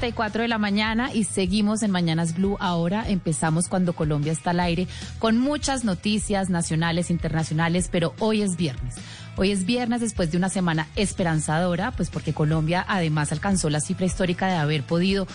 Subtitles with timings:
[0.00, 2.56] 10 y 34 de la mañana y seguimos en Mañanas Blue.
[2.58, 8.56] Ahora empezamos cuando Colombia está al aire con muchas noticias nacionales, internacionales, pero hoy es
[8.56, 8.94] viernes.
[9.36, 14.06] Hoy es viernes después de una semana esperanzadora, pues porque Colombia además alcanzó la cifra
[14.06, 15.26] histórica de haber podido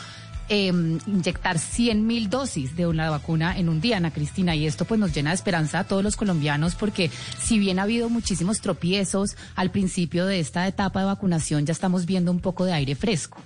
[0.49, 4.85] eh, inyectar 100 mil dosis de una vacuna en un día, Ana Cristina, y esto
[4.85, 8.61] pues nos llena de esperanza a todos los colombianos porque si bien ha habido muchísimos
[8.61, 12.95] tropiezos al principio de esta etapa de vacunación, ya estamos viendo un poco de aire
[12.95, 13.41] fresco.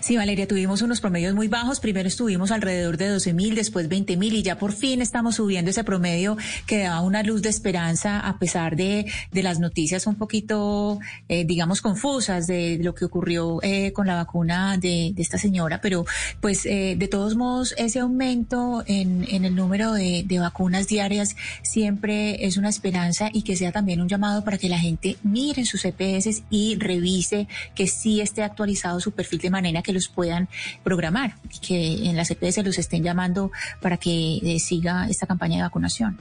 [0.00, 1.80] Sí, Valeria, tuvimos unos promedios muy bajos.
[1.80, 5.70] Primero estuvimos alrededor de 12 mil, después 20 mil y ya por fin estamos subiendo
[5.70, 10.16] ese promedio que da una luz de esperanza a pesar de, de las noticias un
[10.16, 15.80] poquito, eh, digamos, confusas de lo que ocurrió eh, con la vacuna de, esta señora.
[15.80, 16.04] Pero
[16.40, 21.36] pues eh, de todos modos ese aumento en, en el número de, de vacunas diarias
[21.62, 25.64] siempre es una esperanza y que sea también un llamado para que la gente mire
[25.64, 30.48] sus EPS y revise que sí esté actualizado su perfil de manera que los puedan
[30.82, 35.58] programar y que en las EPS los estén llamando para que eh, siga esta campaña
[35.58, 36.18] de vacunación.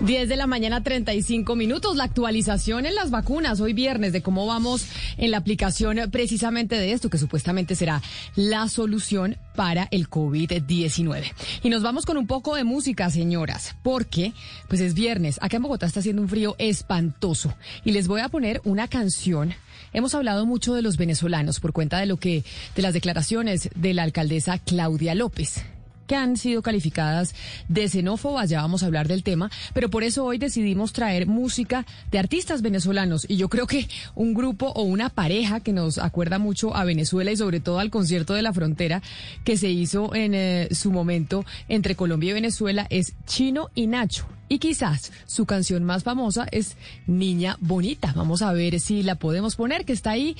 [0.00, 1.96] 10 de la mañana, 35 minutos.
[1.96, 6.92] La actualización en las vacunas hoy viernes de cómo vamos en la aplicación precisamente de
[6.92, 8.02] esto, que supuestamente será
[8.34, 11.32] la solución para el COVID-19.
[11.62, 14.32] Y nos vamos con un poco de música, señoras, porque
[14.68, 15.38] pues es viernes.
[15.40, 17.54] Acá en Bogotá está haciendo un frío espantoso.
[17.84, 19.54] Y les voy a poner una canción.
[19.92, 22.44] Hemos hablado mucho de los venezolanos por cuenta de lo que,
[22.74, 25.64] de las declaraciones de la alcaldesa Claudia López
[26.06, 27.34] que han sido calificadas
[27.68, 31.86] de xenófobas, ya vamos a hablar del tema, pero por eso hoy decidimos traer música
[32.10, 36.38] de artistas venezolanos y yo creo que un grupo o una pareja que nos acuerda
[36.38, 39.00] mucho a Venezuela y sobre todo al concierto de la frontera
[39.44, 44.26] que se hizo en eh, su momento entre Colombia y Venezuela es Chino y Nacho.
[44.52, 46.76] Y quizás su canción más famosa es
[47.06, 48.12] Niña Bonita.
[48.14, 50.36] Vamos a ver si la podemos poner, que está ahí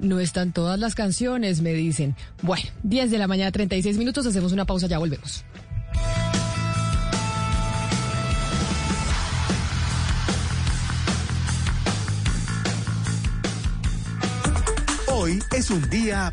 [0.00, 2.16] no están todas las canciones, me dicen.
[2.42, 5.44] Bueno, 10 de la mañana, 36 minutos, hacemos una pausa, ya volvemos.
[15.06, 16.32] Hoy es un día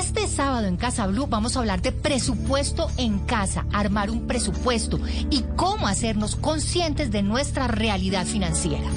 [0.31, 4.99] sábado en Casa Blue vamos a hablar de presupuesto en casa, armar un presupuesto
[5.29, 8.87] y cómo hacernos conscientes de nuestra realidad financiera.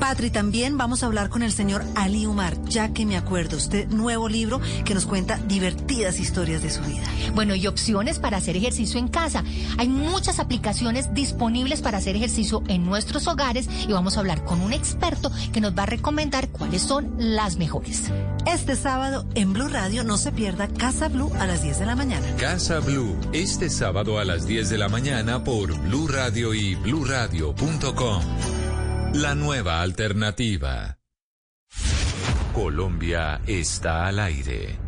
[0.00, 3.86] Patri, también vamos a hablar con el señor Ali Umar, ya que me acuerdo, este
[3.86, 7.04] nuevo libro que nos cuenta divertidas historias de su vida.
[7.34, 9.44] Bueno, y opciones para hacer ejercicio en casa.
[9.78, 14.60] Hay muchas aplicaciones disponibles para hacer ejercicio en nuestros hogares y vamos a hablar con
[14.60, 18.10] un experto que nos va a recomendar cuáles son las mejores.
[18.46, 21.96] Este sábado en Blue Radio no se pierda Casa Blue a las 10 de la
[21.96, 22.36] mañana.
[22.36, 28.22] Casa Blue, este sábado a las 10 de la mañana por Blue Radio y bluradio.com.
[29.14, 30.98] La nueva alternativa.
[32.52, 34.78] Colombia está al aire.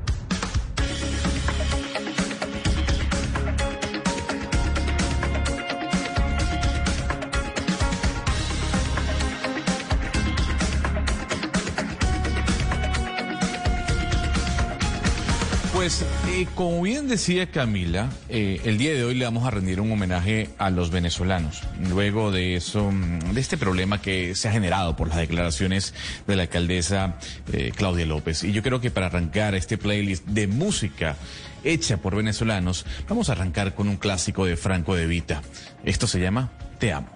[15.76, 19.78] Pues eh, como bien decía Camila, eh, el día de hoy le vamos a rendir
[19.78, 21.64] un homenaje a los venezolanos.
[21.90, 25.92] Luego de eso, mm, de este problema que se ha generado por las declaraciones
[26.26, 27.18] de la alcaldesa
[27.52, 28.42] eh, Claudia López.
[28.42, 31.14] Y yo creo que para arrancar este playlist de música
[31.62, 35.42] hecha por venezolanos, vamos a arrancar con un clásico de Franco de Vita.
[35.84, 37.15] Esto se llama Te amo.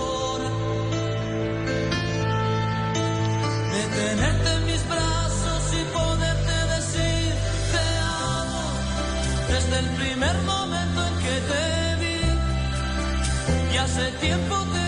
[9.81, 11.65] el primer momento en que te
[12.01, 12.19] vi.
[13.73, 14.80] Y hace tiempo te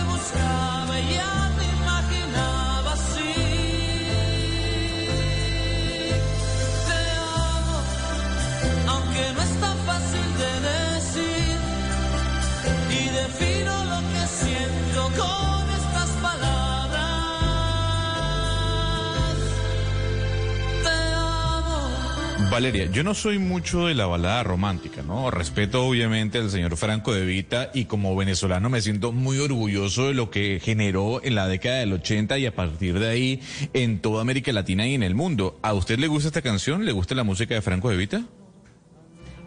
[22.53, 25.31] Valeria, yo no soy mucho de la balada romántica, ¿no?
[25.31, 30.13] Respeto obviamente al señor Franco de Vita y como venezolano me siento muy orgulloso de
[30.13, 33.41] lo que generó en la década del 80 y a partir de ahí
[33.73, 35.57] en toda América Latina y en el mundo.
[35.63, 36.85] ¿A usted le gusta esta canción?
[36.85, 38.23] ¿Le gusta la música de Franco de Vita?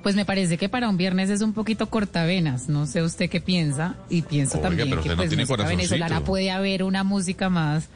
[0.03, 2.69] Pues me parece que para un viernes es un poquito cortavenas.
[2.69, 3.95] No sé usted qué piensa.
[4.11, 7.89] Y pienso Oiga, también que no pues música venezolana puede haber una música más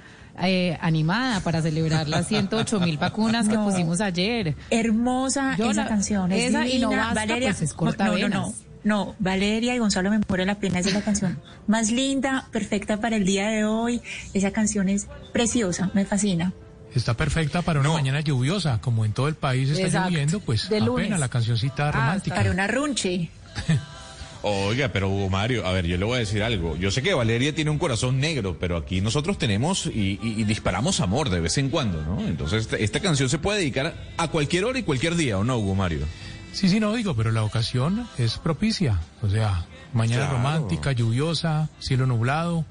[0.43, 3.65] eh, animada para celebrar las 108 mil vacunas que No.
[3.65, 4.55] pusimos ayer.
[4.71, 6.33] Hermosa Yo esa la- canción.
[6.33, 8.31] Es esa y no basta, Valeria, pues es no, no, cortavenas.
[8.31, 8.55] no,
[8.85, 9.15] no.
[9.19, 10.79] Valeria y Gonzalo me muero la pena.
[10.79, 14.01] Esa es la canción más linda, perfecta para el día de hoy.
[14.35, 16.53] Esa canción es preciosa, me fascina.
[16.95, 20.11] Está perfecta para una mañana lluviosa, como en todo el país está Exacto.
[20.11, 21.05] lloviendo, pues De lunes.
[21.05, 22.35] apenas la cancioncita romántica.
[22.37, 23.31] Para una runche.
[24.43, 26.75] Oiga, pero Hugo Mario, a ver, yo le voy a decir algo.
[26.77, 30.45] Yo sé que Valeria tiene un corazón negro, pero aquí nosotros tenemos y, y- y
[30.45, 32.21] disparamos amor de vez en cuando, ¿no?
[32.27, 35.59] Entonces, esta, esta canción se puede dedicar a cualquier hora y cualquier día, ¿o no,
[35.59, 36.07] Hugo Mario?
[36.53, 38.99] Sí, sí, no digo, pero la ocasión es propicia.
[39.21, 40.39] O sea, mañana Claro.
[40.39, 42.65] romántica, lluviosa, cielo nublado.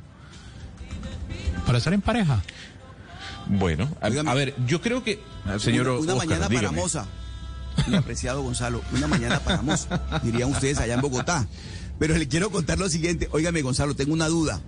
[1.67, 2.41] Para estar en pareja.
[3.45, 5.19] Bueno, a, a ver, yo creo que,
[5.59, 6.67] señor una, una Oscar, mañana dígame.
[6.67, 7.05] para Moza,
[7.87, 11.47] mi apreciado Gonzalo, una mañana para Moza, dirían ustedes allá en Bogotá.
[11.99, 14.61] Pero le quiero contar lo siguiente, óigame Gonzalo, tengo una duda.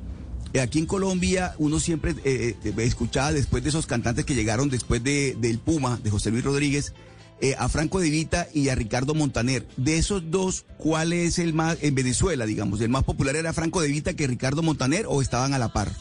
[0.54, 4.70] Eh, Aquí en Colombia uno siempre eh, eh, escuchaba después de esos cantantes que llegaron
[4.70, 6.94] después de, del Puma, de José Luis Rodríguez,
[7.58, 9.66] a Franco de Vita y a Ricardo Montaner.
[9.76, 13.82] De esos dos, ¿cuál es el más, en Venezuela, digamos, el más popular era Franco
[13.82, 15.92] de Vita que Ricardo Montaner o estaban a la par?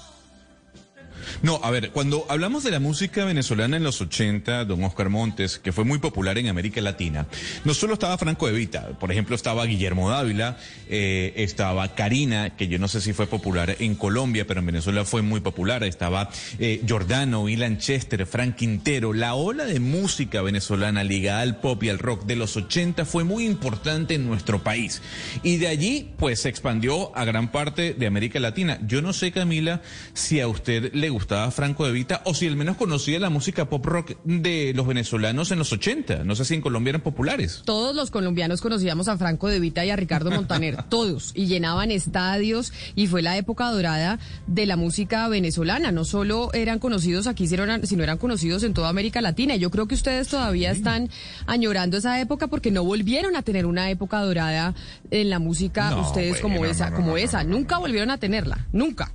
[1.42, 5.58] No, a ver, cuando hablamos de la música venezolana en los 80, don Oscar Montes,
[5.58, 7.26] que fue muy popular en América Latina,
[7.64, 10.58] no solo estaba Franco de Vita, por ejemplo estaba Guillermo Dávila,
[10.88, 15.04] eh, estaba Karina, que yo no sé si fue popular en Colombia, pero en Venezuela
[15.04, 21.04] fue muy popular, estaba eh, Giordano, Ilan Chester, Frank Quintero, la ola de música venezolana
[21.04, 25.02] ligada al pop y al rock de los 80 fue muy importante en nuestro país.
[25.42, 28.78] Y de allí, pues, se expandió a gran parte de América Latina.
[28.86, 29.82] Yo no sé, Camila,
[30.14, 33.68] si a usted le gustaba Franco de Vita o si al menos conocía la música
[33.68, 36.24] pop rock de los venezolanos en los 80.
[36.24, 37.62] No sé si en Colombia eran populares.
[37.64, 41.90] Todos los colombianos conocíamos a Franco De Vita y a Ricardo Montaner, todos, y llenaban
[41.90, 45.92] estadios y fue la época dorada de la música venezolana.
[45.92, 49.56] No solo eran conocidos aquí, sino eran, sino eran conocidos en toda América Latina.
[49.56, 51.10] Y yo creo que ustedes todavía están
[51.46, 54.74] añorando esa época porque no volvieron a tener una época dorada
[55.10, 57.44] en la música, No, ustedes como esa, no, no, como esa.
[57.44, 59.12] Nunca volvieron a tenerla, nunca.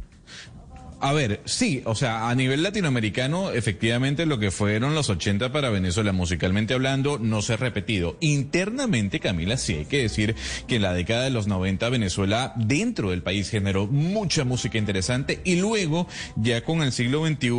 [1.02, 5.70] A ver, sí, o sea, a nivel latinoamericano, efectivamente lo que fueron los 80 para
[5.70, 8.18] Venezuela, musicalmente hablando, no se ha repetido.
[8.22, 10.36] Internamente, Camila, sí hay que decir
[10.68, 15.42] que en la década de los 90 Venezuela dentro del país generó mucha música interesante
[15.44, 17.50] y luego, ya con el siglo XXI,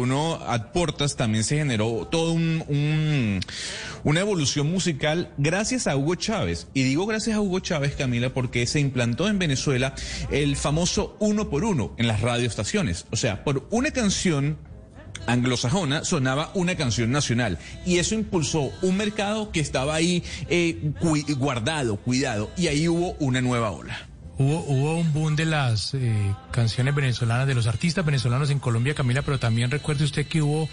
[0.46, 3.40] a portas también se generó todo un, un-
[4.04, 6.68] una evolución musical gracias a Hugo Chávez.
[6.74, 9.94] Y digo gracias a Hugo Chávez, Camila, porque se implantó en Venezuela
[10.30, 13.04] el famoso uno por uno en las radioestaciones.
[13.10, 14.56] O sea, por una canción
[15.26, 21.18] anglosajona sonaba una canción nacional y eso impulsó un mercado que estaba ahí eh, cu-
[21.36, 23.98] guardado, cuidado y ahí hubo una nueva ola.
[24.38, 28.94] Hubo, hubo un boom de las eh, canciones venezolanas, de los artistas venezolanos en Colombia,
[28.94, 30.68] Camila, pero también recuerde usted que hubo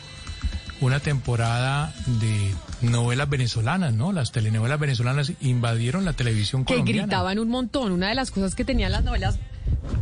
[0.82, 4.12] una temporada de novelas venezolanas, ¿no?
[4.12, 7.04] Las telenovelas venezolanas invadieron la televisión que colombiana.
[7.04, 7.94] gritaban un montón.
[7.94, 9.40] Una de las cosas que tenían las novelas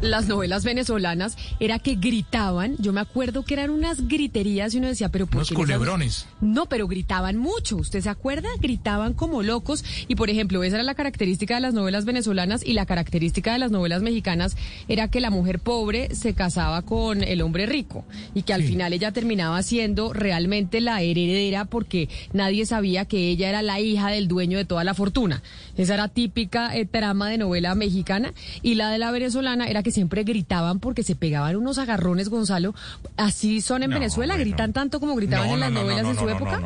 [0.01, 4.88] las novelas venezolanas era que gritaban, yo me acuerdo que eran unas griterías y uno
[4.88, 6.28] decía, pero ¿por Unos qué culebrones.
[6.42, 8.50] No, pero gritaban mucho, ¿usted se acuerda?
[8.60, 12.74] Gritaban como locos y por ejemplo, esa era la característica de las novelas venezolanas y
[12.74, 14.56] la característica de las novelas mexicanas
[14.88, 18.94] era que la mujer pobre se casaba con el hombre rico y que al final
[18.94, 24.28] ella terminaba siendo realmente la heredera porque nadie sabía que ella era la hija del
[24.28, 25.42] dueño de toda la fortuna.
[25.78, 29.91] Esa era típica eh, trama de novela mexicana y la de la venezolana era que
[29.91, 32.74] siempre gritaban porque se pegaban unos agarrones, Gonzalo.
[33.18, 34.50] Así son en No, Venezuela, bueno.
[34.50, 36.62] gritan tanto como gritaban No, en las no, novelas no, en su época.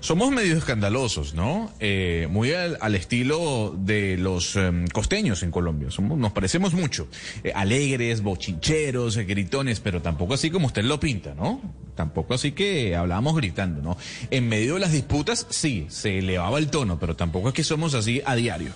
[0.00, 1.70] Somos medio escandalosos, ¿no?
[1.80, 5.90] Eh, muy al, al estilo de los em, costeños en Colombia.
[5.90, 7.08] Somos, nos parecemos mucho.
[7.42, 11.60] Eh, alegres, bochincheros, eh, gritones, pero tampoco así como usted lo pinta, ¿no?
[11.96, 13.96] Tampoco así que hablábamos gritando, ¿no?
[14.30, 17.94] En medio de las disputas, sí, se elevaba el tono, pero tampoco es que somos
[17.94, 18.72] así a diario.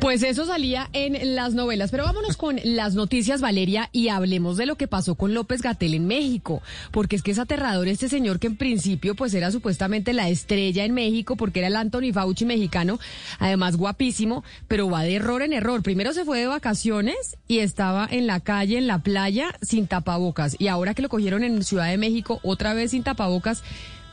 [0.00, 1.90] Pues eso salía en las novelas.
[1.90, 5.92] Pero vámonos con las noticias, Valeria, y hablemos de lo que pasó con López Gatel
[5.92, 6.62] en México.
[6.90, 10.86] Porque es que es aterrador este señor que en principio pues era supuestamente la estrella
[10.86, 12.98] en México porque era el Anthony Fauci mexicano,
[13.38, 15.82] además guapísimo, pero va de error en error.
[15.82, 20.56] Primero se fue de vacaciones y estaba en la calle, en la playa, sin tapabocas.
[20.58, 23.62] Y ahora que lo cogieron en Ciudad de México, otra vez sin tapabocas,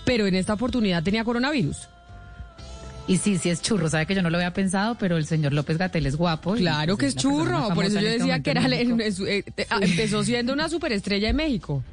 [0.03, 1.88] pero en esta oportunidad tenía coronavirus.
[3.07, 5.53] Y sí, sí es churro, sabe que yo no lo había pensado, pero el señor
[5.53, 6.55] López Gatel es guapo.
[6.55, 9.67] Claro pues, que es churro, por eso yo este decía que era es- eh, eh,
[9.69, 11.83] ah, empezó siendo una superestrella en México.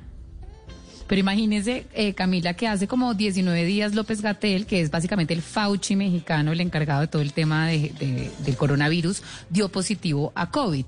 [1.06, 5.42] Pero imagínese, eh, Camila, que hace como 19 días López Gatel, que es básicamente el
[5.42, 10.50] Fauci mexicano, el encargado de todo el tema de- de- del coronavirus, dio positivo a
[10.50, 10.86] COVID.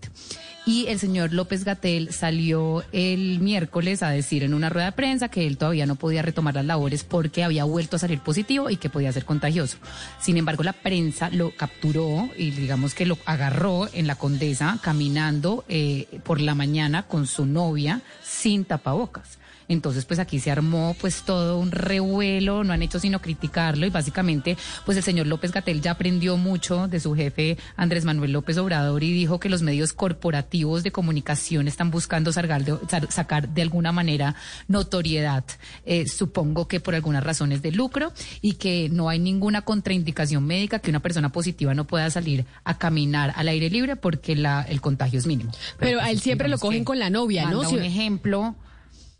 [0.67, 5.29] Y el señor López Gatel salió el miércoles a decir en una rueda de prensa
[5.29, 8.77] que él todavía no podía retomar las labores porque había vuelto a salir positivo y
[8.77, 9.79] que podía ser contagioso.
[10.21, 15.65] Sin embargo, la prensa lo capturó y digamos que lo agarró en la Condesa caminando
[15.69, 19.39] eh, por la mañana con su novia sin tapabocas.
[19.69, 23.91] Entonces, pues aquí se armó pues todo un revuelo, no han hecho sino criticarlo y
[23.91, 28.59] básicamente pues el señor López Gatel ya aprendió mucho de su jefe Andrés Manuel López
[28.59, 33.49] Obrador y dijo que los medios corporativos de comunicación están buscando sacar de, sa- sacar
[33.49, 34.37] de alguna manera
[34.69, 35.45] notoriedad,
[35.85, 40.79] eh, supongo que por algunas razones de lucro y que no hay ninguna contraindicación médica
[40.79, 44.81] que una persona positiva no pueda salir a caminar al aire libre porque la, el
[44.81, 45.51] contagio es mínimo.
[45.79, 47.65] Pero a pues, él siempre lo cogen con la novia, ¿no?
[47.69, 48.55] Si- un ejemplo.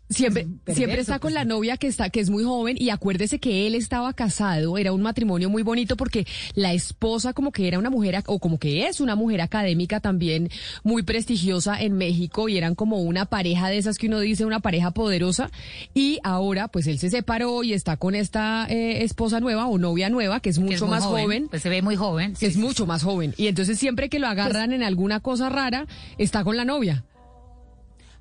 [0.09, 3.39] Siempre, perverso, siempre está con la novia que está, que es muy joven y acuérdese
[3.39, 7.77] que él estaba casado, era un matrimonio muy bonito porque la esposa como que era
[7.77, 10.49] una mujer, o como que es una mujer académica también
[10.83, 14.61] muy prestigiosa en México y eran como una pareja de esas que uno dice, una
[14.61, 15.51] pareja poderosa
[15.93, 20.09] y ahora pues él se separó y está con esta eh, esposa nueva o novia
[20.09, 21.47] nueva que es mucho es más joven, joven.
[21.49, 22.33] Pues se ve muy joven.
[22.33, 25.85] que es mucho más joven y entonces siempre que lo agarran en alguna cosa rara
[26.17, 27.03] está con la novia.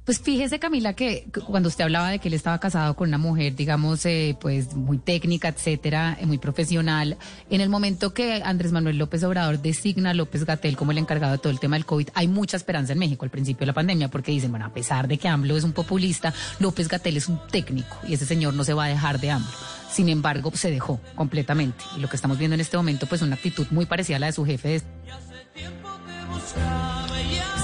[0.07, 3.19] Pues fíjese, Camila, que cu- cuando usted hablaba de que él estaba casado con una
[3.19, 7.17] mujer, digamos, eh, pues muy técnica, etcétera, eh, muy profesional,
[7.51, 11.33] en el momento que Andrés Manuel López Obrador designa a López Gatel como el encargado
[11.33, 13.73] de todo el tema del COVID, hay mucha esperanza en México al principio de la
[13.73, 17.27] pandemia, porque dicen, bueno, a pesar de que AMLO es un populista, López Gatel es
[17.27, 19.51] un técnico y ese señor no se va a dejar de AMLO.
[19.91, 21.83] Sin embargo, se dejó completamente.
[21.97, 24.27] Y lo que estamos viendo en este momento, pues una actitud muy parecida a la
[24.27, 24.83] de su jefe de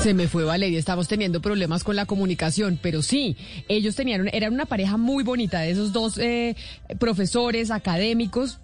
[0.02, 3.37] Se me fue Valeria, estamos teniendo problemas con la comunicación, pero sí,
[3.68, 6.56] ellos tenían, eran una pareja muy bonita de esos dos eh,
[6.99, 8.59] profesores académicos.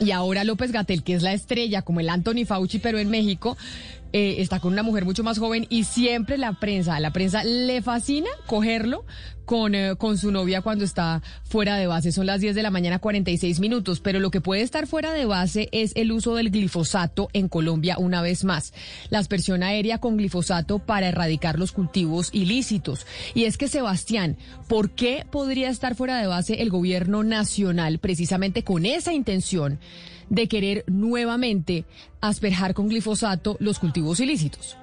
[0.00, 3.58] Y ahora López Gatel, que es la estrella, como el Anthony Fauci, pero en México,
[4.12, 7.82] eh, está con una mujer mucho más joven y siempre la prensa, la prensa le
[7.82, 9.04] fascina cogerlo
[9.44, 12.12] con, eh, con su novia cuando está fuera de base.
[12.12, 15.24] Son las 10 de la mañana, 46 minutos, pero lo que puede estar fuera de
[15.24, 18.72] base es el uso del glifosato en Colombia una vez más.
[19.10, 23.06] La aspersión aérea con glifosato para erradicar los cultivos ilícitos.
[23.34, 24.36] Y es que, Sebastián,
[24.68, 29.78] ¿por qué podría estar fuera de base el gobierno nacional precisamente con esa intención
[30.28, 31.84] de querer nuevamente
[32.20, 34.76] asperjar con glifosato los cultivos ilícitos?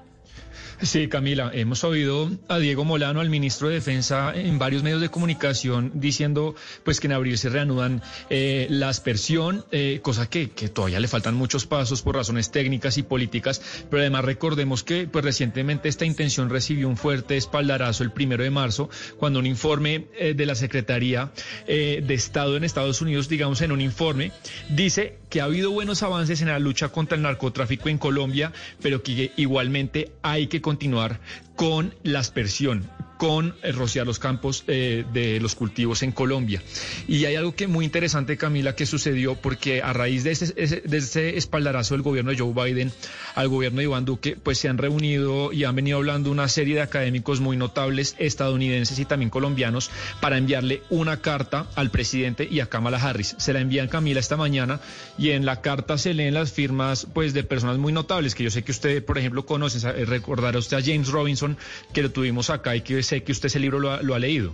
[0.89, 5.09] Sí, Camila, hemos oído a Diego Molano, al ministro de Defensa, en varios medios de
[5.09, 10.69] comunicación diciendo pues que en abril se reanudan eh, la aspersión, eh, cosa que, que,
[10.69, 15.23] todavía le faltan muchos pasos por razones técnicas y políticas, pero además recordemos que pues
[15.23, 20.33] recientemente esta intención recibió un fuerte espaldarazo el primero de marzo, cuando un informe eh,
[20.33, 21.31] de la Secretaría
[21.67, 24.31] eh, de Estado en Estados Unidos, digamos en un informe,
[24.69, 29.03] dice que ha habido buenos avances en la lucha contra el narcotráfico en Colombia, pero
[29.03, 31.19] que igualmente hay que continuar
[31.55, 32.87] con la aspersión,
[33.19, 36.63] con eh, rociar los campos eh, de los cultivos en Colombia.
[37.05, 40.97] Y hay algo que muy interesante, Camila, que sucedió porque a raíz de ese, de
[40.97, 42.93] ese espaldarazo del gobierno de Joe Biden
[43.35, 46.75] al gobierno de Iván Duque, pues se han reunido y han venido hablando una serie
[46.75, 52.61] de académicos muy notables estadounidenses y también colombianos para enviarle una carta al presidente y
[52.61, 53.35] a Kamala Harris.
[53.37, 54.79] Se la envían Camila esta mañana
[55.17, 58.49] y en la carta se leen las firmas pues de personas muy notables que yo
[58.49, 61.57] sé que usted, por ejemplo, conoce, recordará usted a James Robinson,
[61.93, 64.19] que lo tuvimos acá y que sé que usted ese libro lo ha, lo ha
[64.19, 64.53] leído.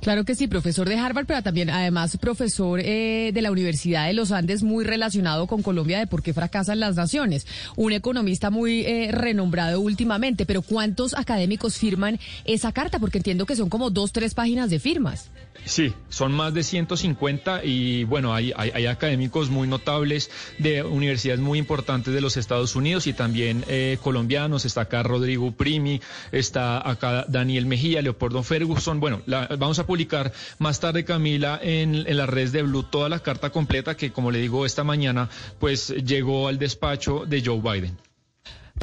[0.00, 4.12] Claro que sí, profesor de Harvard, pero también además profesor eh, de la Universidad de
[4.12, 7.46] los Andes, muy relacionado con Colombia de por qué fracasan las naciones.
[7.74, 12.98] Un economista muy eh, renombrado últimamente, pero ¿cuántos académicos firman esa carta?
[12.98, 15.30] Porque entiendo que son como dos, tres páginas de firmas.
[15.66, 21.40] Sí, son más de 150 y bueno, hay, hay, hay, académicos muy notables de universidades
[21.40, 24.66] muy importantes de los Estados Unidos y también eh, colombianos.
[24.66, 26.02] Está acá Rodrigo Primi,
[26.32, 29.00] está acá Daniel Mejía, Leopoldo Ferguson.
[29.00, 33.08] Bueno, la, vamos a publicar más tarde, Camila, en, en las redes de Blue toda
[33.08, 37.60] la carta completa que, como le digo, esta mañana pues llegó al despacho de Joe
[37.60, 38.03] Biden.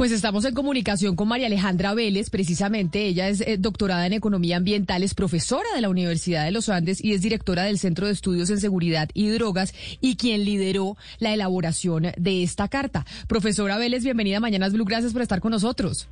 [0.02, 3.06] Pues estamos en comunicación con María Alejandra Vélez, precisamente.
[3.06, 7.06] Ella es eh, doctorada en Economía Ambiental, es profesora de la Universidad de los Andes
[7.06, 11.36] y es directora del Centro de Estudios en Seguridad y Drogas y quien lideró la
[11.36, 13.06] elaboración de esta carta.
[13.28, 14.86] Profesora Vélez, bienvenida a Mañanas Blue.
[14.86, 16.10] Gracias por estar con nosotros.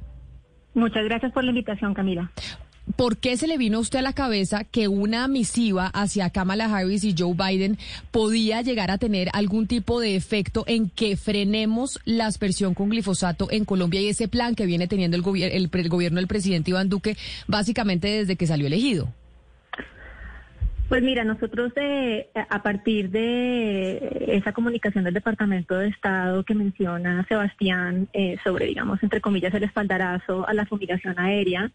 [0.75, 2.31] Muchas gracias por la invitación, Camila.
[2.95, 6.65] ¿Por qué se le vino a usted a la cabeza que una misiva hacia Kamala
[6.65, 7.77] Harris y Joe Biden
[8.11, 13.47] podía llegar a tener algún tipo de efecto en que frenemos la aspersión con glifosato
[13.51, 16.89] en Colombia y ese plan que viene teniendo el, gobier el, gobierno del presidente Iván
[16.89, 17.15] Duque
[17.47, 19.13] básicamente desde que salió elegido?
[20.89, 27.23] Pues mira, nosotros de, a partir de esa comunicación del Departamento de Estado que menciona
[27.27, 31.71] Sebastián eh, sobre, digamos, entre comillas, el espaldarazo a la fumigación aérea,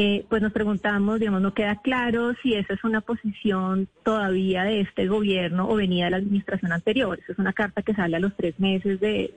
[0.00, 4.82] eh, pues nos preguntamos, digamos, no queda claro si esa es una posición todavía de
[4.82, 7.18] este gobierno o venía de la administración anterior.
[7.20, 9.34] Esa es una carta que sale a los tres meses de,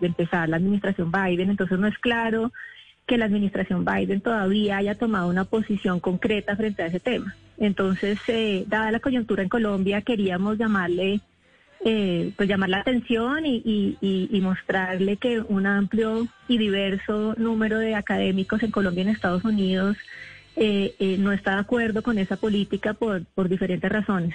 [0.00, 2.52] empezar la administración Biden, entonces no es claro
[3.06, 7.34] que la administración Biden todavía haya tomado una posición concreta frente a ese tema.
[7.58, 11.22] Entonces, eh, dada la coyuntura en Colombia, queríamos llamarle
[11.86, 17.94] eh, pues llamar la atención y, y, mostrarle que un amplio y diverso número de
[17.94, 19.98] académicos en Colombia y en Estados Unidos
[20.56, 24.34] eh, eh, no está de acuerdo con esa política por, diferentes razones.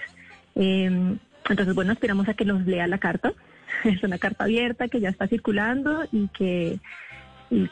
[0.54, 1.18] Em,
[1.50, 3.34] entonces, bueno, esperamos a que nos lea la carta.
[3.84, 6.80] Es una carta abierta que ya está circulando y que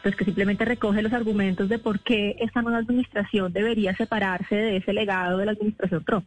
[0.01, 4.77] pues que simplemente recoge los argumentos de por qué esta nueva administración debería separarse de
[4.77, 6.25] ese legado de la administración Trump.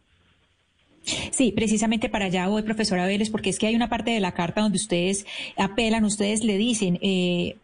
[1.03, 4.33] Sí, precisamente para allá voy, profesora Vélez, porque es que hay una parte de la
[4.33, 5.25] carta donde ustedes
[5.57, 7.57] apelan, ustedes le dicen, eh,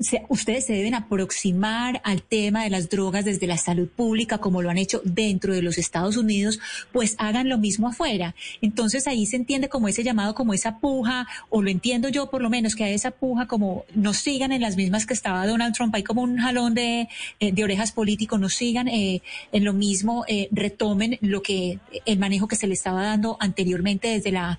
[0.00, 4.62] se, ustedes se deben aproximar al tema de las drogas desde la salud pública, como
[4.62, 6.60] lo han hecho dentro de los Estados Unidos,
[6.92, 8.34] pues hagan lo mismo afuera.
[8.60, 12.42] Entonces ahí se entiende como ese llamado, como esa puja, o lo entiendo yo por
[12.42, 15.74] lo menos, que hay esa puja como no sigan en las mismas que estaba Donald
[15.74, 17.08] Trump, hay como un jalón de,
[17.40, 19.20] eh, orejas político, no sigan eh,
[19.52, 24.08] en lo mismo, eh, retomen lo que, el manejo que se le estaba dando anteriormente
[24.08, 24.58] desde la,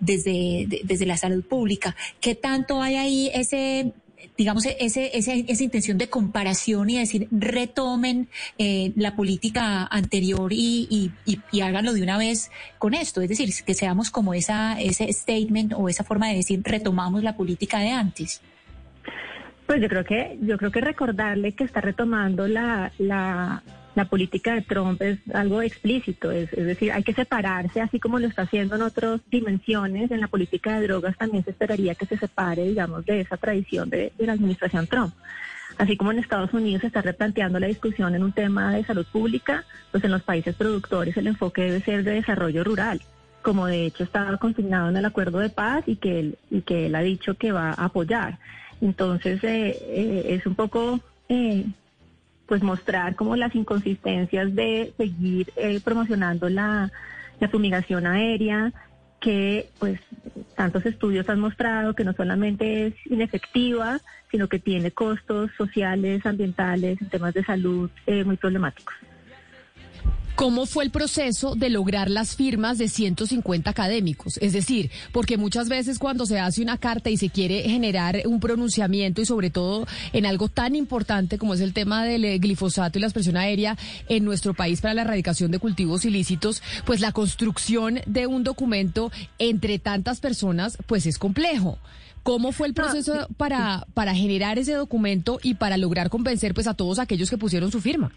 [0.00, 1.94] desde, de, desde la salud pública.
[2.20, 3.92] ¿Qué tanto hay ahí ese
[4.36, 8.28] digamos, ese, ese, esa intención de comparación y decir, retomen
[8.58, 13.20] eh, la política anterior y, y, y, háganlo de una vez con esto.
[13.20, 17.36] Es decir, que seamos como esa, ese statement o esa forma de decir, retomamos la
[17.36, 18.40] política de antes.
[19.66, 23.62] Pues yo creo que, yo creo que recordarle que está retomando la, la,
[23.94, 28.18] la política de Trump es algo explícito, es, es, decir, hay que separarse, así como
[28.18, 32.06] lo está haciendo en otras dimensiones, en la política de drogas también se esperaría que
[32.06, 35.14] se separe, digamos, de esa tradición de, la administración Trump.
[35.78, 39.06] Así como en Estados Unidos se está replanteando la discusión en un tema de salud
[39.10, 43.00] pública, pues en los países productores el enfoque debe ser de desarrollo rural,
[43.42, 46.86] como de hecho estaba consignado en el acuerdo de paz y que él, y que
[46.86, 48.38] él ha dicho que va a apoyar.
[48.80, 51.64] Entonces eh, eh, es un poco eh,
[52.50, 56.90] pues mostrar como las inconsistencias de seguir eh, promocionando la,
[57.38, 58.72] la fumigación aérea,
[59.20, 60.00] que pues
[60.56, 64.00] tantos estudios han mostrado que no solamente es inefectiva,
[64.32, 68.96] sino que tiene costos sociales, ambientales, en temas de salud eh, muy problemáticos.
[70.36, 74.38] ¿Cómo fue el proceso de lograr las firmas de 150 académicos?
[74.38, 78.40] Es decir, porque muchas veces cuando se hace una carta y se quiere generar un
[78.40, 82.98] pronunciamiento y sobre todo en algo tan importante como es el tema del eh, glifosato
[82.98, 83.76] y la expresión aérea
[84.08, 89.12] en nuestro país para la erradicación de cultivos ilícitos, pues la construcción de un documento
[89.38, 91.78] entre tantas personas pues es complejo.
[92.22, 96.74] ¿Cómo fue el proceso para, para generar ese documento y para lograr convencer pues a
[96.74, 98.12] todos aquellos que pusieron su firma?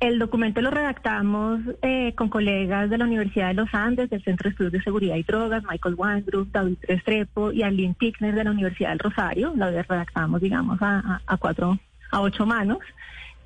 [0.00, 4.48] El documento lo redactamos eh, con colegas de la Universidad de los Andes, del Centro
[4.48, 8.50] de Estudios de Seguridad y Drogas, Michael Weinbrook, David Restrepo y Aline Tickner de la
[8.50, 9.52] Universidad del Rosario.
[9.54, 11.78] Lo redactamos, digamos, a, cuatro,
[12.10, 12.78] a ocho manos.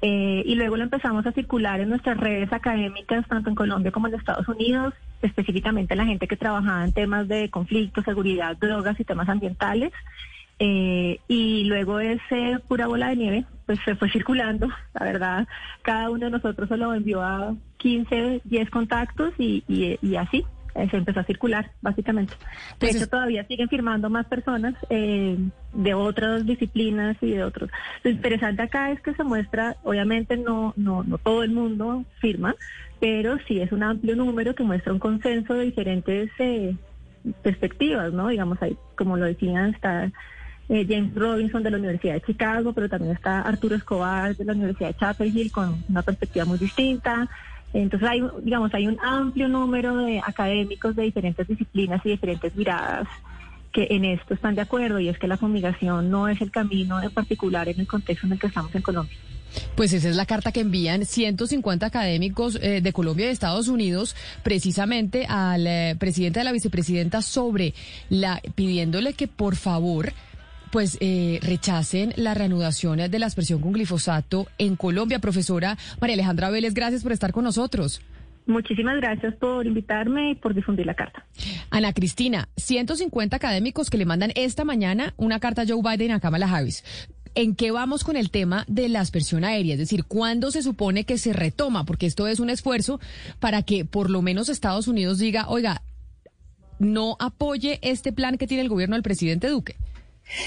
[0.00, 4.06] Eh, y luego lo empezamos a circular en nuestras redes académicas, tanto en Colombia como
[4.06, 9.04] en Estados Unidos, específicamente la gente que trabajaba en temas de conflicto, seguridad, drogas y
[9.04, 9.92] temas ambientales.
[10.58, 15.48] Eh, y luego ese pura bola de nieve, pues se fue circulando, la verdad,
[15.82, 20.88] cada uno de nosotros se lo envió a 15, 10 contactos y, y, así eh,
[20.90, 22.34] se empezó a circular, básicamente.
[22.34, 25.36] De Pues hecho, todavía siguen firmando más personas eh,
[25.72, 27.70] de otras disciplinas y de otros.
[28.02, 32.54] Lo interesante acá es que se muestra, obviamente no, no, no todo el mundo firma,
[33.00, 36.76] pero sí es un amplio número que muestra un consenso de diferentes eh,
[37.42, 38.28] perspectivas, ¿no?
[38.28, 40.10] Digamos, ahí, como lo decían, está
[40.68, 44.52] eh, James Robinson de la Universidad de Chicago, pero también está Arturo Escobar de la
[44.52, 47.28] Universidad de Chapel Hill con una perspectiva muy distinta.
[47.72, 53.08] Entonces hay, digamos, hay un amplio número de académicos de diferentes disciplinas y diferentes miradas
[53.72, 57.02] que en esto están de acuerdo y es que la fumigación no es el camino
[57.02, 59.16] en particular en el contexto en el que estamos en Colombia.
[59.74, 63.68] Pues esa es la carta que envían 150 académicos eh, de Colombia y de Estados
[63.68, 67.74] Unidos precisamente al eh, presidente de la vicepresidenta sobre
[68.08, 70.12] la pidiéndole que por favor
[70.74, 75.20] pues eh, rechacen la reanudación de la aspersión con glifosato en Colombia.
[75.20, 78.02] Profesora María Alejandra Vélez, gracias por estar con nosotros.
[78.46, 81.24] Muchísimas gracias por invitarme y por difundir la carta.
[81.70, 86.18] Ana Cristina, 150 académicos que le mandan esta mañana una carta a Joe Biden a
[86.18, 86.82] Kamala Harris.
[87.36, 89.74] ¿En qué vamos con el tema de la aspersión aérea?
[89.74, 91.84] Es decir, ¿cuándo se supone que se retoma?
[91.84, 92.98] Porque esto es un esfuerzo
[93.38, 95.82] para que por lo menos Estados Unidos diga, oiga,
[96.80, 99.76] no apoye este plan que tiene el gobierno del presidente Duque.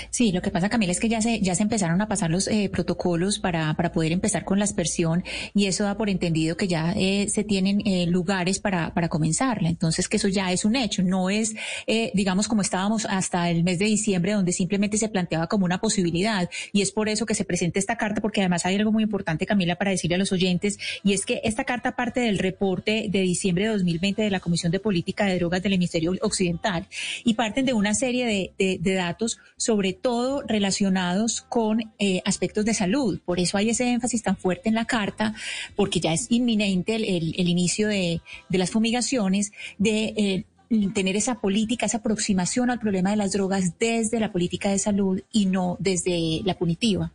[0.10, 2.48] Sí, lo que pasa, Camila, es que ya se, ya se empezaron a pasar los
[2.48, 6.68] eh, protocolos para, para poder empezar con la aspersión y eso da por entendido que
[6.68, 9.70] ya eh, se tienen eh, lugares para, para comenzarla.
[9.70, 11.04] Entonces, que eso ya es un hecho.
[11.04, 15.48] No es, eh, digamos, como estábamos hasta el mes de diciembre, donde simplemente se planteaba
[15.48, 16.50] como una posibilidad.
[16.72, 19.46] Y es por eso que se presenta esta carta, porque además hay algo muy importante,
[19.46, 23.22] Camila, para decirle a los oyentes, y es que esta carta parte del reporte de
[23.22, 26.88] diciembre de 2020 de la Comisión de Política de Drogas del Hemisferio Occidental
[27.24, 29.67] y parten de una serie de, de, de datos sobre
[30.02, 33.20] todo relacionados con eh, aspectos de salud.
[33.26, 35.34] Por eso hay ese énfasis tan fuerte en la carta,
[35.76, 40.14] porque ya es inminente el, inicio de, de, las fumigaciones, de...
[40.18, 40.46] Eh,
[40.94, 45.22] tener esa política, esa aproximación al problema de las drogas desde la política de salud
[45.32, 47.14] y no desde la punitiva.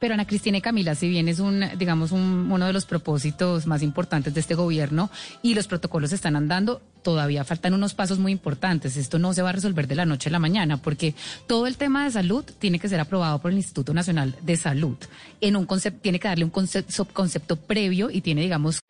[0.00, 3.66] Pero Ana Cristina y Camila, si bien es un, digamos, un, uno de los propósitos
[3.66, 5.10] más importantes de este gobierno
[5.42, 8.96] y los protocolos están andando, todavía faltan unos pasos muy importantes.
[8.96, 11.14] Esto no se va a resolver de la noche a la mañana, porque
[11.46, 14.96] todo el tema de salud tiene que ser aprobado por el Instituto Nacional de Salud.
[15.42, 18.80] En un concepto, tiene que darle un concepto, concepto previo y tiene, digamos,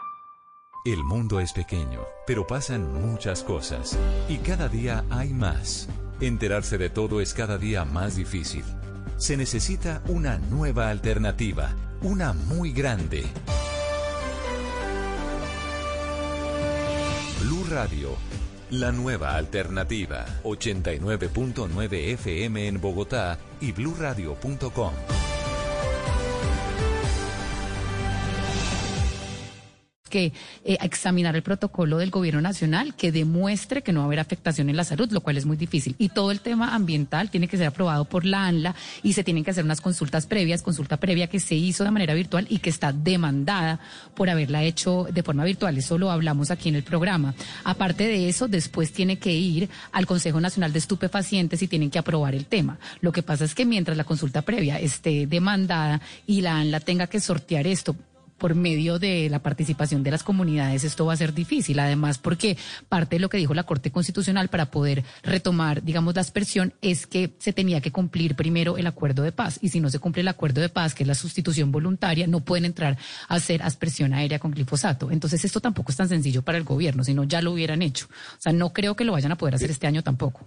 [0.87, 3.99] el mundo es pequeño, pero pasan muchas cosas
[4.31, 5.89] y cada día hay más.
[6.21, 8.65] Enterarse de todo es cada día más difícil.
[9.21, 13.23] Se necesita una nueva alternativa, una muy grande.
[17.43, 18.17] Blue Radio,
[18.71, 20.25] la nueva alternativa.
[20.43, 25.20] 89.9 FM en Bogotá y bluradio.com.
[30.11, 30.33] que
[30.65, 34.69] eh, examinar el protocolo del gobierno nacional que demuestre que no va a haber afectación
[34.69, 35.95] en la salud, lo cual es muy difícil.
[35.97, 39.45] Y todo el tema ambiental tiene que ser aprobado por la ANLA y se tienen
[39.45, 42.69] que hacer unas consultas previas, consulta previa que se hizo de manera virtual y que
[42.69, 43.81] está demandada
[44.15, 45.79] por haberla hecho de forma virtual.
[45.79, 47.35] Eso lo hablamos aquí en el programa.
[47.65, 51.99] Aparte de eso, después tiene que ir al Consejo Nacional de Estupefacientes y tienen que
[51.99, 52.79] aprobar el tema.
[53.01, 57.07] Lo que pasa es que mientras la consulta previa esté demandada y la ANLA tenga
[57.07, 57.95] que sortear esto
[58.41, 61.79] por medio de la participación de las comunidades esto va a ser difícil.
[61.79, 62.57] Además, porque
[62.89, 67.07] parte de lo que dijo la Corte Constitucional para poder retomar, digamos, la aspersión es
[67.07, 69.59] que se tenía que cumplir primero el acuerdo de paz.
[69.63, 72.41] Y si no se cumple el acuerdo de paz, que es la sustitución voluntaria, no
[72.41, 72.97] pueden entrar
[73.29, 75.11] a hacer aspersión aérea con glifosato.
[75.11, 78.07] Entonces, esto tampoco es tan sencillo para el gobierno, sino ya lo hubieran hecho.
[78.07, 80.47] O sea, no creo que lo vayan a poder hacer este año tampoco.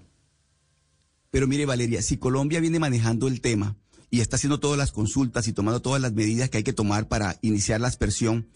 [1.30, 3.76] Pero mire, Valeria, si Colombia viene manejando el tema
[4.14, 7.08] y está haciendo todas las consultas y tomando todas las medidas que hay que tomar
[7.08, 8.48] para iniciar la aspersión,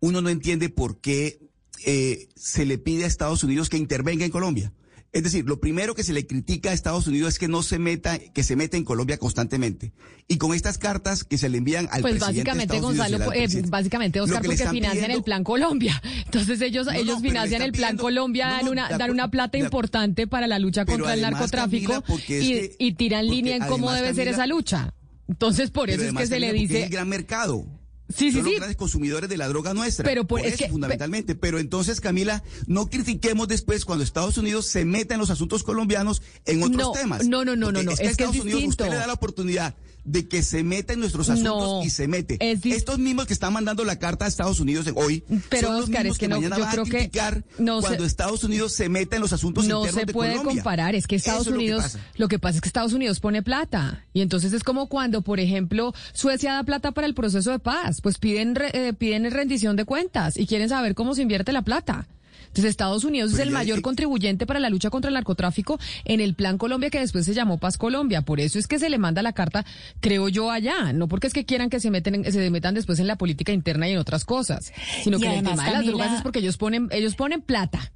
[0.00, 1.38] uno no entiende por qué
[1.86, 4.72] eh, se le pide a Estados Unidos que intervenga en Colombia.
[5.12, 7.80] Es decir, lo primero que se le critica a Estados Unidos es que no se
[7.80, 9.92] meta, que se mete en Colombia constantemente.
[10.28, 13.16] Y con estas cartas que se le envían al pues presidente básicamente, de Estados Gonzalo,
[13.16, 16.00] Unidos al eh, presidente, básicamente, Oscar, porque financian pidiendo- el Plan Colombia.
[16.26, 19.58] Entonces ellos, No, ellos financian el Plan pidiendo- Colombia, no, dan una, dan una plata
[19.58, 23.56] importante para la lucha contra el narcotráfico Camila, porque es y, que- y tiran línea
[23.56, 24.94] en cómo debe ser esa lucha.
[25.28, 26.78] Entonces, por eso es que se le dice...
[26.78, 27.66] Es el gran mercado.
[28.14, 28.50] Sí, sí, Son sí.
[28.50, 30.04] los grandes consumidores de la droga nuestra.
[30.04, 31.34] Pero por- por es eso, que- fundamentalmente.
[31.34, 36.22] Pero entonces, Camila, no critiquemos después cuando Estados Unidos se meta en los asuntos colombianos
[36.46, 37.26] en otros No, temas.
[37.26, 38.84] no, no, no, Porque no, no, Es que, es que es Estados Unidos distinto.
[38.84, 39.74] usted le da la oportunidad
[40.10, 42.36] de que se meta en nuestros asuntos No, y se mete.
[42.40, 45.84] es Estos mismos que están mandando la carta a Estados Unidos hoy Pero, son los
[45.84, 48.04] Oscar, mismos es que no, mañana yo van creo a que criticar no se- cuando
[48.04, 50.54] Estados Unidos se meta en los asuntos no internos se de puede Colombia.
[50.62, 52.92] comparar, es que Estados Eso es lo que Unidos, lo que pasa es que Estados
[52.92, 57.14] Unidos pone plata y entonces es como cuando, por ejemplo, Suecia da plata para el
[57.14, 61.22] proceso de paz, pues piden eh, piden rendición de cuentas y quieren saber cómo se
[61.22, 62.06] invierte la plata.
[62.50, 66.20] Entonces Estados Unidos Pero es el mayor contribuyente para la lucha contra el narcotráfico en
[66.20, 68.22] el Plan Colombia que después se llamó Paz Colombia.
[68.22, 69.64] Por eso es que se le manda la carta,
[70.00, 70.92] creo yo, allá.
[70.92, 73.52] No porque es que quieran que se meten, en- se metan después en la política
[73.52, 74.72] interna y en otras cosas,
[75.04, 76.88] sino Y que en el además, tema de las Camila- drogas es porque ellos ponen,
[76.90, 77.92] ellos ponen plata.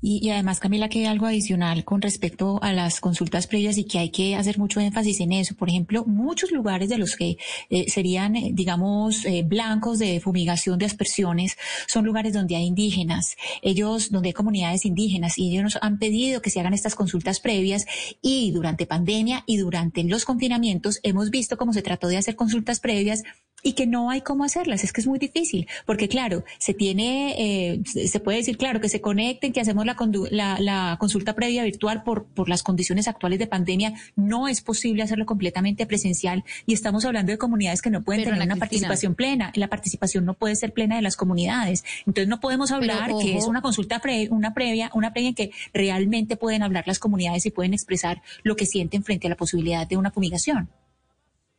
[0.00, 3.84] Y, y además, Camila, que hay algo adicional con respecto a las consultas previas y
[3.84, 5.54] que hay que hacer mucho énfasis en eso.
[5.56, 7.36] Por ejemplo, muchos lugares de los que
[7.70, 11.56] eh, serían, eh, digamos, eh, blancos de fumigación de aspersiones
[11.86, 15.38] son lugares donde hay indígenas, ellos, donde hay comunidades indígenas.
[15.38, 17.86] Y ellos nos han pedido que se hagan estas consultas previas.
[18.22, 22.80] Y durante pandemia y durante los confinamientos hemos visto cómo se trató de hacer consultas
[22.80, 23.22] previas
[23.62, 27.34] y que no hay cómo hacerlas, es que es muy difícil, porque claro, se tiene,
[27.74, 29.96] eh, se puede decir, claro, que se conecten, que hacemos la,
[30.30, 35.02] la, la consulta previa virtual por, por las condiciones actuales de pandemia, no es posible
[35.02, 38.60] hacerlo completamente presencial y estamos hablando de comunidades que no pueden Pero, tener una Cristina.
[38.88, 42.76] participación plena, la participación no puede ser plena de las comunidades, entonces no podemos Pero,
[42.76, 46.84] hablar que es una consulta pre- una previa, una previa en que realmente pueden hablar
[46.86, 50.68] las comunidades y pueden expresar lo que sienten frente a la posibilidad de una fumigación.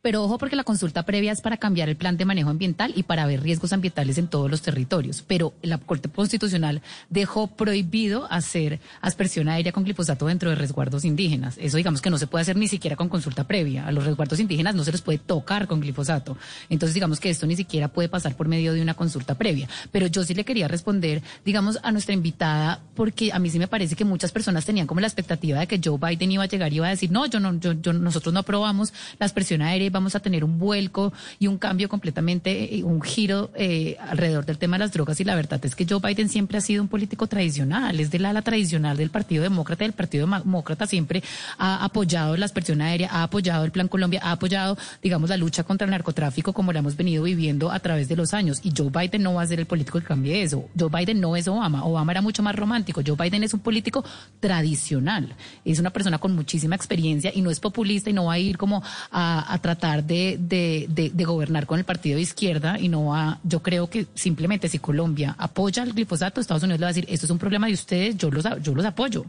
[0.02, 3.04] Pero ojo porque la consulta previa es para cambiar el plan de manejo ambiental y
[3.04, 5.26] para ver riesgos ambientales en todos los territorios.
[5.28, 11.58] Pero la Corte Constitucional dejó prohibido hacer aspersión aérea con glifosato dentro de resguardos indígenas.
[11.60, 13.88] Eso digamos que no se puede hacer ni siquiera con consulta previa.
[13.88, 16.38] A los resguardos indígenas no se les puede tocar con glifosato.
[16.70, 19.68] Entonces digamos que esto ni siquiera puede pasar por medio de una consulta previa.
[19.92, 23.68] Pero yo sí le quería responder, digamos, a nuestra invitada, porque a mí sí me
[23.68, 26.72] parece que muchas personas tenían como la expectativa de que Joe Biden iba a llegar
[26.72, 29.89] y iba a decir, no, yo no, yo, yo, nosotros no aprobamos la aspersión aérea
[29.90, 34.58] vamos a tener un vuelco y un cambio completamente, eh, un giro eh, alrededor del
[34.58, 35.20] tema de las drogas.
[35.20, 38.26] Y la verdad es que Joe Biden siempre ha sido un político tradicional, es del
[38.26, 39.86] ala tradicional del Partido Demócrata.
[39.86, 41.24] El Partido Demócrata siempre
[41.58, 45.64] ha apoyado la aspersión aérea, ha apoyado el Plan Colombia, ha apoyado, digamos, la lucha
[45.64, 48.60] contra el narcotráfico como la hemos venido viviendo a través de los años.
[48.64, 50.70] Y Joe Biden no va a ser el político que cambie eso.
[50.78, 51.84] Joe Biden no es Obama.
[51.86, 53.02] Obama era mucho más romántico.
[53.06, 54.04] Joe Biden es un político
[54.40, 55.36] tradicional.
[55.66, 58.58] Es una persona con muchísima experiencia y no es populista y no va a ir
[58.58, 62.90] como a, a tratar de, de, de- de gobernar con el partido de izquierda y
[62.90, 66.90] no va, yo creo que simplemente si Colombia apoya el glifosato, Estados Unidos le va
[66.90, 69.26] a decir, esto es un problema de ustedes, yo los, yo los apoyo.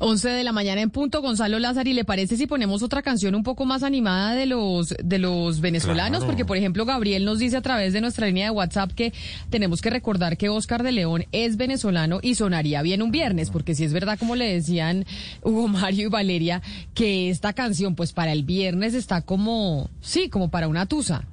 [0.00, 3.34] 11 de la mañana en punto, Gonzalo Lázaro, ¿y le parece si ponemos otra canción
[3.34, 6.20] un poco más animada de los de los venezolanos?
[6.20, 6.26] Claro.
[6.26, 9.12] Porque, por ejemplo, Gabriel nos dice a través de nuestra línea de WhatsApp que
[9.50, 13.74] tenemos que recordar que Oscar de León es venezolano y sonaría bien un viernes, porque
[13.74, 15.04] si es verdad, como le decían
[15.42, 16.62] Hugo Mario y Valeria,
[16.94, 21.24] que esta canción, pues para el viernes está como, sí, como para una tusa.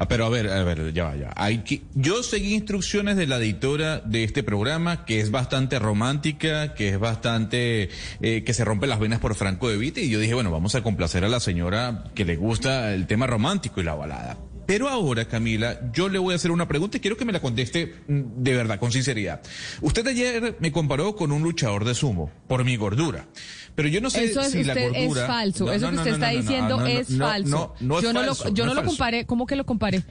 [0.00, 1.32] Ah, pero a ver, a ver, ya va, ya.
[1.34, 6.72] Hay que, yo seguí instrucciones de la editora de este programa, que es bastante romántica,
[6.74, 10.20] que es bastante, eh, que se rompe las venas por Franco de Vita, y yo
[10.20, 13.84] dije, bueno, vamos a complacer a la señora que le gusta el tema romántico y
[13.84, 14.38] la balada.
[14.68, 17.40] Pero ahora, Camila, yo le voy a hacer una pregunta y quiero que me la
[17.40, 19.40] conteste mm, de verdad, con sinceridad.
[19.80, 23.28] Usted ayer me comparó con un luchador de sumo, por mi gordura.
[23.74, 25.22] Pero yo no sé Eso es, si la gordura...
[25.22, 25.64] es falso.
[25.64, 27.48] No, Eso no, que usted no, está diciendo es falso.
[27.48, 29.24] No, no es yo no falso, lo, yo no lo comparé.
[29.24, 30.04] ¿Cómo que lo comparé?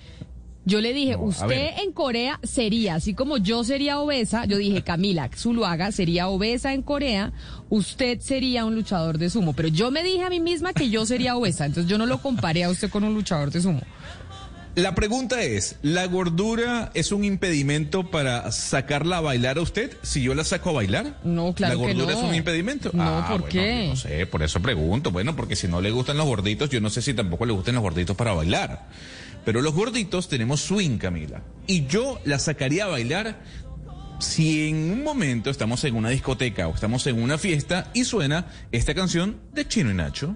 [0.65, 4.81] Yo le dije, No, usted en Corea sería, así como yo sería obesa, yo dije,
[4.81, 7.31] Camila Zuluaga sería obesa en Corea,
[7.69, 9.53] usted sería un luchador de sumo.
[9.53, 12.23] Pero yo me dije a mí misma que yo sería obesa, entonces yo no lo
[12.23, 13.81] comparé a usted con un luchador de sumo.
[14.77, 19.97] La pregunta es, ¿la gordura es un impedimento para sacarla a bailar a usted?
[20.03, 21.17] Si yo la saco a bailar.
[21.23, 22.19] No, claro ¿La que gordura no.
[22.19, 22.91] es un impedimento?
[22.93, 23.87] No, Ah, ¿por bueno, qué?
[23.89, 25.09] No sé, por eso pregunto.
[25.09, 27.73] Bueno, porque si no le gustan los gorditos, yo no sé si tampoco le gustan
[27.73, 28.87] los gorditos para bailar.
[29.43, 31.41] Pero los gorditos tenemos swing, Camila.
[31.65, 33.41] Y yo la sacaría a bailar
[34.19, 38.45] si en un momento estamos en una discoteca o estamos en una fiesta y suena
[38.71, 40.35] esta canción de Chino y Nacho.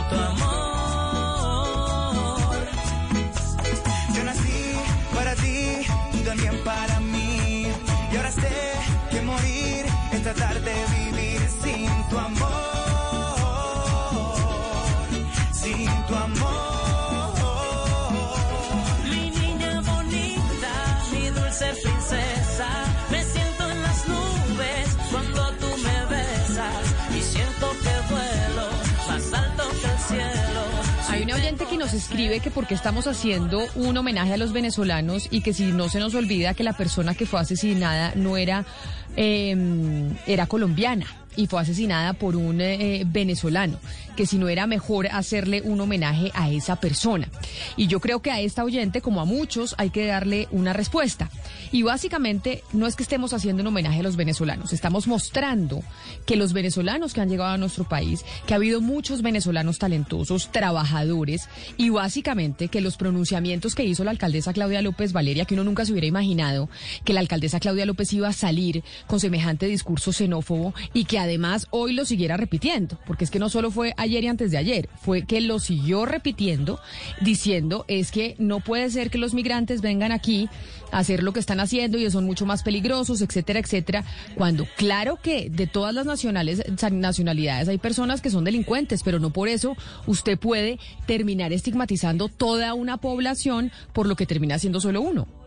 [10.33, 12.49] tratar de vivir sin tu amor.
[15.51, 17.33] Sin tu amor.
[19.09, 20.73] Mi niña bonita,
[21.11, 22.69] mi dulce princesa,
[23.09, 26.85] me siento en las nubes cuando tú me besas
[27.17, 28.69] y siento que vuelo
[29.07, 30.61] más alto que el cielo.
[31.09, 35.27] Hay una oyente que nos escribe que porque estamos haciendo un homenaje a los venezolanos
[35.29, 38.65] y que si no se nos olvida que la persona que fue asesinada no era,
[39.15, 39.55] eh,
[40.25, 43.79] era colombiana y fue asesinada por un eh, venezolano,
[44.15, 47.29] que si no era mejor hacerle un homenaje a esa persona.
[47.77, 51.29] Y yo creo que a esta oyente, como a muchos, hay que darle una respuesta.
[51.71, 55.83] Y básicamente no es que estemos haciendo un homenaje a los venezolanos, estamos mostrando
[56.25, 60.51] que los venezolanos que han llegado a nuestro país, que ha habido muchos venezolanos talentosos,
[60.51, 65.63] trabajadores, y básicamente que los pronunciamientos que hizo la alcaldesa Claudia López Valeria, que uno
[65.63, 66.69] nunca se hubiera imaginado
[67.05, 71.67] que la alcaldesa Claudia López iba a salir con semejante discurso xenófobo y que además
[71.71, 74.89] hoy lo siguiera repitiendo, porque es que no solo fue ayer y antes de ayer,
[75.01, 76.79] fue que lo siguió repitiendo
[77.21, 80.49] diciendo es que no puede ser que los migrantes vengan aquí
[80.91, 84.03] a hacer lo que están haciendo y son mucho más peligrosos, etcétera, etcétera,
[84.35, 89.31] cuando claro que de todas las nacionales, nacionalidades hay personas que son delincuentes, pero no
[89.31, 89.75] por eso
[90.07, 95.40] usted puede terminar estigmatizando toda una población por lo que termina siendo solo uno.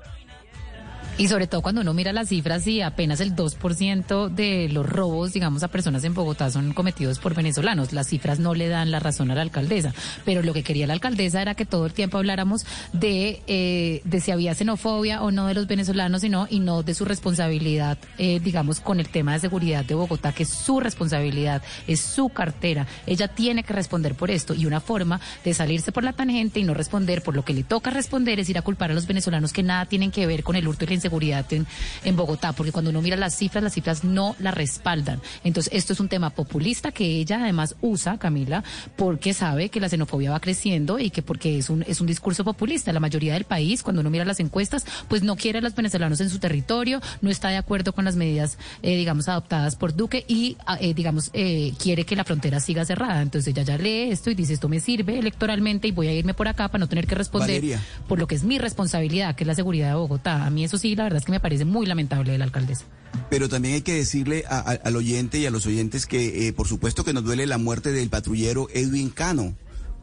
[1.17, 5.33] Y sobre todo cuando uno mira las cifras y apenas el 2% de los robos,
[5.33, 7.93] digamos, a personas en Bogotá son cometidos por venezolanos.
[7.93, 9.95] Las cifras no le dan la razón a la alcaldesa.
[10.25, 14.21] Pero lo que quería la alcaldesa era que todo el tiempo habláramos de, eh, de
[14.21, 18.41] si había xenofobia o no de los venezolanos sino, y no de su responsabilidad, eh,
[18.41, 22.89] digamos, con el tema de seguridad de Bogotá, que es su responsabilidad, es su cartera.
[23.07, 24.53] Ella tiene que responder por esto.
[24.53, 27.63] Y una forma de salirse por la tangente y no responder por lo que le
[27.63, 30.57] toca responder es ir a culpar a los venezolanos que nada tienen que ver con
[30.57, 31.67] el hurto y la inseguridad en,
[32.03, 35.21] en Bogotá, porque cuando uno mira las cifras, las cifras no la respaldan.
[35.45, 38.65] Entonces, esto es un tema populista que ella además usa, Camila,
[38.97, 42.43] porque sabe que la xenofobia va creciendo y que porque es un, es un discurso
[42.43, 42.93] populista.
[42.93, 46.21] La mayoría del país, cuando uno mira las encuestas, pues no quiere a los venezolanos
[46.21, 50.25] en su territorio, no está de acuerdo con las medidas, eh, digamos, adoptadas por Duque
[50.27, 53.21] y, ah, eh, digamos, eh, quiere que la frontera siga cerrada.
[53.21, 56.33] Entonces, ella ya lee esto y dice, esto me sirve electoralmente y voy a irme
[56.33, 57.81] por acá para no tener que responder Valeria.
[58.09, 60.47] por lo que es mi responsabilidad, que es la seguridad de Bogotá.
[60.47, 62.85] A mí eso la verdad es que me parece muy lamentable de la alcaldesa.
[63.31, 67.05] Pero también hay que decirle al oyente y a los oyentes que, eh, por supuesto,
[67.05, 69.55] que nos duele la muerte del patrullero Edwin Cano,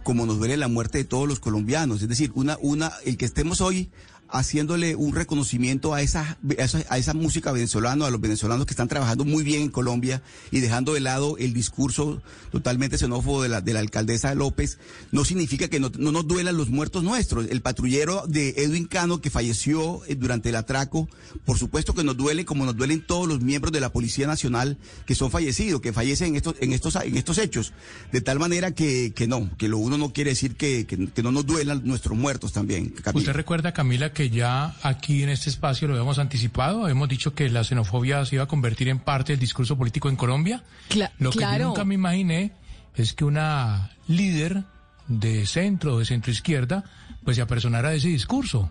[0.04, 2.01] como nos duele la muerte de todos los colombianos.
[2.01, 3.89] Es decir, una, una, el que estemos hoy
[4.32, 8.74] haciéndole un reconocimiento a esa, a esa, a esa música venezolana, a los venezolanos que
[8.74, 13.50] están trabajando muy bien en Colombia y dejando de lado el discurso totalmente xenófobo de
[13.50, 14.80] la, de la alcaldesa López,
[15.12, 17.48] no significa que no, no nos duelan los muertos nuestros.
[17.50, 21.10] El patrullero de Edwin Cano que falleció eh, durante el atraco,
[21.46, 24.78] por supuesto que nos duele como nos duelen todos los miembros de la Policía Nacional
[25.06, 27.74] que son fallecidos, que fallecen en estos, en estos, en estos hechos.
[28.12, 31.32] De tal manera que, que no, que lo uno no quiere decir que, que, no
[31.32, 32.94] nos duelan nuestros muertos también.
[33.13, 36.88] ¿Usted recuerda, Camila, que ya aquí en este espacio lo habíamos anticipado?
[36.88, 40.15] Hemos dicho que la xenofobia se iba a convertir en parte del discurso político en
[40.15, 40.63] Colombia.
[40.89, 41.60] Cla- Lo que claro.
[41.60, 42.51] yo nunca me imaginé
[42.95, 44.63] es que una líder
[45.07, 46.84] de centro o de centro izquierda
[47.23, 48.69] pues se apersonara de ese discurso.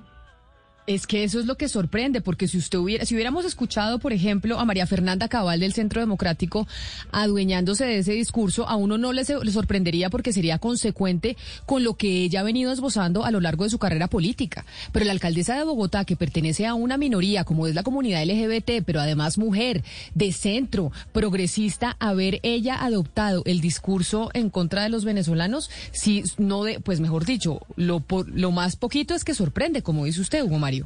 [0.86, 4.12] Es que eso es lo que sorprende, porque si usted hubiera, si hubiéramos escuchado, por
[4.12, 6.66] ejemplo, a María Fernanda Cabal del Centro Democrático
[7.12, 12.24] adueñándose de ese discurso, a uno no le, sorprendería porque sería consecuente con lo que
[12.24, 14.64] ella ha venido esbozando a lo largo de su carrera política.
[14.90, 18.82] Pero la alcaldesa de Bogotá, que pertenece a una minoría, como es la comunidad LGBT,
[18.84, 25.04] pero además mujer, de centro, progresista, haber ella adoptado el discurso en contra de los
[25.04, 30.06] venezolanos, si no de, pues mejor dicho, lo, lo más poquito es que sorprende, como
[30.06, 30.79] dice usted, Hugo Mario.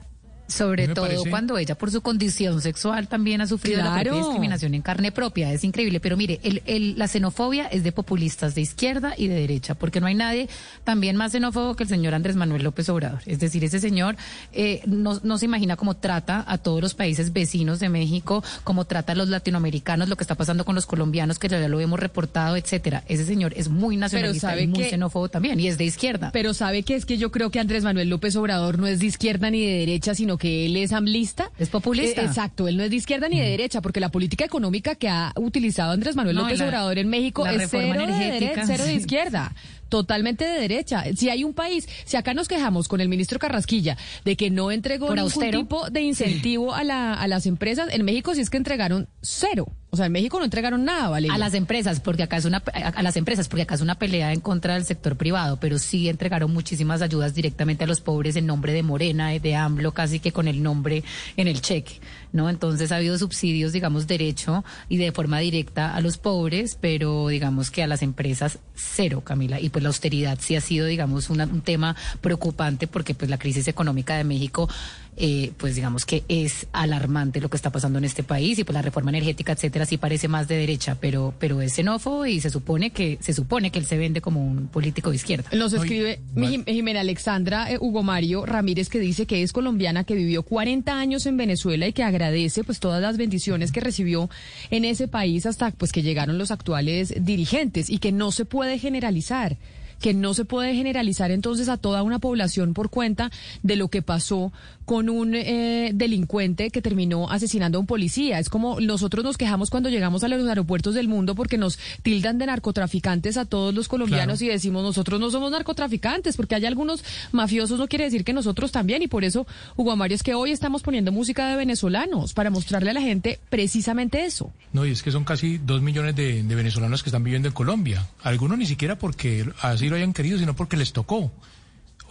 [0.47, 4.75] Sobre todo parece- cuando ella por su condición sexual también ha sufrido la propia discriminación
[4.75, 5.51] en carne propia.
[5.53, 6.01] Es increíble.
[6.01, 10.01] Pero mire, el, el- la xenofobia es de populistas de izquierda y de derecha, porque
[10.01, 10.49] no hay nadie
[10.85, 13.21] también más xenófobo que el señor Andrés Manuel López Obrador.
[13.27, 14.17] Es decir, ese señor
[14.53, 18.85] eh, no, no se imagina cómo trata a todos los países vecinos de México, cómo
[18.85, 21.99] trata a los latinoamericanos, lo que está pasando con los colombianos, que ya lo hemos
[21.99, 23.03] reportado, etcétera.
[23.09, 26.31] Ese señor es muy nacionalista sabe y muy que- xenófobo también, y es de izquierda.
[26.33, 29.07] Pero sabe que es que yo creo que Andrés Manuel López Obrador no es de
[29.07, 31.51] izquierda ni de derecha, sino que él es amlista.
[31.59, 32.23] Es populista.
[32.23, 35.09] Eh, exacto, él no es de izquierda ni de derecha, porque la política económica que
[35.09, 38.67] ha utilizado Andrés Manuel No, López la- Obrador en México es cero de, energética, dere-
[38.67, 39.53] cero de izquierda.
[39.95, 41.05] Totalmente de derecha.
[41.15, 44.73] Si hay un país, si acá nos quejamos con el ministro Carrasquilla de que no
[44.73, 45.61] entregó Por ningún austero.
[45.61, 49.69] tipo de incentivo a, la, a las empresas, en México sí es que entregaron cero.
[49.90, 51.37] O sea, en México no entregaron nada, Valeria.
[51.37, 53.95] A las empresas, porque acá es una a a las empresas, porque acá es una
[53.95, 58.35] pelea en contra del sector privado, pero sí entregaron muchísimas ayudas directamente a los pobres
[58.35, 61.05] en nombre de Morena, de AMLO, casi que con el nombre
[61.37, 62.01] en el cheque,
[62.35, 62.51] ¿no?
[62.51, 67.71] Entonces ha habido subsidios, digamos, derecho y de forma directa a los pobres, pero digamos
[67.71, 69.61] que a las empresas cero, Camila.
[69.61, 73.39] Y pues la austeridad sí ha sido, digamos, una- un tema preocupante porque pues la
[73.39, 74.69] crisis económica de México
[75.17, 78.75] eh, pues digamos que es alarmante lo que está pasando en este país y pues
[78.75, 82.50] la reforma energética, etcétera, sí parece más de derecha, pero, pero es xenófobo y se
[82.50, 85.50] supone que, se supone que él se vende como un político de izquierda.
[85.52, 86.21] Nos escribe
[86.67, 91.27] Jimena Alexandra eh, Hugo Mario Ramírez que dice que es colombiana, que vivió 40 años
[91.27, 94.29] en Venezuela y que agradece pues todas las bendiciones que recibió
[94.71, 98.79] en ese país hasta pues que llegaron los actuales dirigentes y que no se puede
[98.79, 99.56] generalizar
[100.00, 103.31] que no se puede generalizar entonces a toda una población por cuenta
[103.62, 104.52] de lo que pasó
[104.85, 108.39] con un eh, delincuente que terminó asesinando a un policía.
[108.39, 112.39] Es como nosotros nos quejamos cuando llegamos a los aeropuertos del mundo porque nos tildan
[112.39, 117.05] de narcotraficantes a todos los colombianos y decimos nosotros no somos narcotraficantes porque hay algunos
[117.33, 120.53] mafiosos no quiere decir que nosotros también y por eso Hugo Mario es que hoy
[120.53, 124.53] estamos poniendo música de venezolanos para mostrarle a la gente precisamente eso.
[124.73, 127.55] No, y es que son casi dos millones de, de venezolanos que están viviendo en
[127.55, 128.07] Colombia.
[128.23, 131.31] Algunos ni siquiera porque así lo hayan querido, sino porque les tocó.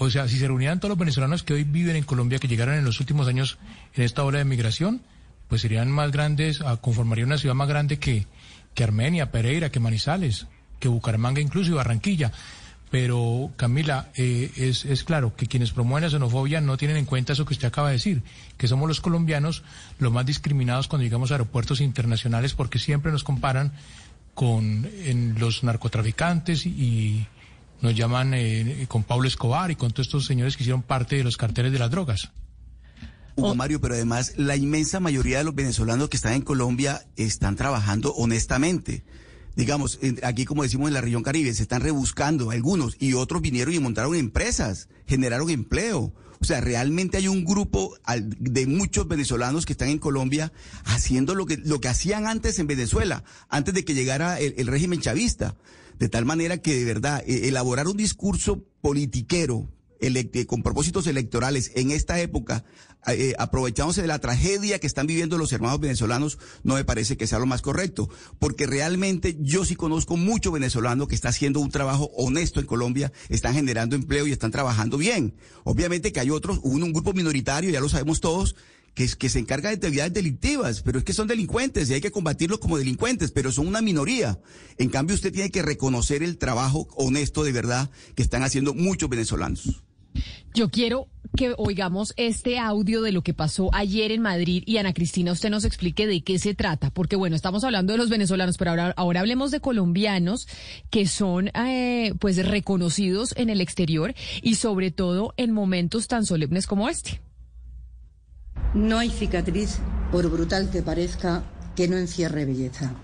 [0.03, 2.75] O sea, si se reunieran todos los venezolanos que hoy viven en Colombia, que llegaron
[2.75, 3.57] en los últimos años
[3.93, 5.01] en esta ola de migración,
[5.47, 8.27] pues serían más grandes, ah, conformaría una ciudad más grande que,
[8.73, 10.47] que Armenia, Pereira, que Manizales,
[10.81, 12.33] que Bucaramanga incluso y Barranquilla.
[12.91, 17.31] Pero, Camila, eh, es, es claro que quienes promueven la xenofobia no tienen en cuenta
[17.31, 18.23] eso que usted acaba de decir,
[18.57, 19.63] que somos los colombianos
[19.99, 23.71] los más discriminados cuando llegamos a aeropuertos internacionales porque siempre nos comparan
[24.33, 27.27] con en los narcotraficantes y, y
[27.83, 31.23] nos llaman eh, con Pablo Escobar y con todos estos señores que hicieron parte de
[31.23, 32.31] los carteles de las drogas.
[33.35, 37.55] Hugo Mario, pero además la inmensa mayoría de los venezolanos que están en Colombia están
[37.55, 39.03] trabajando honestamente.
[39.55, 43.41] Digamos, en- aquí como decimos en la región Caribe, se están rebuscando algunos y otros
[43.41, 46.13] vinieron y montaron empresas, generaron empleo.
[46.39, 47.95] O sea, realmente hay un grupo
[48.39, 50.51] de muchos venezolanos que están en Colombia
[50.85, 54.67] haciendo lo que, lo que hacían antes en Venezuela, antes de que llegara el, el
[54.67, 55.55] régimen chavista.
[55.99, 59.69] De tal manera que de verdad, eh, elaborar un discurso politiquero
[60.01, 62.65] elect- con propósitos electorales en esta época,
[63.07, 67.27] eh, aprovechándose de la tragedia que están viviendo los hermanos venezolanos, no me parece que
[67.27, 71.69] sea lo más correcto, porque realmente yo sí conozco mucho venezolano que está haciendo un
[71.69, 75.35] trabajo honesto en Colombia, están generando empleo y están trabajando bien.
[75.63, 78.55] Obviamente que hay otros, un, un grupo minoritario, ya lo sabemos todos,
[78.93, 82.59] que, se encarga de actividades delictivas, pero es que son delincuentes y hay que combatirlos
[82.59, 84.39] como delincuentes, pero son una minoría.
[84.77, 89.09] En cambio, usted tiene que reconocer el trabajo honesto de verdad que están haciendo muchos
[89.09, 89.83] venezolanos.
[90.53, 94.93] Yo quiero que oigamos este audio de lo que pasó ayer en Madrid y Ana
[94.93, 98.59] Cristina, usted nos explique de qué se trata, porque bueno, estamos hablando de los venezolanos,
[98.59, 100.47] pero ahora, ahora hablemos de colombianos
[100.91, 104.13] que son eh, pues reconocidos en el exterior
[104.43, 107.19] y sobre todo en momentos tan solemnes como este.
[108.73, 109.77] No hay cicatriz,
[110.11, 111.43] por brutal que parezca,
[111.75, 112.95] que no encierre belleza.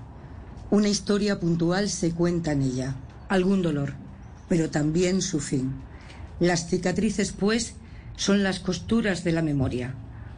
[0.72, 2.96] Una historia puntual se cuenta en ella,
[3.28, 3.94] algún dolor,
[4.48, 5.74] pero también su fin.
[6.40, 7.76] Las cicatrices, pues,
[8.16, 9.94] son las costuras de la memoria,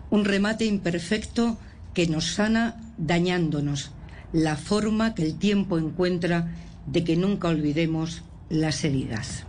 [0.10, 1.58] un remate imperfecto
[1.94, 3.92] que nos sana dañándonos,
[4.34, 6.54] la forma que el tiempo encuentra
[6.88, 9.46] de que nunca olvidemos las heridas.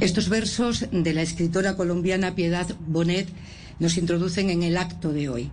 [0.00, 3.28] Estos versos de la escritora colombiana Piedad Bonet
[3.80, 5.50] nos introducen en el acto de hoy.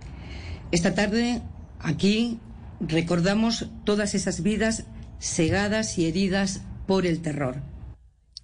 [0.70, 1.42] Esta tarde,
[1.80, 2.38] aquí,
[2.78, 4.84] recordamos todas esas vidas
[5.18, 7.62] cegadas y heridas por el terror.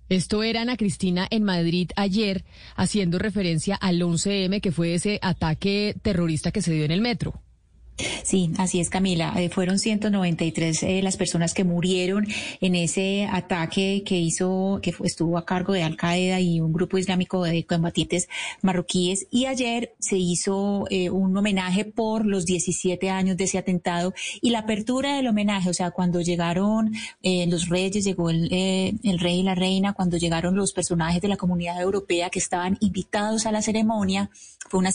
[0.08, 2.44] Esto era Ana Cristina en Madrid ayer,
[2.76, 7.43] haciendo referencia al 11M, que fue ese ataque terrorista que se dio en el metro.
[8.24, 9.34] Sí, así es, Camila.
[9.36, 12.26] Eh, fueron 193 eh, las personas que murieron
[12.60, 16.98] en ese ataque que hizo, que estuvo a cargo de Al Qaeda y un grupo
[16.98, 18.28] islámico de combatientes
[18.62, 19.28] marroquíes.
[19.30, 24.50] Y ayer se hizo eh, un homenaje por los 17 años de ese atentado y
[24.50, 26.92] la apertura del homenaje, o sea, cuando llegaron
[27.22, 31.36] los reyes, llegó el, el rey y la reina, cuando llegaron los personajes de la
[31.36, 34.30] comunidad europea que estaban invitados a la ceremonia,
[34.68, 34.90] fue una,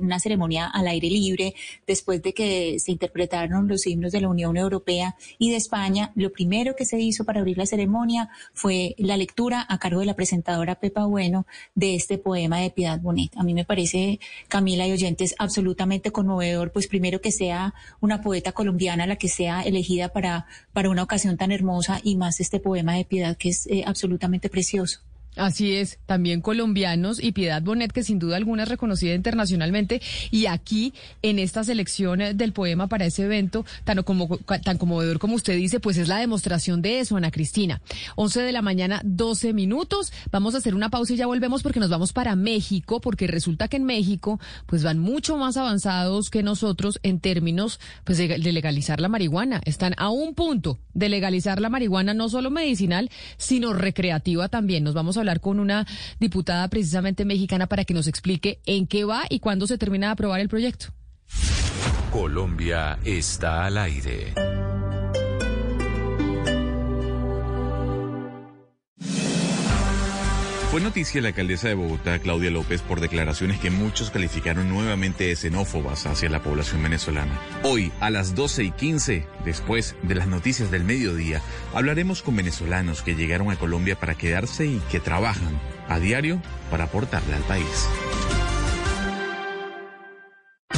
[0.00, 1.54] una ceremonia al aire libre,
[1.86, 6.32] después de que se interpretaron los himnos de la Unión Europea y de España, lo
[6.32, 10.14] primero que se hizo para abrir la ceremonia fue la lectura a cargo de la
[10.14, 13.32] presentadora Pepa Bueno de este poema de Piedad Bonet.
[13.36, 18.52] A mí me parece, Camila y oyentes, absolutamente conmovedor, pues primero que sea una poeta
[18.52, 22.94] colombiana la que sea elegida para, para una ocasión tan hermosa y más este poema
[22.94, 25.00] de Piedad que es eh, absolutamente precioso.
[25.36, 30.02] Así es, también colombianos y Piedad Bonet, que sin duda alguna es reconocida internacionalmente.
[30.30, 35.34] Y aquí, en esta selección del poema para ese evento, tan, como, tan conmovedor como
[35.34, 37.80] usted dice, pues es la demostración de eso, Ana Cristina.
[38.16, 40.12] 11 de la mañana, 12 minutos.
[40.30, 43.68] Vamos a hacer una pausa y ya volvemos porque nos vamos para México, porque resulta
[43.68, 49.00] que en México, pues van mucho más avanzados que nosotros en términos pues, de legalizar
[49.00, 49.62] la marihuana.
[49.64, 54.84] Están a un punto de legalizar la marihuana, no solo medicinal, sino recreativa también.
[54.84, 55.86] Nos vamos a hablar con una
[56.20, 60.12] diputada precisamente mexicana para que nos explique en qué va y cuándo se termina de
[60.12, 60.86] aprobar el proyecto.
[62.12, 64.34] Colombia está al aire.
[70.72, 75.36] Fue noticia la alcaldesa de Bogotá, Claudia López, por declaraciones que muchos calificaron nuevamente de
[75.36, 77.38] xenófobas hacia la población venezolana.
[77.62, 81.42] Hoy, a las 12 y 15, después de las noticias del mediodía,
[81.74, 86.84] hablaremos con venezolanos que llegaron a Colombia para quedarse y que trabajan a diario para
[86.84, 87.86] aportarle al país.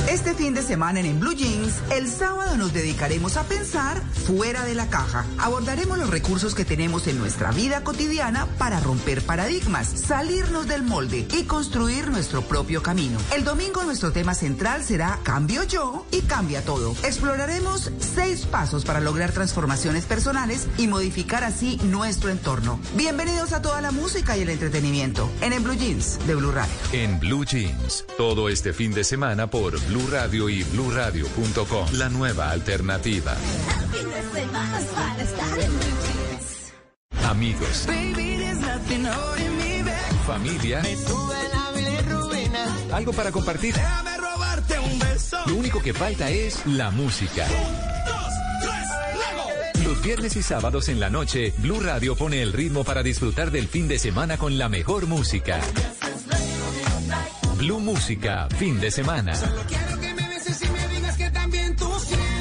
[0.08, 4.64] Este fin de semana en, en Blue Jeans, el sábado nos dedicaremos a pensar fuera
[4.64, 5.24] de la caja.
[5.38, 11.26] Abordaremos los recursos que tenemos en nuestra vida cotidiana para romper paradigmas, salirnos del molde
[11.32, 13.18] y construir nuestro propio camino.
[13.34, 16.94] El domingo nuestro tema central será Cambio yo y cambia todo.
[17.02, 22.78] Exploraremos seis pasos para lograr transformaciones personales y modificar así nuestro entorno.
[22.94, 26.72] Bienvenidos a toda la música y el entretenimiento en, en Blue Jeans de Blue Radio.
[26.92, 31.92] En Blue Jeans, todo este fin de semana por Blue Radio y BlueRadio.com.
[31.92, 33.34] La nueva alternativa.
[37.28, 37.86] Amigos.
[40.26, 40.82] Familia.
[42.92, 43.74] Algo para compartir.
[45.46, 47.46] Lo único que falta es la música.
[49.84, 53.68] Los viernes y sábados en la noche, Blue Radio pone el ritmo para disfrutar del
[53.68, 55.60] fin de semana con la mejor música.
[57.64, 59.32] Blue Música, fin de semana.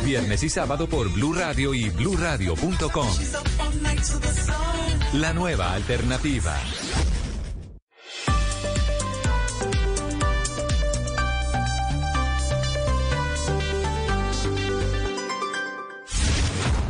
[0.03, 3.07] Viernes y sábado por Blue Radio y BlueRadio.com.
[5.13, 6.57] La nueva alternativa.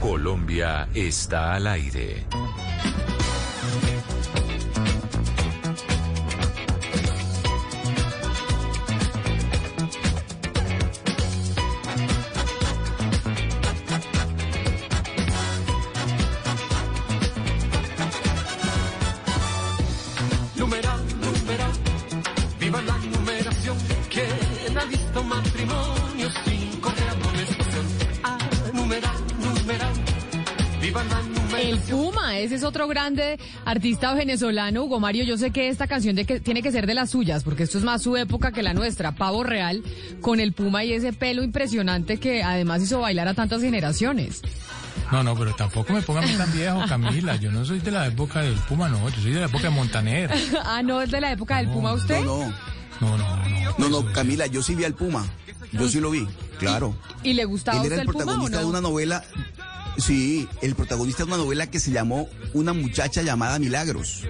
[0.02, 2.26] Colombia está al aire.
[33.04, 35.26] Grande artista venezolano, Hugo Mario.
[35.26, 37.78] Yo sé que esta canción de que, tiene que ser de las suyas, porque esto
[37.78, 39.14] es más su época que la nuestra.
[39.14, 39.84] Pavo Real,
[40.22, 44.42] con el Puma y ese pelo impresionante que además hizo bailar a tantas generaciones.
[45.12, 47.36] No, no, pero tampoco me pongan tan viejo, Camila.
[47.36, 49.10] Yo no soy de la época del Puma, no.
[49.10, 50.32] Yo soy de la época de Montaner.
[50.66, 52.24] ah, no, es de la época del Puma usted.
[52.24, 52.54] No, no.
[53.02, 53.90] No, no, no.
[53.90, 55.26] No, Camila, yo sí vi al Puma.
[55.74, 56.26] Yo sí lo vi,
[56.60, 56.96] claro.
[57.24, 59.24] ¿Y, le gustaba Él era el, protagonista de una novela
[59.98, 64.24] Sí, el protagonista de una novela que se llamó Una muchacha llamada Milagros.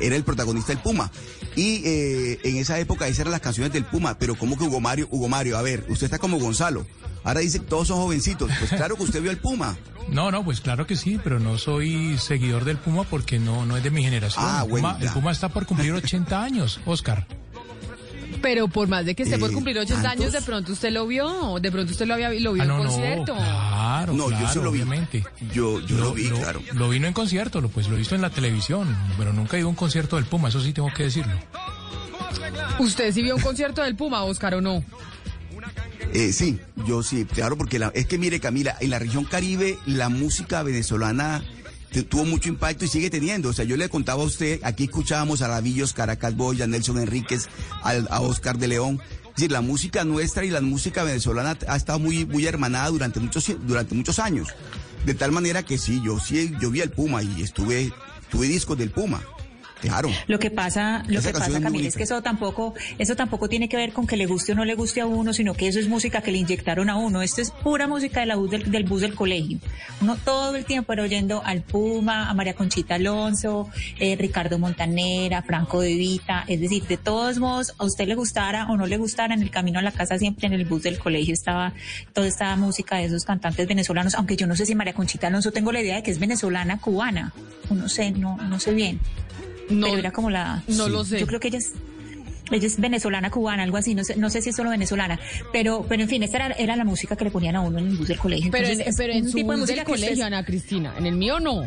[0.00, 1.10] era el protagonista del Puma.
[1.56, 4.80] Y eh, en esa época esas eran las canciones del Puma, pero ¿cómo que Hugo
[4.80, 5.08] Mario?
[5.10, 6.86] Hugo Mario, a ver, usted está como Gonzalo.
[7.24, 8.50] Ahora dice que todos son jovencitos.
[8.58, 9.76] Pues claro que usted vio el Puma.
[10.08, 13.76] No, no, pues claro que sí, pero no soy seguidor del Puma porque no, no
[13.76, 14.44] es de mi generación.
[14.48, 17.26] Ah, el, Puma, el Puma está por cumplir 80 años, Oscar.
[18.42, 21.06] Pero por más de que esté por eh, cumplir 80 años, de pronto usted lo
[21.06, 23.34] vio, de pronto usted lo había lo vio ah, en concierto.
[23.34, 24.80] claro, no, yo sí lo vi.
[24.80, 25.24] Obviamente.
[25.52, 26.62] Yo, yo lo, vi, claro.
[26.72, 29.68] Lo vino en concierto, pues lo he visto en la televisión, pero nunca he ido
[29.68, 31.32] a un concierto del Puma, eso sí tengo que decirlo.
[32.78, 34.82] ¿Usted sí vio un concierto del Puma, Oscar, o no?
[36.12, 39.78] Eh, sí, yo sí, claro, porque la- es que mire Camila, en la región Caribe
[39.86, 41.42] la música venezolana
[41.90, 43.48] tuvo mucho impacto y sigue teniendo.
[43.48, 46.98] O sea, yo le contaba a usted, aquí escuchábamos a Lavillos, Caracas Boy, a Nelson
[46.98, 47.48] Enríquez,
[47.82, 49.00] a Oscar de León.
[49.30, 53.20] Es decir, la música nuestra y la música venezolana ha estado muy, muy hermanada durante
[53.20, 54.48] muchos, durante muchos años.
[55.06, 57.92] De tal manera que sí, yo sí, yo vi al Puma y estuve,
[58.30, 59.22] tuve discos del Puma.
[59.80, 60.10] Claro.
[60.26, 63.68] Lo que pasa, lo Esa que pasa, Camila, es que eso tampoco, eso tampoco tiene
[63.68, 65.78] que ver con que le guste o no le guste a uno, sino que eso
[65.78, 67.22] es música que le inyectaron a uno.
[67.22, 69.58] Esto es pura música de la bus del, del bus del colegio.
[70.00, 75.42] Uno todo el tiempo era oyendo al Puma, a María Conchita Alonso, eh, Ricardo Montanera,
[75.42, 76.44] Franco De Vita.
[76.46, 79.50] Es decir, de todos modos, a usted le gustara o no le gustara, en el
[79.50, 81.72] camino a la casa siempre en el bus del colegio estaba
[82.12, 85.52] toda esta música de esos cantantes venezolanos, aunque yo no sé si María Conchita Alonso
[85.52, 87.32] tengo la idea de que es venezolana, cubana.
[87.70, 89.00] No sé, no, no sé bien.
[89.70, 90.62] No, pero era como la...
[90.68, 91.20] no lo sé.
[91.20, 91.72] Yo creo que ella es...
[92.52, 95.20] Ella es venezolana, cubana, algo así, no sé, no sé si es solo venezolana,
[95.52, 97.86] pero, pero en fin, esta era, era la música que le ponían a uno en
[97.86, 98.50] el bus del colegio.
[98.50, 100.92] Pero, Entonces, en, pero en su tipo de bus música del colegio, Ana Cristina.
[100.98, 101.62] En el mío no.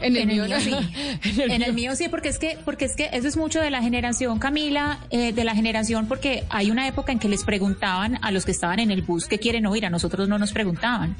[0.00, 1.40] En el, en mío, el mío sí.
[1.42, 3.82] En el mío sí, porque es que, porque es que eso es mucho de la
[3.82, 8.30] generación, Camila, eh, de la generación, porque hay una época en que les preguntaban a
[8.30, 11.16] los que estaban en el bus qué quieren oír, a nosotros no nos preguntaban.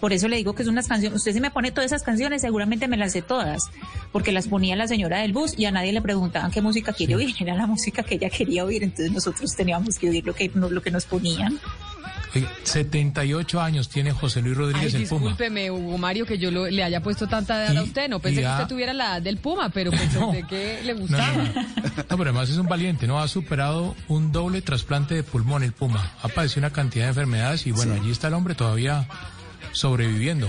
[0.00, 2.40] Por eso le digo que es unas canciones, usted si me pone todas esas canciones,
[2.42, 3.64] seguramente me las sé todas,
[4.12, 7.16] porque las ponía la señora del bus y a nadie le preguntaban qué música quiere
[7.16, 10.50] oír, era la música que ella quería oír, entonces nosotros teníamos que oír lo que,
[10.54, 11.58] lo que nos ponían.
[12.32, 15.20] Oiga, 78 años tiene José Luis Ay, Rodríguez el Puma.
[15.22, 18.08] discúlpeme, Hugo Mario, que yo lo- le haya puesto tanta edad a usted.
[18.08, 19.90] No pensé que usted tuviera la edad del Puma, pero
[20.20, 21.32] pensé que le No, gustaba.
[21.32, 21.62] no, no.
[21.62, 23.20] No, pero además es un valiente, ¿no?
[23.20, 26.12] Ha superado un doble trasplante de pulmón el Puma.
[26.22, 29.08] Ha padecido una cantidad de enfermedades y bueno, allí está el hombre todavía
[29.72, 30.48] sobreviviendo.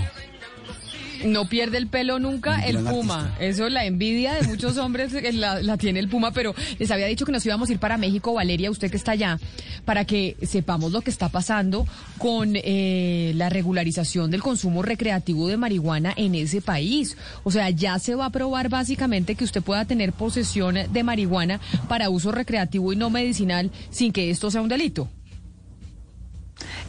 [1.24, 3.34] No pierde el pelo nunca Un el Puma.
[3.38, 7.06] Eso, la envidia de muchos hombres eh, la, la tiene el Puma, pero les había
[7.06, 9.38] dicho que nos íbamos a ir para México, Valeria, usted que está allá,
[9.84, 11.86] para que sepamos lo que está pasando
[12.18, 17.16] con eh, la regularización del consumo recreativo de marihuana en ese país.
[17.44, 21.60] O sea, ya se va a probar básicamente que usted pueda tener posesión de marihuana
[21.88, 25.08] para uso recreativo y no medicinal sin que esto sea un delito.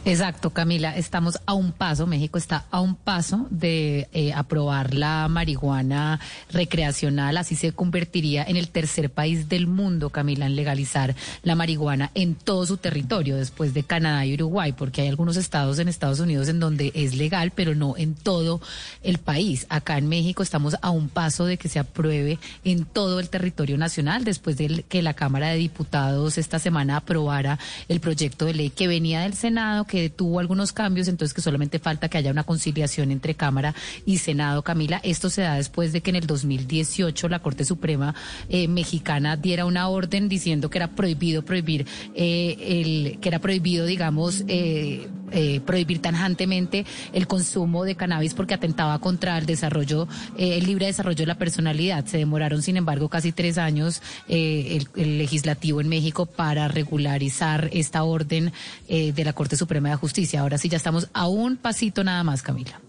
[0.06, 0.94] Exacto, Camila.
[0.94, 7.38] Estamos a un paso, México está a un paso de eh, aprobar la marihuana recreacional.
[7.38, 12.34] Así se convertiría en el tercer país del mundo, Camila, en legalizar la marihuana en
[12.34, 16.48] todo su territorio, después de Canadá y Uruguay, porque hay algunos estados en Estados Unidos
[16.48, 18.60] en donde es legal, pero no en todo
[19.02, 19.64] el país.
[19.70, 23.78] Acá en México estamos a un paso de que se apruebe en todo el territorio
[23.78, 28.68] nacional, después de que la Cámara de Diputados esta semana aprobara el proyecto de ley
[28.68, 32.44] que venía del Senado, que tuvo algunos cambios, entonces que solamente falta que haya una
[32.44, 33.74] conciliación entre Cámara
[34.06, 35.00] y Senado, Camila.
[35.02, 38.14] Esto se da después de que en el 2018 la Corte Suprema
[38.48, 43.86] eh, mexicana diera una orden diciendo que era prohibido prohibir eh, el que era prohibido,
[43.86, 50.08] digamos, eh, eh, prohibir tajantemente el consumo de cannabis porque atentaba contra el desarrollo,
[50.38, 52.06] eh, el libre desarrollo de la personalidad.
[52.06, 57.68] Se demoraron, sin embargo, casi tres años eh, el, el legislativo en México para regularizar
[57.72, 58.52] esta orden
[58.88, 60.40] eh, de la Corte Suprema de Justicia.
[60.40, 62.80] Ahora sí ya estamos a un pasito nada más, Camila.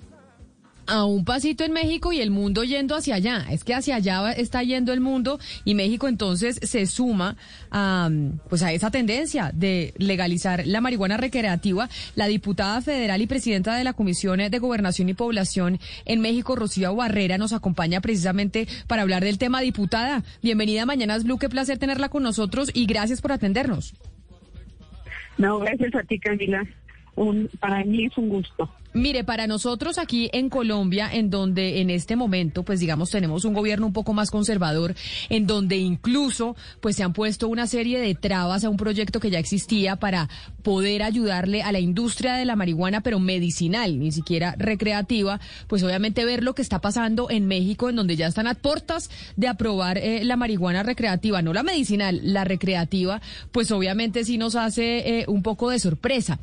[0.87, 3.45] A un pasito en México y el mundo yendo hacia allá.
[3.49, 7.37] Es que hacia allá está yendo el mundo y México entonces se suma
[7.71, 8.09] a,
[8.49, 11.89] pues a esa tendencia de legalizar la marihuana recreativa.
[12.15, 16.95] La diputada federal y presidenta de la Comisión de Gobernación y Población en México, Rocío
[16.95, 19.61] Barrera, nos acompaña precisamente para hablar del tema.
[19.61, 23.93] Diputada, bienvenida a Mañanas Blue, qué placer tenerla con nosotros y gracias por atendernos.
[25.37, 26.65] No, gracias a ti, Camila.
[27.15, 28.69] Un, para mí es un gusto.
[28.95, 33.53] Mire, para nosotros aquí en Colombia, en donde en este momento, pues digamos, tenemos un
[33.53, 34.95] gobierno un poco más conservador,
[35.27, 39.29] en donde incluso, pues se han puesto una serie de trabas a un proyecto que
[39.29, 40.29] ya existía para
[40.63, 46.23] poder ayudarle a la industria de la marihuana, pero medicinal, ni siquiera recreativa, pues obviamente
[46.23, 49.97] ver lo que está pasando en México, en donde ya están a puertas de aprobar
[49.97, 53.19] eh, la marihuana recreativa, no la medicinal, la recreativa,
[53.51, 56.39] pues obviamente sí nos hace eh, un poco de sorpresa.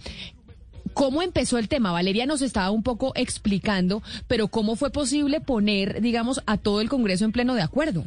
[0.94, 1.92] ¿Cómo empezó el tema?
[1.92, 6.88] Valeria nos estaba un poco explicando, pero ¿cómo fue posible poner, digamos, a todo el
[6.88, 8.04] Congreso en pleno de acuerdo?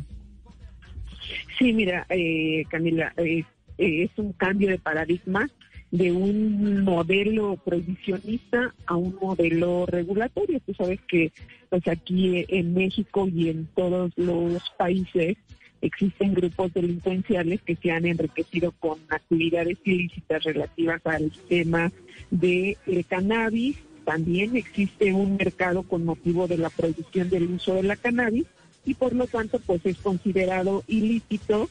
[1.58, 3.44] Sí, mira, eh, Camila, eh,
[3.78, 5.50] eh, es un cambio de paradigma
[5.92, 10.60] de un modelo prohibicionista a un modelo regulatorio.
[10.66, 11.32] Tú sabes que
[11.70, 15.38] pues aquí en México y en todos los países
[15.82, 21.92] existen grupos delincuenciales que se han enriquecido con actividades ilícitas relativas al tema
[22.32, 23.78] de eh, cannabis.
[24.04, 28.46] También existe un mercado con motivo de la prohibición del uso de la cannabis
[28.86, 31.70] y por lo tanto pues es considerado ilícito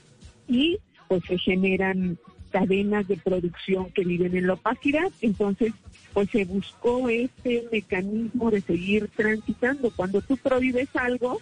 [0.48, 0.78] y
[1.08, 2.18] pues se generan
[2.50, 5.10] cadenas de producción que viven en la opacidad.
[5.20, 5.72] Entonces,
[6.12, 9.90] pues se buscó este mecanismo de seguir transitando.
[9.90, 11.40] Cuando tú prohíbes algo,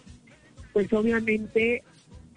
[0.73, 1.83] pues obviamente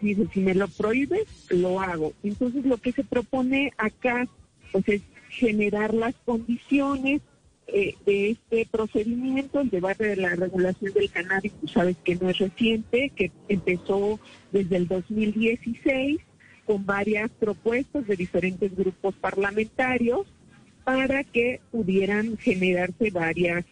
[0.01, 2.11] dices, si me lo prohíbes, lo hago.
[2.21, 4.27] Entonces lo que se propone acá,
[4.73, 5.01] pues es
[5.35, 7.21] generar las condiciones
[7.67, 12.29] eh, de este procedimiento, el debate de la regulación del cannabis, tú sabes que no
[12.29, 14.19] es reciente, que empezó
[14.51, 16.19] desde el 2016
[16.65, 20.27] con varias propuestas de diferentes grupos parlamentarios
[20.83, 23.65] para que pudieran generarse varias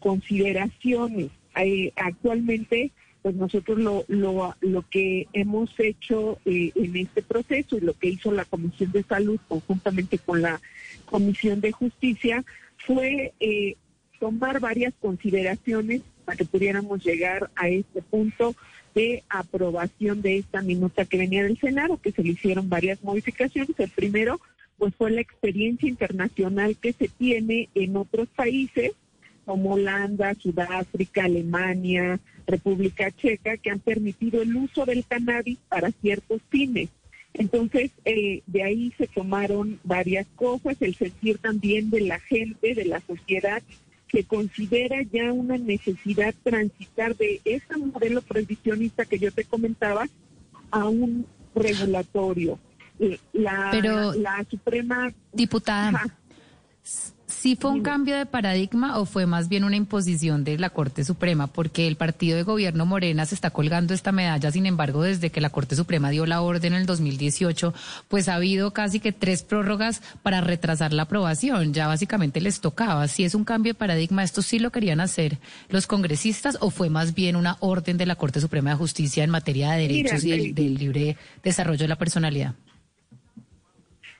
[0.00, 1.30] consideraciones.
[1.56, 2.90] Eh, actualmente,
[3.22, 8.08] pues nosotros lo, lo, lo que hemos hecho eh, en este proceso y lo que
[8.08, 10.60] hizo la Comisión de Salud conjuntamente con la
[11.06, 12.44] Comisión de Justicia
[12.76, 13.76] fue eh,
[14.20, 18.54] tomar varias consideraciones para que pudiéramos llegar a este punto
[18.94, 23.78] de aprobación de esta minuta que venía del Senado, que se le hicieron varias modificaciones.
[23.78, 24.40] El primero,
[24.78, 28.92] pues fue la experiencia internacional que se tiene en otros países
[29.44, 36.40] como Holanda, Sudáfrica, Alemania, República Checa, que han permitido el uso del cannabis para ciertos
[36.48, 36.88] fines.
[37.38, 42.84] Entonces, eh, de ahí se tomaron varias cosas, el sentir también de la gente, de
[42.86, 43.62] la sociedad,
[44.08, 50.06] que considera ya una necesidad transitar de ese modelo prohibicionista que yo te comentaba
[50.70, 52.58] a un regulatorio.
[53.34, 55.12] La, Pero, la Suprema...
[55.32, 56.06] Diputada.
[57.38, 61.04] ¿Sí fue un cambio de paradigma o fue más bien una imposición de la Corte
[61.04, 61.46] Suprema?
[61.46, 65.40] Porque el partido de gobierno Morena se está colgando esta medalla, sin embargo, desde que
[65.40, 67.74] la Corte Suprema dio la orden en el 2018,
[68.08, 71.72] pues ha habido casi que tres prórrogas para retrasar la aprobación.
[71.72, 73.08] Ya básicamente les tocaba.
[73.08, 76.90] Si es un cambio de paradigma, ¿esto sí lo querían hacer los congresistas o fue
[76.90, 80.36] más bien una orden de la Corte Suprema de Justicia en materia de derechos Mira,
[80.36, 82.54] y del, eh, del libre desarrollo de la personalidad?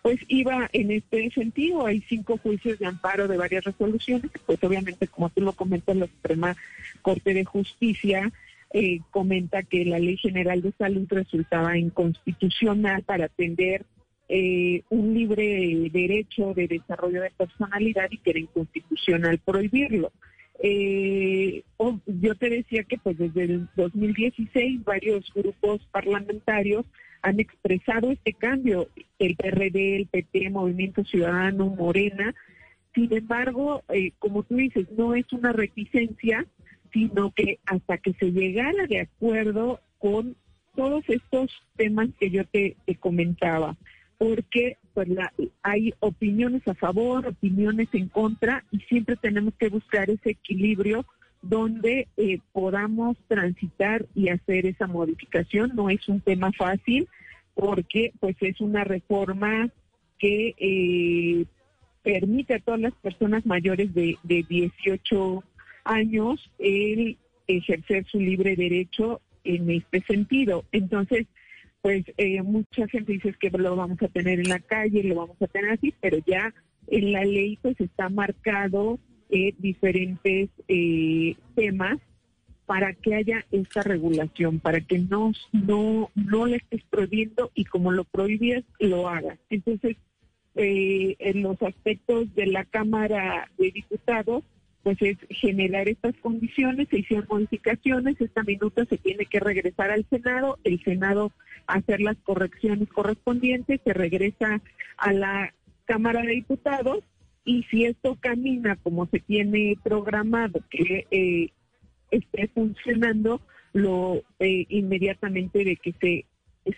[0.06, 1.84] Pues iba en este sentido.
[1.84, 6.06] Hay cinco juicios de amparo de varias resoluciones, pues obviamente, como tú lo comentas, la
[6.06, 6.56] Suprema
[7.02, 8.30] Corte de Justicia
[8.72, 13.84] eh, comenta que la Ley General de Salud resultaba inconstitucional para atender
[14.28, 20.12] eh, un libre derecho de desarrollo de personalidad y que era inconstitucional prohibirlo.
[20.62, 26.86] Eh, oh, yo te decía que pues desde el 2016 varios grupos parlamentarios
[27.26, 32.32] han expresado este cambio, el PRD, el PT, Movimiento Ciudadano, Morena.
[32.94, 36.46] Sin embargo, eh, como tú dices, no es una reticencia,
[36.92, 40.36] sino que hasta que se llegara de acuerdo con
[40.76, 43.76] todos estos temas que yo te, comentaba,
[44.18, 45.32] porque pues la,
[45.64, 51.04] hay opiniones a favor, opiniones en contra, y siempre tenemos que buscar ese equilibrio
[51.42, 55.72] donde eh, podamos transitar y hacer esa modificación.
[55.74, 57.08] No es un tema fácil
[57.56, 59.70] porque pues es una reforma
[60.18, 61.46] que eh,
[62.02, 65.42] permite a todas las personas mayores de, de 18
[65.84, 70.64] años el ejercer su libre derecho en este sentido.
[70.70, 71.26] Entonces,
[71.80, 75.40] pues eh, mucha gente dice que lo vamos a tener en la calle, lo vamos
[75.40, 76.52] a tener así, pero ya
[76.88, 78.98] en la ley pues está marcado
[79.30, 81.98] eh, diferentes eh, temas
[82.66, 87.92] para que haya esta regulación, para que no, no, no le estés prohibiendo y como
[87.92, 89.38] lo prohibías, lo hagas.
[89.50, 89.96] Entonces,
[90.56, 94.42] eh, los aspectos de la Cámara de Diputados,
[94.82, 100.06] pues es generar estas condiciones, se hicieron modificaciones, esta minuta se tiene que regresar al
[100.08, 101.32] Senado, el Senado
[101.66, 104.60] hacer las correcciones correspondientes, se regresa
[104.96, 105.52] a la
[105.84, 107.02] Cámara de Diputados
[107.44, 111.50] y si esto camina como se tiene programado, que eh,
[112.10, 113.40] esté funcionando,
[113.72, 116.24] lo eh, inmediatamente de que se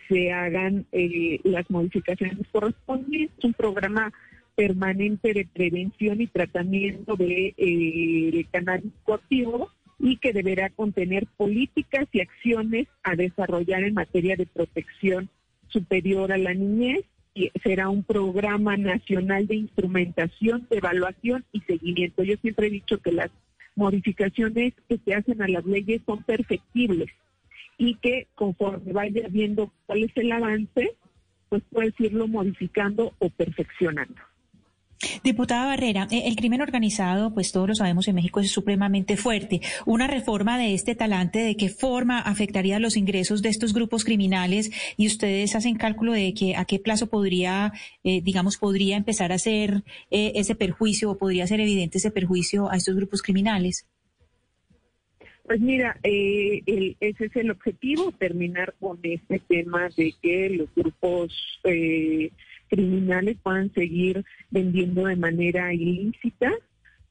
[0.08, 4.12] se hagan eh, las modificaciones correspondientes, un programa
[4.54, 9.70] permanente de prevención y tratamiento de, eh, cannabis coactivo
[10.00, 15.28] y que deberá contener políticas y acciones a desarrollar en materia de protección
[15.68, 17.04] superior a la niñez
[17.34, 22.24] y será un programa nacional de instrumentación, de evaluación y seguimiento.
[22.24, 23.30] Yo siempre he dicho que las
[23.78, 27.08] modificaciones que se hacen a las leyes son perfectibles
[27.78, 30.96] y que conforme vaya viendo cuál es el avance,
[31.48, 34.20] pues puedes irlo modificando o perfeccionando.
[35.22, 39.60] Diputada Barrera, eh, el crimen organizado, pues todos lo sabemos en México, es supremamente fuerte.
[39.86, 44.72] Una reforma de este talante, ¿de qué forma afectaría los ingresos de estos grupos criminales?
[44.96, 47.72] Y ustedes hacen cálculo de que a qué plazo podría,
[48.02, 52.68] eh, digamos, podría empezar a hacer eh, ese perjuicio o podría ser evidente ese perjuicio
[52.68, 53.86] a estos grupos criminales.
[55.46, 60.68] Pues mira, eh, el- ese es el objetivo, terminar con este tema de que los
[60.74, 61.32] grupos
[61.64, 62.30] eh,
[62.68, 66.52] criminales puedan seguir vendiendo de manera ilícita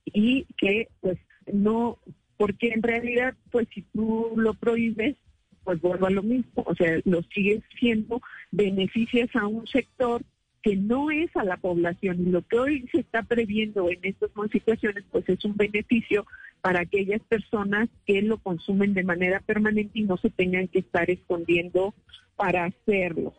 [0.06, 1.18] y que pues
[1.52, 1.98] no,
[2.38, 5.16] porque en realidad pues si tú lo prohíbes,
[5.64, 10.22] pues vuelva a lo mismo, o sea, lo sigues siendo, beneficias a un sector
[10.62, 14.32] que no es a la población y lo que hoy se está previendo en estas
[14.52, 16.26] situaciones pues es un beneficio
[16.62, 21.10] para aquellas personas que lo consumen de manera permanente y no se tengan que estar
[21.10, 21.94] escondiendo
[22.36, 23.34] para hacerlo.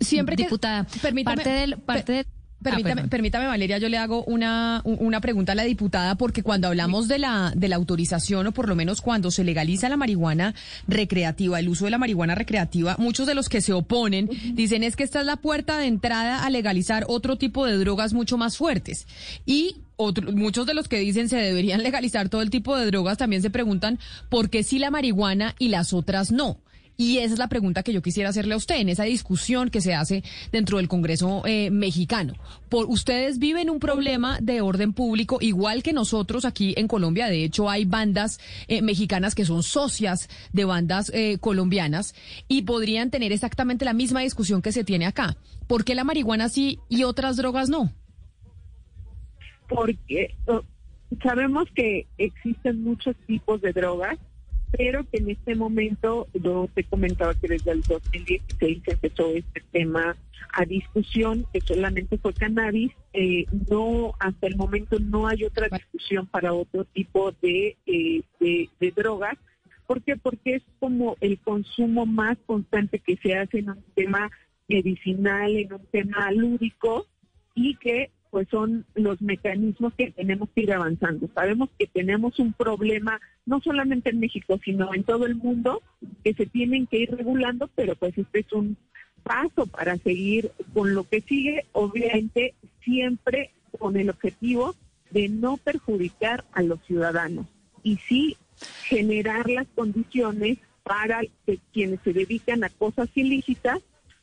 [0.00, 2.26] Siempre que, Diputada, permítame, parte del- parte de-
[2.62, 3.08] Permítame, Ah, perdón.
[3.10, 7.18] permítame, Valeria, yo le hago una, una pregunta a la diputada, porque cuando hablamos de
[7.18, 10.54] la, de la autorización, o por lo menos cuando se legaliza la marihuana
[10.86, 14.94] recreativa, el uso de la marihuana recreativa, muchos de los que se oponen dicen es
[14.94, 18.58] que esta es la puerta de entrada a legalizar otro tipo de drogas mucho más
[18.58, 19.06] fuertes.
[19.46, 23.16] Y otro- muchos de los que dicen se deberían legalizar todo el tipo de drogas
[23.16, 23.98] también se preguntan
[24.28, 26.58] por qué sí la marihuana y las otras no.
[27.00, 29.80] Y esa es la pregunta que yo quisiera hacerle a usted en esa discusión que
[29.80, 30.22] se hace
[30.52, 32.34] dentro del Congreso eh, mexicano.
[32.68, 37.28] Por, ustedes viven un problema de orden público igual que nosotros aquí en Colombia.
[37.28, 38.38] De hecho, hay bandas
[38.68, 42.14] eh, mexicanas que son socias de bandas eh, colombianas
[42.48, 45.38] y podrían tener exactamente la misma discusión que se tiene acá.
[45.66, 47.90] ¿Por qué la marihuana sí y otras drogas no?
[49.70, 50.62] porque oh,
[51.22, 54.18] sabemos que existen muchos tipos de drogas,
[54.72, 60.16] pero que en este momento, yo te comentaba que desde el 2016 empezó este tema
[60.52, 66.26] a discusión, que solamente fue cannabis, eh, no, hasta el momento no hay otra discusión
[66.26, 69.36] para otro tipo de, eh, de, de drogas.
[69.86, 70.16] ¿Por qué?
[70.16, 74.30] Porque es como el consumo más constante que se hace en un tema
[74.68, 77.06] medicinal, en un tema lúdico,
[77.54, 81.28] y que pues son los mecanismos que tenemos que ir avanzando.
[81.34, 85.82] Sabemos que tenemos un problema no solamente en México, sino en todo el mundo,
[86.22, 88.76] que se tienen que ir regulando, pero pues este es un
[89.22, 94.74] paso para seguir con lo que sigue, obviamente siempre con el objetivo
[95.10, 97.46] de no perjudicar a los ciudadanos
[97.82, 98.36] y sí
[98.84, 103.80] generar las condiciones para que quienes se dedican a cosas ilícitas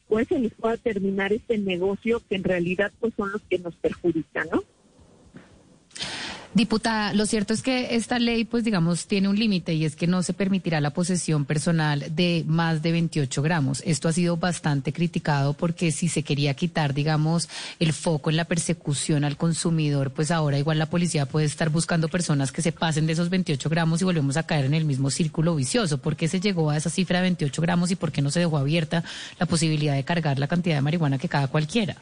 [0.08, 3.76] pues se les pueda terminar este negocio que en realidad pues son los que nos
[3.76, 4.64] perjudican, ¿no?
[6.58, 10.08] Diputada, lo cierto es que esta ley, pues digamos, tiene un límite y es que
[10.08, 13.84] no se permitirá la posesión personal de más de 28 gramos.
[13.86, 17.48] Esto ha sido bastante criticado porque si se quería quitar, digamos,
[17.80, 22.08] el foco en la persecución al consumidor, pues ahora igual la policía puede estar buscando
[22.08, 25.12] personas que se pasen de esos 28 gramos y volvemos a caer en el mismo
[25.12, 26.00] círculo vicioso.
[26.00, 28.40] ¿Por qué se llegó a esa cifra de 28 gramos y por qué no se
[28.40, 29.04] dejó abierta
[29.40, 31.98] la posibilidad de cargar la cantidad de marihuana que cada cualquiera?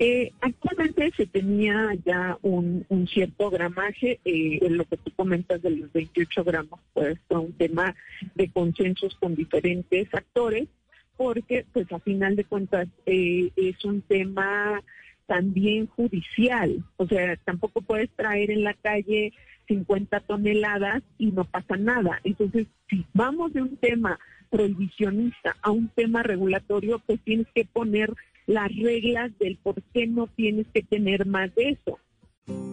[0.00, 5.70] Eh, actualmente se tenía ya un, cierto gramaje, eh, en lo que tú comentas de
[5.70, 7.96] los 28 gramos, pues fue un tema
[8.36, 10.68] de consensos con diferentes actores,
[11.16, 14.80] porque pues a final de cuentas eh, es un tema
[15.26, 19.32] también judicial, o sea, tampoco puedes traer en la calle
[19.66, 22.20] 50 toneladas y no pasa nada.
[22.22, 24.18] Entonces, si vamos de un tema
[24.48, 28.14] prohibicionista a un tema regulatorio, pues tienes que poner
[28.48, 31.98] las reglas del por qué no tienes que tener más de eso.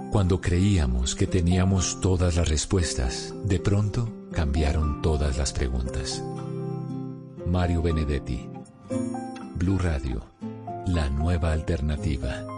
[0.09, 6.23] Cuando creíamos que teníamos todas las respuestas, de pronto cambiaron todas las preguntas.
[7.45, 8.39] Mario Benedetti,
[9.57, 10.23] Blue Radio,
[10.87, 12.54] la nueva alternativa.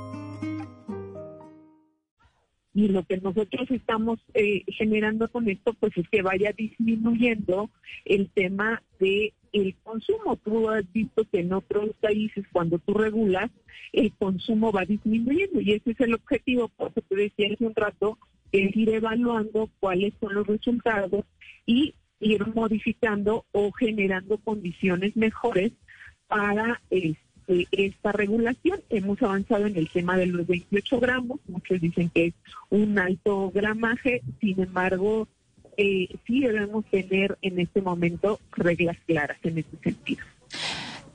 [2.77, 7.71] Y lo que nosotros estamos eh, generando con esto, pues es que vaya disminuyendo
[8.05, 10.35] el tema de el consumo.
[10.35, 13.49] Tú has visto que en otros países, cuando tú regulas,
[13.93, 16.67] el consumo va disminuyendo y ese es el objetivo.
[16.67, 18.19] Por eso te decía hace un rato,
[18.51, 21.25] es ir evaluando cuáles son los resultados
[21.65, 25.71] y ir modificando o generando condiciones mejores
[26.27, 28.79] para este, esta regulación.
[28.89, 32.33] Hemos avanzado en el tema de los 28 gramos, muchos dicen que es
[32.69, 35.27] un alto gramaje, sin embargo,
[35.77, 40.23] eh, sí debemos tener en este momento reglas claras en ese sentido.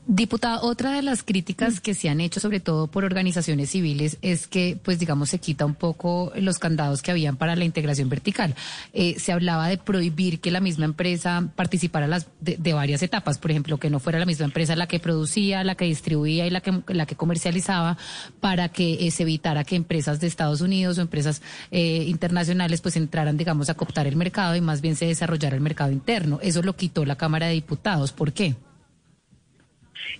[0.05, 4.49] Diputada, otra de las críticas que se han hecho, sobre todo por organizaciones civiles, es
[4.49, 8.57] que, pues digamos, se quita un poco los candados que habían para la integración vertical.
[8.93, 13.53] Eh, se hablaba de prohibir que la misma empresa participara las, de, varias etapas, por
[13.53, 16.63] ejemplo, que no fuera la misma empresa la que producía, la que distribuía y la
[16.63, 17.97] que, la que comercializaba,
[18.41, 22.97] para que eh, se evitara que empresas de Estados Unidos o empresas eh, internacionales pues
[22.97, 26.41] entraran, digamos, a cooptar el mercado y más bien se desarrollara el mercado interno.
[26.43, 28.11] Eso lo quitó la Cámara de Diputados.
[28.11, 28.57] ¿Por qué?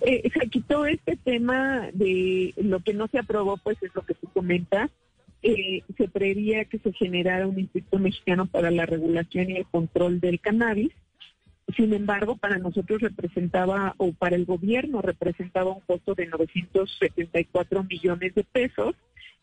[0.01, 4.13] Eh, se quitó este tema de lo que no se aprobó, pues es lo que
[4.13, 4.89] tú comentas.
[5.41, 10.19] Eh, se preveía que se generara un Instituto Mexicano para la Regulación y el Control
[10.19, 10.91] del Cannabis
[11.75, 18.35] sin embargo, para nosotros representaba, o para el gobierno representaba un costo de 974 millones
[18.35, 18.95] de pesos,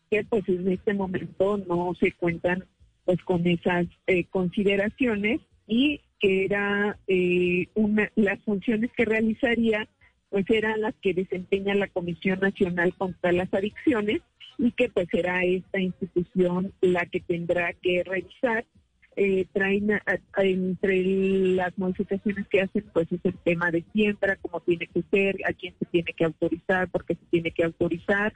[0.09, 2.65] que pues en este momento no se cuentan
[3.05, 9.87] pues con esas eh, consideraciones y que era eh, una, las funciones que realizaría
[10.31, 14.21] pues eran las que desempeña la Comisión Nacional contra las Adicciones
[14.57, 18.65] y que pues será esta institución la que tendrá que revisar.
[19.17, 19.89] Eh, traen
[20.37, 25.35] entre las modificaciones que hacen, pues es el tema de siembra, cómo tiene que ser,
[25.45, 28.31] a quién se tiene que autorizar, por qué se tiene que autorizar,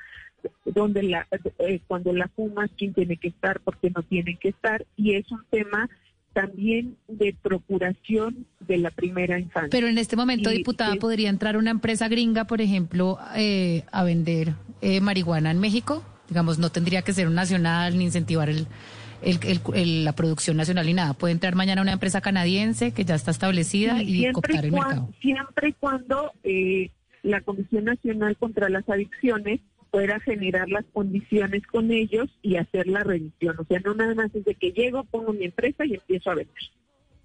[0.66, 1.26] dónde la,
[1.60, 5.16] eh, cuando la fumas, quién tiene que estar, por qué no tienen que estar, y
[5.16, 5.90] es un tema
[6.36, 9.70] también de procuración de la primera infancia.
[9.72, 14.54] Pero en este momento, diputada, ¿podría entrar una empresa gringa, por ejemplo, eh, a vender
[14.82, 16.04] eh, marihuana en México?
[16.28, 18.68] Digamos, no tendría que ser un nacional ni incentivar el
[19.22, 21.14] el, la producción nacional y nada.
[21.14, 25.10] Puede entrar mañana una empresa canadiense que ya está establecida y, cooptar el mercado.
[25.20, 26.92] Siempre y cuando eh,
[27.24, 29.62] la Comisión Nacional contra las Adicciones
[29.96, 33.56] pueda generar las condiciones con ellos y hacer la revisión.
[33.58, 36.36] O sea, no nada más es de que llego, pongo mi empresa y empiezo a
[36.36, 36.64] vender.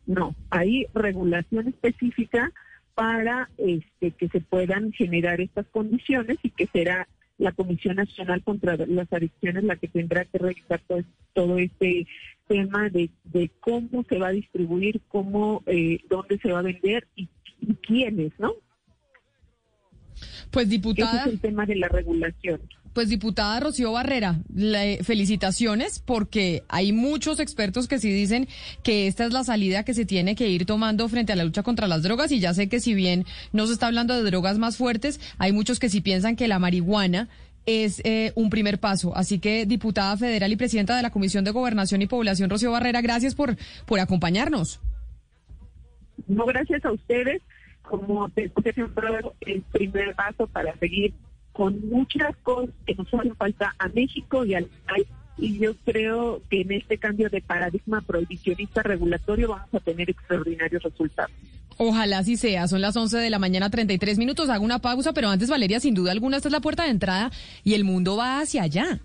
[0.06, 2.52] No, hay regulación específica
[2.94, 7.08] para este, que se puedan generar estas condiciones y que será
[7.38, 10.80] la Comisión Nacional contra las Adicciones la que tendrá que revisar
[11.34, 12.06] todo, este
[12.46, 13.10] tema de,
[13.58, 17.28] cómo se va a distribuir, cómo, eh, dónde se va a vender y,
[17.82, 18.54] quiénes, ¿no?
[20.50, 21.20] Pues diputada.
[21.20, 22.60] Ese es el tema de la regulación.
[22.92, 24.40] Pues diputada Rocío Barrera,
[25.02, 28.48] felicitaciones porque hay muchos expertos que sí dicen
[28.82, 31.62] que esta es la salida que se tiene que ir tomando frente a la lucha
[31.62, 34.58] contra las drogas y ya sé que si bien no se está hablando de drogas
[34.58, 37.28] más fuertes, hay muchos que sí piensan que la marihuana
[37.66, 39.16] es eh, un primer paso.
[39.16, 43.00] Así que, diputada federal y presidenta de la Comisión de Gobernación y Población, Rocío Barrera,
[43.00, 43.56] gracias por,
[43.86, 44.80] por acompañarnos.
[46.26, 47.42] No, gracias a ustedes.
[47.90, 49.08] Como te siempre
[49.40, 51.12] el primer paso para seguir
[51.52, 55.06] con muchas cosas que nos hacen falta a México y al país.
[55.36, 60.82] Y yo creo que en este cambio de paradigma prohibicionista regulatorio vamos a tener extraordinarios
[60.82, 61.32] resultados.
[61.78, 62.68] Ojalá así sea.
[62.68, 64.50] Son las 11 de la mañana, 33 minutos.
[64.50, 67.32] Hago una pausa, pero antes, Valeria, sin duda alguna, esta es la puerta de entrada
[67.64, 69.00] y el mundo va hacia allá.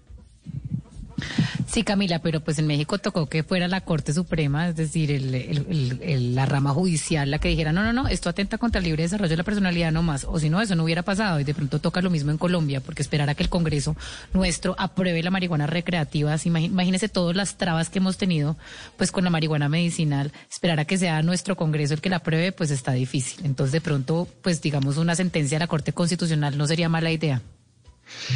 [1.67, 6.45] Sí, Camila, pero pues en México tocó que fuera la Corte Suprema, es decir, la
[6.45, 9.37] rama judicial la que dijera, no, no, no, esto atenta contra el libre desarrollo de
[9.37, 12.01] la personalidad no más, o si no, eso no hubiera pasado y de pronto toca
[12.01, 13.95] lo mismo en Colombia, porque esperar a que el Congreso
[14.33, 18.57] nuestro apruebe la marihuana recreativa, imagínese todas las trabas que hemos tenido
[18.97, 22.51] pues con la marihuana medicinal, esperar a que sea nuestro Congreso el que la apruebe,
[22.51, 23.45] pues está difícil.
[23.45, 27.41] Entonces, de pronto, pues digamos, una sentencia de la Corte Constitucional no sería mala idea.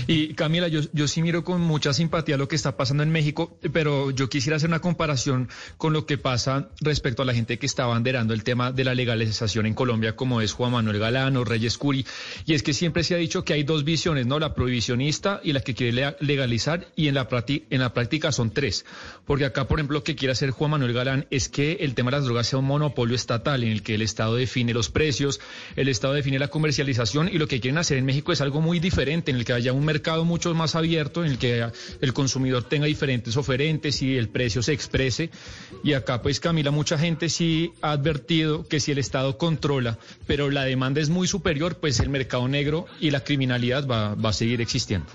[0.07, 3.57] Y Camila, yo, yo sí miro con mucha simpatía lo que está pasando en México,
[3.73, 7.65] pero yo quisiera hacer una comparación con lo que pasa respecto a la gente que
[7.65, 11.77] está banderando el tema de la legalización en Colombia, como es Juan Manuel Galán Reyes
[11.77, 12.05] Curi.
[12.45, 14.39] Y es que siempre se ha dicho que hay dos visiones, ¿no?
[14.39, 18.85] La prohibicionista y la que quiere legalizar, y en la, en la práctica son tres.
[19.25, 22.11] Porque acá, por ejemplo, lo que quiere hacer Juan Manuel Galán es que el tema
[22.11, 25.39] de las drogas sea un monopolio estatal en el que el Estado define los precios,
[25.75, 28.79] el Estado define la comercialización, y lo que quieren hacer en México es algo muy
[28.79, 31.65] diferente, en el que haya un mercado mucho más abierto en el que
[32.01, 35.29] el consumidor tenga diferentes oferentes y el precio se exprese.
[35.83, 40.49] Y acá, pues Camila, mucha gente sí ha advertido que si el Estado controla, pero
[40.49, 44.33] la demanda es muy superior, pues el mercado negro y la criminalidad va, va a
[44.33, 45.07] seguir existiendo.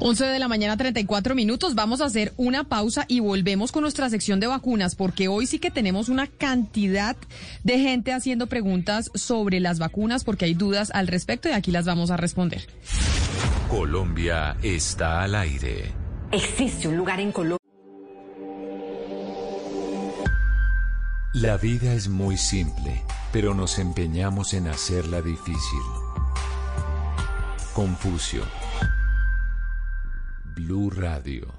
[0.00, 1.74] 11 de la mañana, 34 minutos.
[1.74, 5.58] Vamos a hacer una pausa y volvemos con nuestra sección de vacunas, porque hoy sí
[5.58, 7.16] que tenemos una cantidad
[7.64, 11.84] de gente haciendo preguntas sobre las vacunas, porque hay dudas al respecto y aquí las
[11.84, 12.66] vamos a responder.
[13.68, 15.92] Colombia está al aire.
[16.32, 17.58] Existe un lugar en Colombia.
[21.34, 25.82] La vida es muy simple, pero nos empeñamos en hacerla difícil.
[27.74, 28.42] Confucio
[30.58, 31.54] Blue Radio.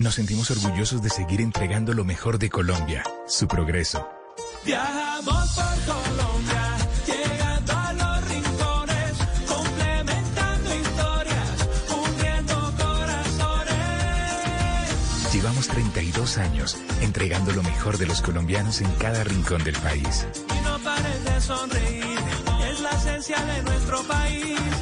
[0.00, 4.08] Nos sentimos orgullosos de seguir entregando lo mejor de Colombia, su progreso.
[4.64, 6.76] Viajamos por Colombia,
[7.06, 9.12] llegando a los rincones,
[9.46, 11.68] complementando historias,
[12.08, 13.74] uniendo corazones.
[15.32, 20.26] Llevamos 32 años entregando lo mejor de los colombianos en cada rincón del país.
[20.34, 22.18] Y no pares de sonreír,
[22.68, 24.75] es la esencia de nuestro país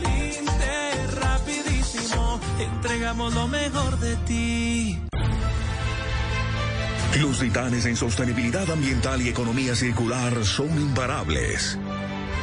[2.59, 4.99] entregamos lo mejor de ti.
[7.21, 11.79] Los titanes en sostenibilidad ambiental y economía circular son imparables.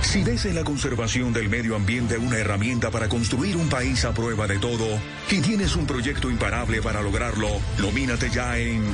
[0.01, 4.13] Si ves en la conservación del medio ambiente una herramienta para construir un país a
[4.13, 4.87] prueba de todo
[5.29, 7.49] y tienes un proyecto imparable para lograrlo,
[7.79, 8.85] nomínate ya en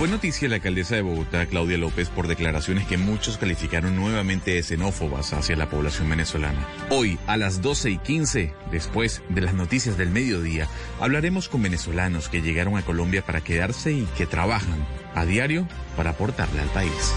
[0.00, 4.62] Fue noticia la alcaldesa de Bogotá, Claudia López, por declaraciones que muchos calificaron nuevamente de
[4.62, 6.66] xenófobas hacia la población venezolana.
[6.88, 10.68] Hoy, a las 12 y 15, después de las noticias del mediodía,
[11.00, 16.12] hablaremos con venezolanos que llegaron a Colombia para quedarse y que trabajan a diario para
[16.12, 17.12] aportarle al país.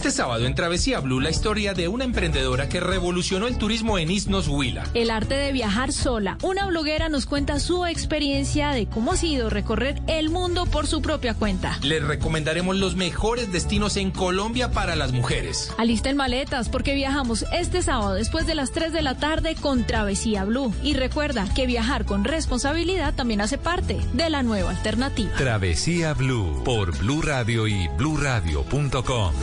[0.00, 4.10] Este sábado en Travesía Blue la historia de una emprendedora que revolucionó el turismo en
[4.10, 4.86] Isnos Huila.
[4.94, 6.38] El arte de viajar sola.
[6.40, 11.02] Una bloguera nos cuenta su experiencia de cómo ha sido recorrer el mundo por su
[11.02, 11.78] propia cuenta.
[11.82, 15.70] Les recomendaremos los mejores destinos en Colombia para las mujeres.
[15.76, 20.46] Alisten maletas porque viajamos este sábado después de las 3 de la tarde con Travesía
[20.46, 20.72] Blue.
[20.82, 25.36] Y recuerda que viajar con responsabilidad también hace parte de la nueva alternativa.
[25.36, 29.34] Travesía Blue por Blue Radio y bluradio.com.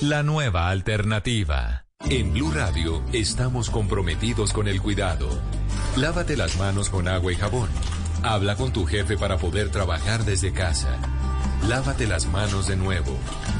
[0.00, 1.86] La nueva alternativa.
[2.08, 5.28] En Blue Radio estamos comprometidos con el cuidado.
[5.96, 7.68] Lávate las manos con agua y jabón.
[8.22, 10.96] Habla con tu jefe para poder trabajar desde casa.
[11.68, 13.10] Lávate las manos de nuevo.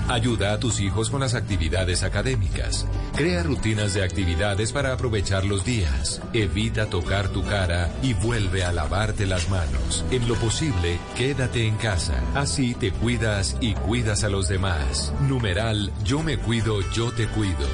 [0.08, 2.86] Ayuda a tus hijos con las actividades académicas.
[3.14, 6.22] Crea rutinas de actividades para aprovechar los días.
[6.32, 10.06] Evita tocar tu cara y vuelve a lavarte las manos.
[10.10, 12.22] En lo posible, quédate en casa.
[12.34, 15.12] Así te cuidas y cuidas a los demás.
[15.28, 17.68] Numeral Yo me cuido, yo te cuido.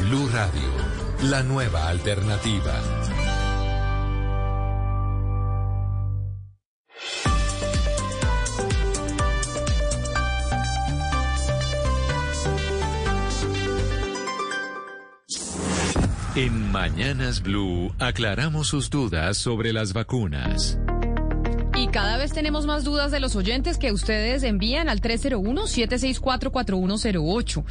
[0.00, 3.19] Blue Radio, la nueva alternativa.
[16.42, 20.78] En Mañanas Blue aclaramos sus dudas sobre las vacunas.
[21.76, 27.62] Y cada vez tenemos más dudas de los oyentes que ustedes envían al 301-764-4108.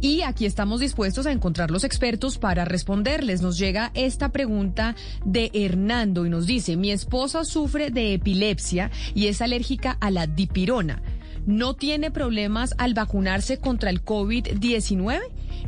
[0.00, 3.42] Y aquí estamos dispuestos a encontrar los expertos para responderles.
[3.42, 4.96] Nos llega esta pregunta
[5.26, 10.26] de Hernando y nos dice, mi esposa sufre de epilepsia y es alérgica a la
[10.26, 11.02] dipirona.
[11.46, 15.20] ¿No tiene problemas al vacunarse contra el COVID-19?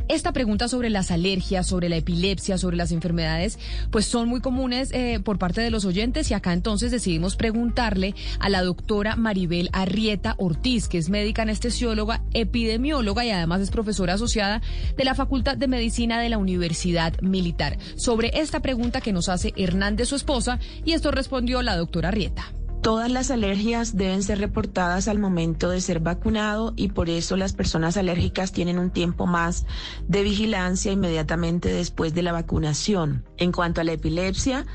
[0.09, 3.57] Esta pregunta sobre las alergias, sobre la epilepsia, sobre las enfermedades,
[3.89, 8.13] pues son muy comunes eh, por parte de los oyentes y acá entonces decidimos preguntarle
[8.41, 14.15] a la doctora Maribel Arrieta Ortiz, que es médica anestesióloga, epidemióloga y además es profesora
[14.15, 14.61] asociada
[14.97, 19.53] de la Facultad de Medicina de la Universidad Militar, sobre esta pregunta que nos hace
[19.55, 22.51] Hernández, su esposa, y esto respondió la doctora Arrieta.
[22.81, 27.51] Todas las alergias deben ser reportadas al momento de ser vacunado y por eso las
[27.51, 29.65] personas alérgicas tienen un tiempo más
[30.07, 33.25] de vigilancia inmediatamente después de la vacunación.
[33.35, 34.65] En cuanto a la epilepsia,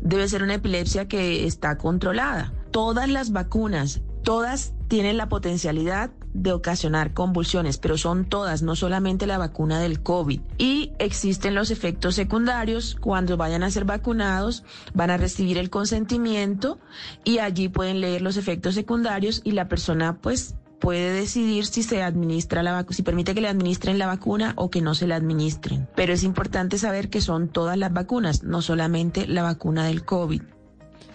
[0.00, 2.52] debe ser una epilepsia que está controlada.
[2.72, 9.26] Todas las vacunas, todas tienen la potencialidad de ocasionar convulsiones, pero son todas, no solamente
[9.26, 10.40] la vacuna del COVID.
[10.58, 12.96] Y existen los efectos secundarios.
[13.00, 14.64] Cuando vayan a ser vacunados,
[14.94, 16.78] van a recibir el consentimiento
[17.24, 22.02] y allí pueden leer los efectos secundarios y la persona pues puede decidir si se
[22.02, 25.14] administra la vacuna, si permite que le administren la vacuna o que no se la
[25.16, 25.88] administren.
[25.94, 30.42] Pero es importante saber que son todas las vacunas, no solamente la vacuna del COVID.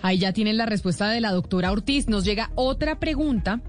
[0.01, 2.07] Ahí ya tienen la respuesta de la doctora Ortiz.
[2.07, 3.61] Nos llega otra pregunta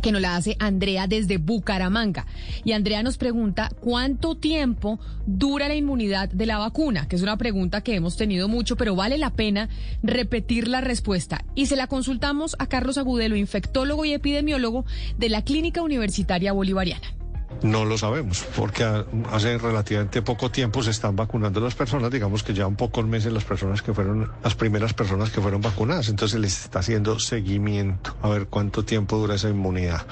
[0.00, 2.26] que nos la hace Andrea desde Bucaramanga.
[2.64, 7.36] Y Andrea nos pregunta cuánto tiempo dura la inmunidad de la vacuna, que es una
[7.36, 9.68] pregunta que hemos tenido mucho, pero vale la pena
[10.02, 11.44] repetir la respuesta.
[11.54, 14.84] Y se la consultamos a Carlos Agudelo, infectólogo y epidemiólogo
[15.18, 17.16] de la Clínica Universitaria Bolivariana.
[17.62, 18.84] No lo sabemos, porque
[19.32, 23.32] hace relativamente poco tiempo se están vacunando las personas, digamos que ya un pocos meses
[23.32, 28.16] las personas que fueron, las primeras personas que fueron vacunadas, entonces les está haciendo seguimiento
[28.22, 30.06] a ver cuánto tiempo dura esa inmunidad.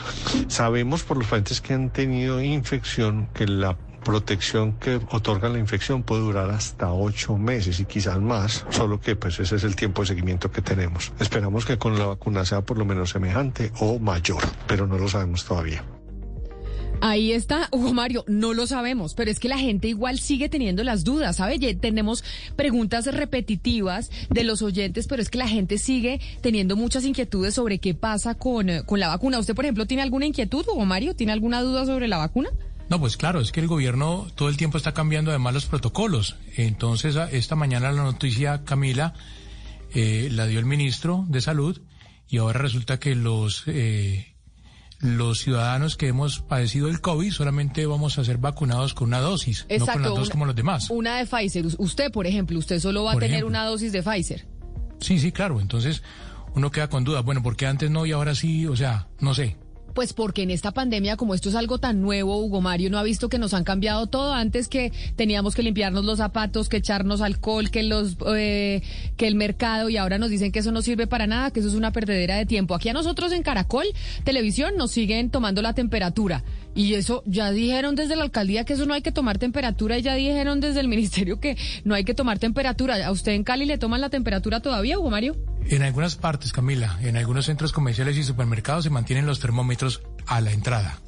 [0.48, 6.02] Sabemos por los pacientes que han tenido infección que la protección que otorga la infección
[6.02, 10.02] puede durar hasta ocho meses y quizás más, solo que pues ese es el tiempo
[10.02, 11.12] de seguimiento que tenemos.
[11.18, 15.08] Esperamos que con la vacuna sea por lo menos semejante o mayor, pero no lo
[15.08, 15.82] sabemos todavía.
[17.06, 20.82] Ahí está, Hugo Mario, no lo sabemos, pero es que la gente igual sigue teniendo
[20.84, 21.58] las dudas, ¿sabe?
[21.74, 22.24] Tenemos
[22.56, 27.78] preguntas repetitivas de los oyentes, pero es que la gente sigue teniendo muchas inquietudes sobre
[27.78, 29.38] qué pasa con, eh, con la vacuna.
[29.38, 31.14] ¿Usted, por ejemplo, tiene alguna inquietud, Hugo Mario?
[31.14, 32.48] ¿Tiene alguna duda sobre la vacuna?
[32.88, 36.36] No, pues claro, es que el gobierno todo el tiempo está cambiando además los protocolos.
[36.56, 39.12] Entonces, esta mañana la noticia, Camila,
[39.92, 41.82] eh, la dio el ministro de Salud
[42.28, 43.64] y ahora resulta que los...
[43.66, 44.33] Eh,
[45.04, 49.66] los ciudadanos que hemos padecido el COVID solamente vamos a ser vacunados con una dosis,
[49.68, 50.88] no con las dos como los demás.
[50.88, 51.66] Una de Pfizer.
[51.76, 54.46] Usted, por ejemplo, usted solo va a tener una dosis de Pfizer.
[55.00, 55.60] Sí, sí, claro.
[55.60, 56.02] Entonces,
[56.54, 57.22] uno queda con dudas.
[57.22, 58.66] Bueno, ¿por qué antes no y ahora sí?
[58.66, 59.58] O sea, no sé.
[59.94, 63.02] Pues porque en esta pandemia, como esto es algo tan nuevo, Hugo Mario no ha
[63.04, 64.32] visto que nos han cambiado todo.
[64.32, 68.82] Antes que teníamos que limpiarnos los zapatos, que echarnos alcohol, que los eh,
[69.16, 71.68] que el mercado y ahora nos dicen que eso no sirve para nada, que eso
[71.68, 72.74] es una perdedera de tiempo.
[72.74, 73.86] Aquí a nosotros en Caracol
[74.24, 76.42] Televisión nos siguen tomando la temperatura.
[76.74, 80.02] Y eso ya dijeron desde la alcaldía que eso no hay que tomar temperatura y
[80.02, 83.06] ya dijeron desde el ministerio que no hay que tomar temperatura.
[83.06, 85.36] ¿A usted en Cali le toman la temperatura todavía, Hugo Mario?
[85.68, 90.40] En algunas partes, Camila, en algunos centros comerciales y supermercados se mantienen los termómetros a
[90.40, 91.00] la entrada.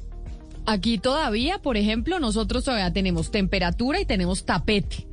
[0.65, 5.07] Aquí todavía, por ejemplo, nosotros todavía tenemos temperatura y tenemos tapete.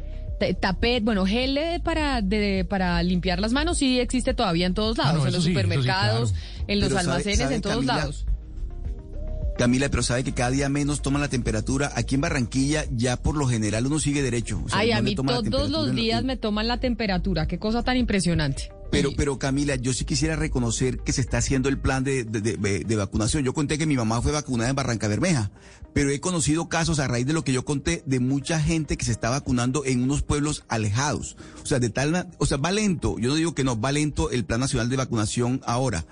[0.60, 5.12] Tapete, bueno, gel para, de, para limpiar las manos sí existe todavía en todos lados,
[5.14, 6.64] Ah, no, en los sí, eso sí, supermercados, claro.
[6.66, 8.26] en los Pero almacenes, sabe, en todos Camila, lados.
[9.56, 11.92] Camila, pero sabe que cada día menos toman la temperatura.
[11.94, 14.60] Aquí en Barranquilla ya por lo general uno sigue derecho.
[14.64, 17.46] O sea, Ay, no a mí toma todos los días me toman la temperatura.
[17.46, 18.72] Qué cosa tan impresionante.
[19.02, 22.40] Pero, pero Camila, yo sí quisiera reconocer que se está haciendo el plan de, de-
[22.40, 23.44] de- de vacunación.
[23.44, 25.50] Yo conté que mi mamá fue vacunada en Barranca Bermeja,
[25.92, 29.04] pero he conocido casos a raíz de lo que yo conté de mucha gente que
[29.04, 31.36] se está vacunando en unos pueblos alejados.
[31.62, 33.18] O sea, de tal, o sea, va lento.
[33.18, 36.04] Yo no digo que no, va lento el plan nacional de vacunación ahora.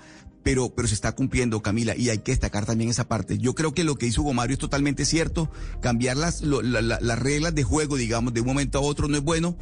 [0.43, 3.37] Pero, pero se está cumpliendo, Camila, y hay que destacar también esa parte.
[3.37, 5.49] Yo creo que lo que hizo Hugo Mario es totalmente cierto.
[5.81, 9.07] Cambiar las, lo- la- la- las reglas de juego, digamos, de un momento a otro
[9.07, 9.55] no es bueno,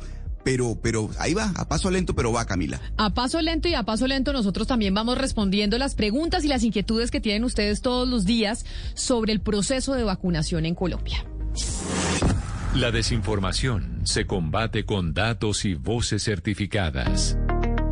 [0.44, 2.80] pero, pero ahí va, a paso lento, pero va, Camila.
[2.98, 6.64] A paso lento y a paso lento nosotros también vamos respondiendo las preguntas y las
[6.64, 11.26] inquietudes que tienen ustedes todos los días sobre el proceso de vacunación en Colombia.
[12.76, 17.38] La desinformación se combate con datos y voces certificadas.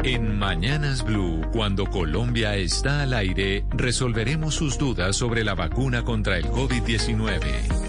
[0.04, 6.38] En Mañanas Blue, cuando Colombia está al aire, resolveremos sus dudas sobre la vacuna contra
[6.38, 7.89] el COVID-19.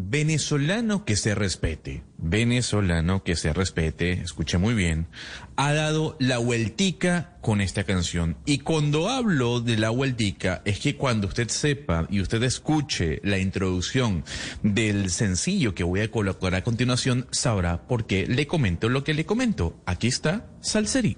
[0.00, 5.08] venezolano que se respete, venezolano que se respete, escuche muy bien,
[5.56, 8.36] ha dado la vueltica con esta canción.
[8.46, 13.38] Y cuando hablo de la vueltica, es que cuando usted sepa y usted escuche la
[13.38, 14.24] introducción
[14.62, 19.14] del sencillo que voy a colocar a continuación, sabrá por qué le comento lo que
[19.14, 19.82] le comento.
[19.84, 21.16] Aquí está Salserín.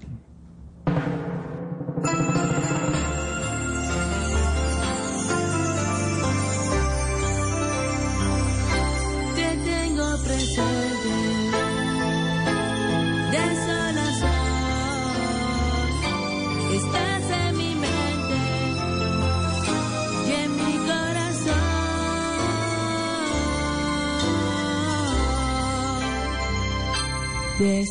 [27.61, 27.85] De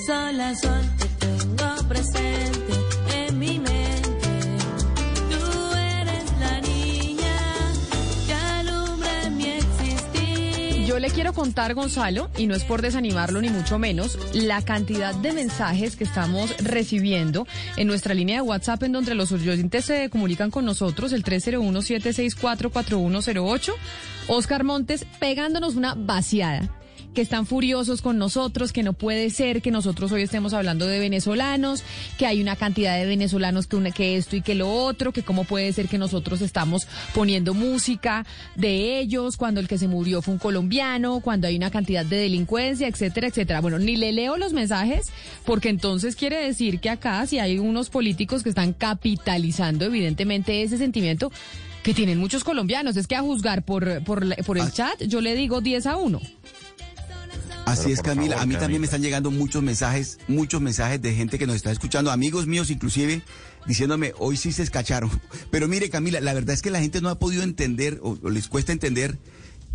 [1.21, 2.73] tengo presente
[3.15, 4.29] en mi mente.
[5.31, 7.37] Tú eres la niña
[8.27, 9.61] que alumbra mi.
[10.85, 15.15] Yo le quiero contar, Gonzalo, y no es por desanimarlo ni mucho menos, la cantidad
[15.15, 20.11] de mensajes que estamos recibiendo en nuestra línea de WhatsApp en donde los oyentes se
[20.11, 23.73] comunican con nosotros, el 301-764-4108.
[24.27, 26.69] Oscar Montes pegándonos una vaciada
[27.15, 30.99] que están furiosos con nosotros, que no puede ser que nosotros hoy estemos hablando de
[30.99, 31.83] venezolanos,
[32.19, 35.23] que hay una cantidad de venezolanos que, una, que esto y que lo otro, que
[35.23, 38.25] cómo puede ser que nosotros estamos poniendo música
[38.55, 42.17] de ellos cuando el que se murió fue un colombiano, cuando hay una cantidad de
[42.17, 43.61] delincuencia, etcétera, etcétera.
[43.61, 45.09] Bueno, ni le leo los mensajes
[45.45, 50.79] porque entonces quiere decir que acá si hay unos políticos que están capitalizando evidentemente ese
[50.79, 51.33] sentimiento
[51.83, 52.97] que tienen muchos colombianos.
[52.97, 56.21] Es que a juzgar por, por, por el chat yo le digo 10 a 1.
[57.71, 58.37] Así es, Camila.
[58.37, 61.57] favor, a mí también me están llegando muchos mensajes, muchos mensajes de gente que nos
[61.57, 63.23] está escuchando, amigos míos inclusive,
[63.67, 65.11] diciéndome, hoy sí se escacharon.
[65.51, 68.31] Pero mire, Camila, la verdad es que la gente no ha podido entender, o, o
[68.31, 69.19] les cuesta entender,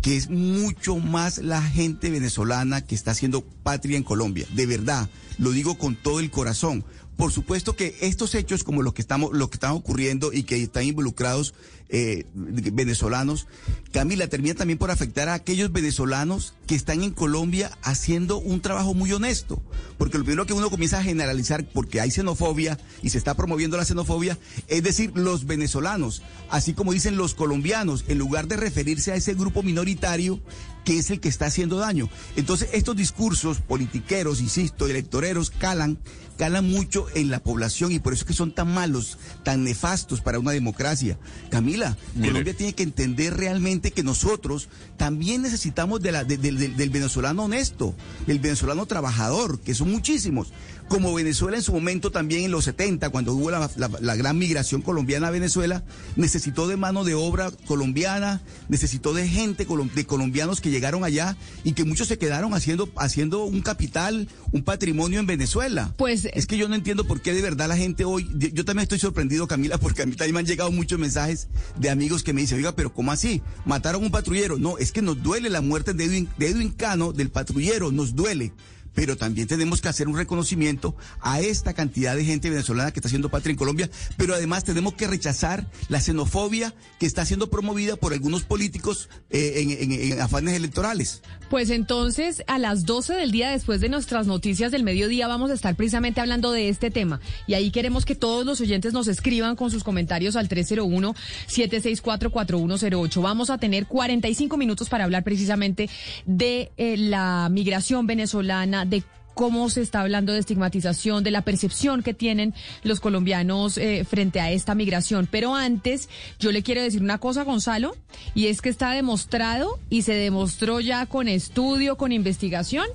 [0.02, 4.46] que es mucho más la gente venezolana que está haciendo patria en Colombia.
[4.54, 5.08] De verdad,
[5.38, 6.84] lo digo con todo el corazón.
[7.16, 10.62] Por supuesto que estos hechos como los que estamos, lo que están ocurriendo y que
[10.62, 11.54] están involucrados
[11.88, 13.46] eh, venezolanos,
[13.92, 18.92] Camila, termina también por afectar a aquellos venezolanos que están en Colombia haciendo un trabajo
[18.92, 19.62] muy honesto.
[19.96, 23.78] Porque lo primero que uno comienza a generalizar, porque hay xenofobia y se está promoviendo
[23.78, 24.38] la xenofobia,
[24.68, 29.34] es decir, los venezolanos, así como dicen los colombianos, en lugar de referirse a ese
[29.34, 30.40] grupo minoritario
[30.86, 32.08] que es el que está haciendo daño.
[32.36, 35.98] Entonces, estos discursos politiqueros, insisto, electoreros, calan,
[36.38, 40.20] calan mucho en la población y por eso es que son tan malos, tan nefastos
[40.20, 41.18] para una democracia.
[41.50, 46.76] Camila, Colombia tiene que entender realmente que nosotros también necesitamos de la, de- del- del-
[46.76, 47.94] del venezolano honesto,
[48.28, 50.52] del venezolano trabajador, que son muchísimos.
[50.88, 54.38] Como Venezuela en su momento también en los 70, cuando hubo la, la- la gran
[54.38, 55.82] migración colombiana a Venezuela,
[56.14, 61.72] necesitó de mano de obra colombiana, necesitó de gente, de colombianos que llegaron allá y
[61.72, 65.92] que muchos se quedaron haciendo, haciendo un capital, un patrimonio en Venezuela.
[65.96, 68.84] Pues es que yo no entiendo por qué de verdad la gente hoy, yo también
[68.84, 71.48] estoy sorprendido, Camila, porque a mí también me han llegado muchos mensajes
[71.78, 73.42] de amigos que me dicen, oiga, pero ¿cómo así?
[73.64, 74.56] Mataron a un patrullero.
[74.56, 78.14] No, es que nos duele la muerte de Edwin, de Edwin Cano, del patrullero, nos
[78.14, 78.52] duele.
[78.96, 83.06] Pero también tenemos que hacer un reconocimiento a esta cantidad de gente venezolana que está
[83.06, 83.88] haciendo patria en Colombia.
[84.16, 89.76] Pero además tenemos que rechazar la xenofobia que está siendo promovida por algunos políticos eh,
[89.80, 91.22] en- afanes electorales.
[91.50, 95.54] Pues entonces, a las 12 del día después de nuestras noticias del mediodía vamos a
[95.54, 97.20] estar precisamente hablando de este tema.
[97.46, 103.22] Y ahí queremos que todos los oyentes nos escriban con sus comentarios al 301-764-4108.
[103.22, 105.90] Vamos a tener 45 minutos para hablar precisamente
[106.24, 109.02] de eh, la migración venezolana, de
[109.36, 114.40] cómo se está hablando de estigmatización, de la percepción que tienen los colombianos eh, frente
[114.40, 115.28] a esta migración.
[115.30, 116.08] Pero antes,
[116.40, 117.94] yo le quiero decir una cosa, Gonzalo,
[118.34, 122.86] y es que está demostrado y se demostró ya con estudio, con investigación,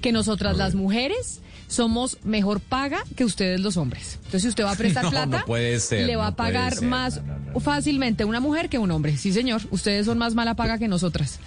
[0.00, 4.14] que nosotras las mujeres somos mejor paga que ustedes los hombres.
[4.24, 6.36] Entonces, si usted va a prestar No, plata, no puede ser, le va no a
[6.36, 7.20] pagar ser, más
[7.60, 9.18] fácilmente una mujer que un hombre.
[9.18, 11.40] Sí, señor, ustedes son más mala paga que nosotras.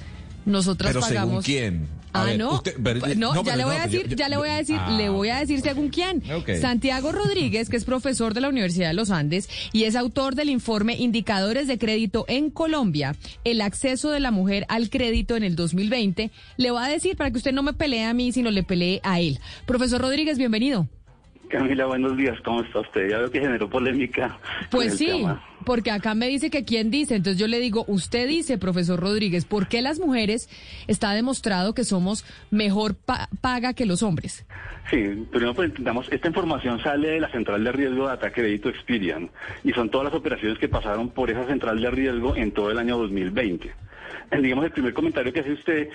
[0.45, 1.45] Nosotras Pero según pagamos.
[1.45, 2.02] quién.
[2.13, 2.53] A Ah, ver, no.
[2.53, 4.55] usted- pero- no, no, ya le voy no, a decir, yo- ya le voy a
[4.55, 6.21] decir, Ah, le voy a decir según quién.
[6.61, 10.49] Santiago Rodríguez, que es profesor de la Universidad de los Andes y es autor del
[10.49, 15.55] informe Indicadores de Crédito en Colombia, el acceso de la mujer al crédito en el
[15.55, 18.63] 2020, le va a decir para que usted no me pelee a mí, sino le
[18.63, 19.39] pelee a él.
[19.65, 20.87] Profesor Rodríguez, bienvenido.
[21.53, 23.09] Camila, buenos días, ¿cómo está usted?
[23.11, 24.37] Ya veo que generó polémica.
[24.71, 25.43] Pues sí, tema.
[25.65, 29.45] porque acá me dice que quién dice, entonces yo le digo, usted dice, profesor Rodríguez,
[29.45, 30.49] ¿por qué las mujeres
[30.87, 34.45] está demostrado que somos mejor pa- paga que los hombres?
[34.89, 34.97] Sí,
[35.31, 39.29] primero pues entendamos, esta información sale de la central de riesgo de ataque crédito Experian
[39.63, 42.79] y son todas las operaciones que pasaron por esa central de riesgo en todo el
[42.79, 43.67] año 2020.
[44.31, 45.89] Eh, Digamos, el primer comentario que hace usted,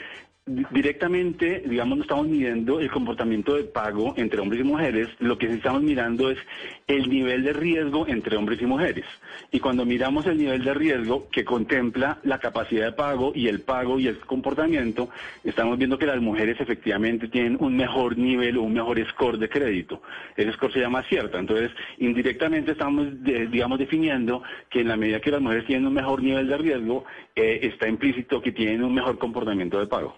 [0.70, 5.48] directamente, digamos, no estamos midiendo el comportamiento de pago entre hombres y mujeres, lo que
[5.48, 6.38] sí estamos mirando es
[6.86, 9.04] el nivel de riesgo entre hombres y mujeres.
[9.50, 13.60] Y cuando miramos el nivel de riesgo que contempla la capacidad de pago y el
[13.60, 15.10] pago y el comportamiento,
[15.44, 19.48] estamos viendo que las mujeres efectivamente tienen un mejor nivel o un mejor score de
[19.48, 20.02] crédito.
[20.36, 21.38] Ese score se llama cierta.
[21.38, 26.22] Entonces, indirectamente estamos, digamos, definiendo que en la medida que las mujeres tienen un mejor
[26.22, 27.04] nivel de riesgo,
[27.34, 30.16] eh, está implícito que tienen un mejor comportamiento de pago.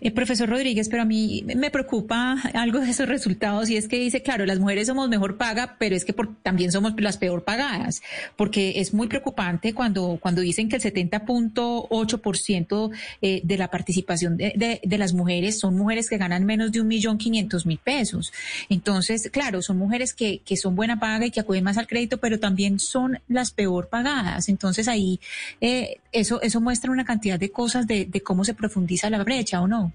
[0.00, 3.98] Eh, profesor Rodríguez, pero a mí me preocupa algo de esos resultados y es que
[3.98, 7.44] dice, claro, las mujeres somos mejor paga, pero es que por- también somos las peor
[7.44, 8.00] pagadas,
[8.36, 12.90] porque es muy preocupante cuando, cuando dicen que el 70.8%
[13.20, 16.80] eh, de la participación de, de- de las mujeres son mujeres que ganan menos de
[16.80, 18.32] un millón quinientos mil pesos.
[18.70, 22.16] Entonces, claro, son mujeres que, que son buena paga y que acuden más al crédito,
[22.18, 24.48] pero también son las peor pagadas.
[24.48, 25.20] Entonces ahí
[25.60, 29.60] eh, eso, eso muestra una cantidad de cosas de, de cómo se profundiza la brecha,
[29.60, 29.92] ¿o no?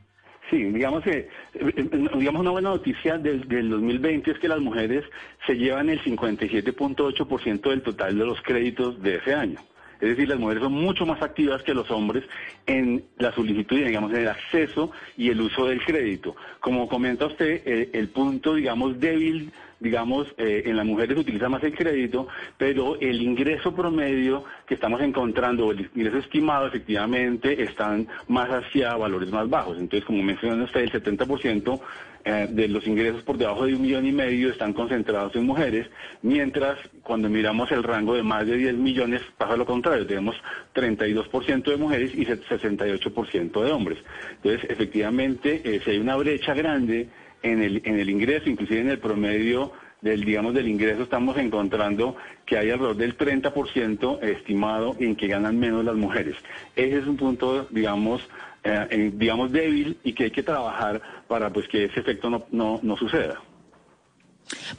[0.50, 4.60] Sí, digamos que eh, eh, digamos una buena noticia del, del 2020 es que las
[4.60, 5.04] mujeres
[5.46, 9.60] se llevan el 57.8% del total de los créditos de ese año.
[10.00, 12.24] Es decir, las mujeres son mucho más activas que los hombres
[12.68, 16.36] en la solicitud, digamos, en el acceso y el uso del crédito.
[16.60, 21.64] Como comenta usted, eh, el punto, digamos, débil, digamos, eh, en las mujeres utiliza más
[21.64, 22.28] el crédito,
[22.58, 29.32] pero el ingreso promedio que estamos encontrando, el ingreso estimado, efectivamente, están más hacia valores
[29.32, 29.78] más bajos.
[29.78, 31.80] Entonces, como menciona usted, el 70%
[32.26, 35.88] eh, de los ingresos por debajo de un millón y medio están concentrados en mujeres,
[36.22, 40.36] mientras cuando miramos el rango de más de 10 millones pasa lo contrario, tenemos
[40.76, 44.00] 32% de mujeres y 68% de hombres.
[44.44, 47.08] Entonces, efectivamente, eh, si hay una brecha grande
[47.44, 52.16] en el, en el ingreso, inclusive en el promedio del, digamos, del ingreso, estamos encontrando
[52.46, 56.36] que hay alrededor del 30% estimado en que ganan menos las mujeres.
[56.76, 58.22] Ese es un punto, digamos,
[58.64, 62.80] eh, digamos débil y que hay que trabajar para pues que ese efecto no, no,
[62.84, 63.42] no suceda.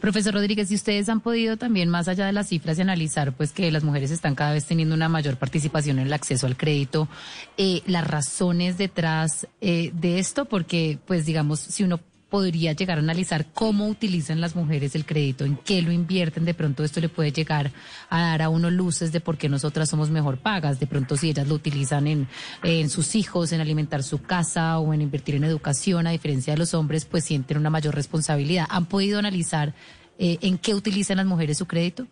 [0.01, 3.70] Profesor Rodríguez, si ustedes han podido también, más allá de las cifras, analizar pues que
[3.70, 7.09] las mujeres están cada vez teniendo una mayor participación en el acceso al crédito,
[7.56, 13.01] eh, las razones detrás eh, de esto, porque pues digamos, si uno podría llegar a
[13.01, 16.45] analizar cómo utilizan las mujeres el crédito, en qué lo invierten.
[16.45, 17.73] De pronto esto le puede llegar
[18.11, 20.79] a dar a uno luces de por qué nosotras somos mejor pagas.
[20.79, 22.29] De pronto si ellas lo utilizan en,
[22.63, 26.59] en sus hijos, en alimentar su casa o en invertir en educación, a diferencia de
[26.59, 28.67] los hombres, pues sienten una mayor responsabilidad.
[28.69, 29.75] ¿Han podido analizar
[30.19, 32.07] eh, en qué utilizan las mujeres su crédito?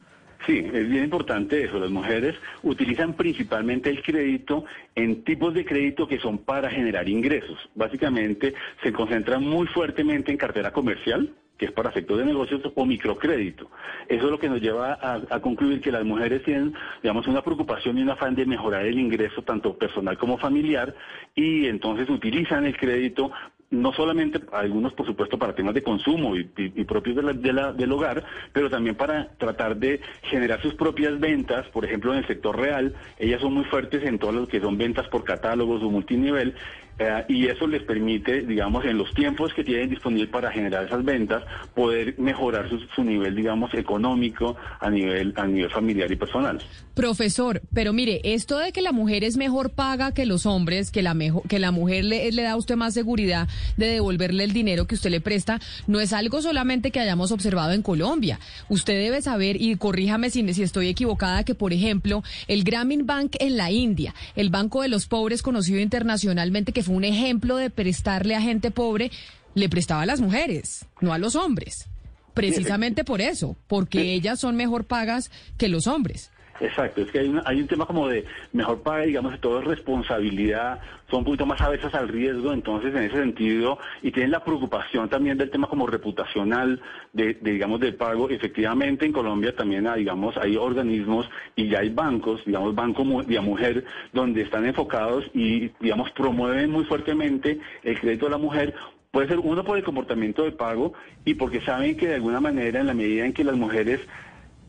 [0.46, 1.80] Sí, es bien importante eso.
[1.80, 4.64] Las mujeres utilizan principalmente el crédito
[4.94, 7.58] en tipos de crédito que son para generar ingresos.
[7.74, 12.84] Básicamente se concentran muy fuertemente en cartera comercial, que es para efectos de negocios, o
[12.84, 13.70] microcrédito.
[14.08, 17.98] Eso es lo que nos lleva a, concluir que las mujeres tienen, digamos, una preocupación
[17.98, 20.94] y un afán de mejorar el ingreso tanto personal como familiar
[21.34, 23.32] y entonces utilizan el crédito
[23.70, 26.44] no solamente algunos, por supuesto, para temas de consumo y,
[26.84, 31.84] propios de la, del hogar, pero también para tratar de generar sus propias ventas, por
[31.84, 35.08] ejemplo, en el sector real, ellas son muy fuertes en todo lo que son ventas
[35.08, 36.54] por catálogos o multinivel,
[36.98, 41.04] eh, y eso les permite, digamos, en los tiempos que tienen disponible para generar esas
[41.04, 41.42] ventas,
[41.74, 46.58] poder mejorar su, su, nivel, digamos, económico a nivel, a nivel familiar y personal.
[46.94, 51.02] Profesor, pero mire, esto de que la mujer es mejor paga que los hombres, que
[51.02, 53.46] la, mejor, que la mujer le, le da a usted más seguridad
[53.76, 57.72] de devolverle el dinero que usted le presta, no es algo solamente que hayamos observado
[57.72, 58.40] en Colombia.
[58.70, 63.36] Usted debe saber, y corríjame si, si estoy equivocada, que por ejemplo, el Grameen Bank
[63.38, 67.70] en la India, el Banco de los Pobres conocido internacionalmente, que fue un ejemplo de
[67.70, 69.10] prestarle a gente pobre,
[69.54, 71.86] le prestaba a las mujeres, no a los hombres.
[72.34, 76.30] Precisamente por eso, porque ellas son mejor pagas que los hombres.
[76.60, 79.60] Exacto, es que hay un, hay un tema como de mejor paga, digamos, de todo
[79.60, 80.80] es responsabilidad,
[81.10, 85.08] son un poquito más avesas al riesgo, entonces en ese sentido, y tienen la preocupación
[85.08, 86.80] también del tema como reputacional,
[87.12, 88.28] de, de digamos, del pago.
[88.30, 93.40] Efectivamente, en Colombia también, hay, digamos, hay organismos y ya hay bancos, digamos, Banco de
[93.40, 98.74] Mujer, donde están enfocados y, digamos, promueven muy fuertemente el crédito de la mujer,
[99.16, 100.92] Puede ser uno por el comportamiento de pago
[101.24, 103.98] y porque saben que de alguna manera, en la medida en que las mujeres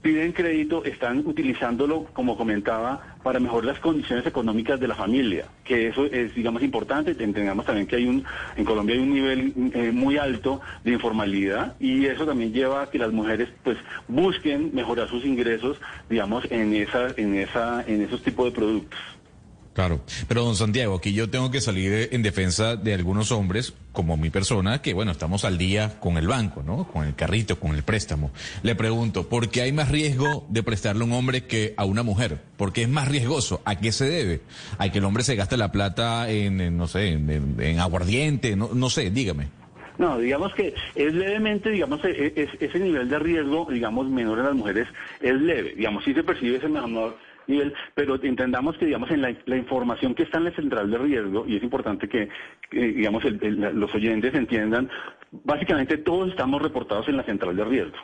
[0.01, 5.87] piden crédito, están utilizándolo, como comentaba, para mejorar las condiciones económicas de la familia, que
[5.87, 7.11] eso es, digamos, importante.
[7.11, 8.23] Entendamos también que hay un,
[8.55, 12.89] en Colombia hay un nivel eh, muy alto de informalidad y eso también lleva a
[12.89, 15.77] que las mujeres, pues, busquen mejorar sus ingresos,
[16.09, 18.99] digamos, en esa, en esa, en esos tipos de productos.
[19.77, 24.17] Claro, pero don Santiago, aquí yo tengo que salir en defensa de algunos hombres, como
[24.17, 26.87] mi persona, que bueno, estamos al día con el banco, ¿no?
[26.87, 28.31] Con el carrito, con el préstamo.
[28.63, 32.01] Le pregunto, ¿por qué hay más riesgo de prestarle a un hombre que a una
[32.01, 32.41] mujer?
[32.57, 33.61] ¿Por qué es más riesgoso?
[33.65, 34.41] ¿A qué se debe?
[34.79, 38.55] ¿A que el hombre se gaste la plata en, no sé, en, en, en aguardiente?
[38.55, 39.49] No, no sé, dígame.
[39.99, 44.45] No, digamos que es levemente, digamos, es, es, ese nivel de riesgo, digamos, menor en
[44.45, 44.87] las mujeres
[45.21, 45.73] es leve.
[45.75, 47.17] Digamos, sí se percibe ese menor
[47.47, 51.45] nivel, pero entendamos que, digamos, en la, información que está en la central de riesgo,
[51.47, 52.29] y es importante que,
[52.71, 53.37] digamos, el,
[53.73, 54.89] los oyentes entiendan,
[55.31, 57.97] básicamente todos estamos reportados en la central de riesgo.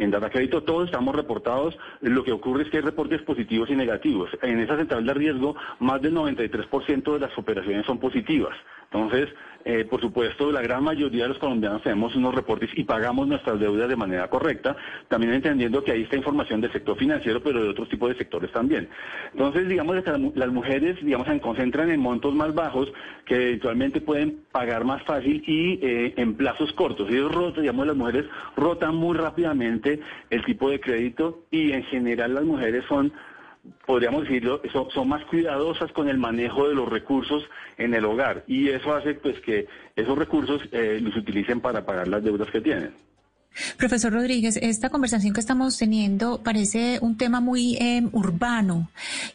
[0.00, 3.76] En Data Crédito todos estamos reportados, lo que ocurre es que hay reportes positivos y
[3.76, 4.30] negativos.
[4.40, 8.56] En esa central de riesgo, más del 93% de las operaciones son positivas.
[8.90, 9.28] Entonces,
[9.64, 13.60] eh, por supuesto, la gran mayoría de los colombianos tenemos unos reportes y pagamos nuestras
[13.60, 14.76] deudas de manera correcta,
[15.08, 18.50] también entendiendo que ahí está información del sector financiero, pero de otros tipos de sectores
[18.52, 18.88] también.
[19.32, 22.90] Entonces, digamos que las mujeres, digamos, se concentran en montos más bajos
[23.26, 27.08] que eventualmente pueden pagar más fácil y eh, en plazos cortos.
[27.10, 28.26] Ellos rotan, digamos, las mujeres
[28.56, 30.00] rotan muy rápidamente
[30.30, 33.12] el tipo de crédito y en general las mujeres son
[33.86, 37.44] podríamos decirlo, son, son, más cuidadosas con el manejo de los recursos
[37.76, 39.66] en el hogar y eso hace pues que
[39.96, 42.92] esos recursos eh, los utilicen para pagar las deudas que tienen.
[43.76, 48.90] Profesor Rodríguez, esta conversación que estamos teniendo parece un tema muy eh, urbano.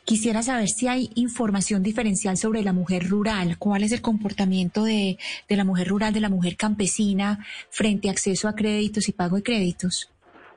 [0.05, 3.57] Quisiera saber si hay información diferencial sobre la mujer rural.
[3.57, 5.17] ¿Cuál es el comportamiento de,
[5.49, 9.35] de la mujer rural, de la mujer campesina frente a acceso a créditos y pago
[9.35, 10.14] de créditos?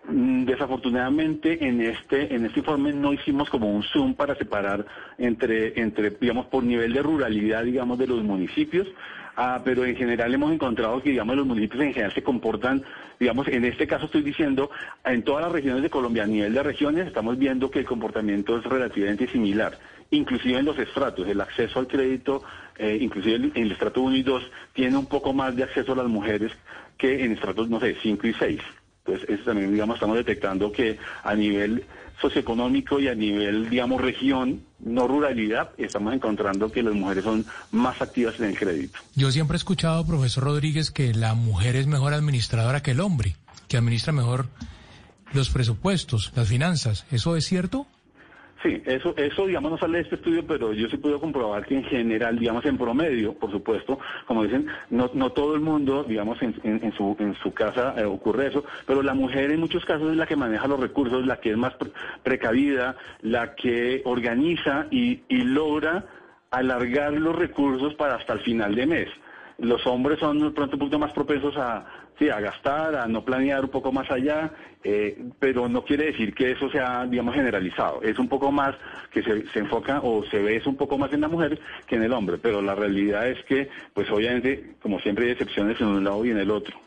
[0.08, 4.86] Mm, Desafortunadamente en este en este informe no hicimos como un zoom para separar
[5.18, 8.88] entre entre digamos por nivel de ruralidad digamos de los municipios,
[9.36, 12.82] ah, pero en general hemos encontrado que digamos los municipios en general se comportan
[13.20, 14.70] digamos en este caso estoy diciendo
[15.04, 18.56] en todas las regiones de Colombia a nivel de regiones estamos viendo que el comportamiento
[18.56, 19.78] es relativamente similar,
[20.10, 22.42] inclusive en los estratos el acceso al crédito
[22.78, 25.96] eh, inclusive en el estrato 1 y 2 tiene un poco más de acceso a
[25.96, 26.50] las mujeres
[26.96, 28.60] que en estratos no sé 5 y 6.
[29.08, 31.84] Entonces, eso también, digamos, estamos detectando que a nivel
[32.20, 38.02] socioeconómico y a nivel, digamos, región, no ruralidad, estamos encontrando que las mujeres son más
[38.02, 38.98] activas en el crédito.
[39.14, 43.36] Yo siempre he escuchado, profesor Rodríguez, que la mujer es mejor administradora que el hombre,
[43.68, 44.48] que administra mejor
[45.32, 47.06] los presupuestos, las finanzas.
[47.10, 47.86] ¿Eso es cierto?
[48.62, 51.76] Sí, eso, eso, digamos, no sale de este estudio, pero yo sí puedo comprobar que
[51.76, 56.42] en general, digamos, en promedio, por supuesto, como dicen, no, no todo el mundo, digamos,
[56.42, 60.10] en, en- su, en su casa eh, ocurre eso, pero la mujer en muchos casos
[60.10, 61.92] es la que maneja los recursos, la que es más pre-
[62.24, 66.04] precavida, la que organiza y, y logra
[66.50, 69.08] alargar los recursos para hasta el final de mes.
[69.58, 71.84] Los hombres son pronto un poquito más propensos a,
[72.18, 76.34] sí, a gastar, a no planear un poco más allá, eh, pero no quiere decir
[76.34, 78.02] que eso sea, digamos, generalizado.
[78.02, 78.74] Es un poco más
[79.12, 81.96] que se, se enfoca o se ve eso un poco más en la mujer que
[81.96, 85.88] en el hombre, pero la realidad es que, pues obviamente, como siempre hay excepciones en
[85.88, 86.78] un lado y en el otro.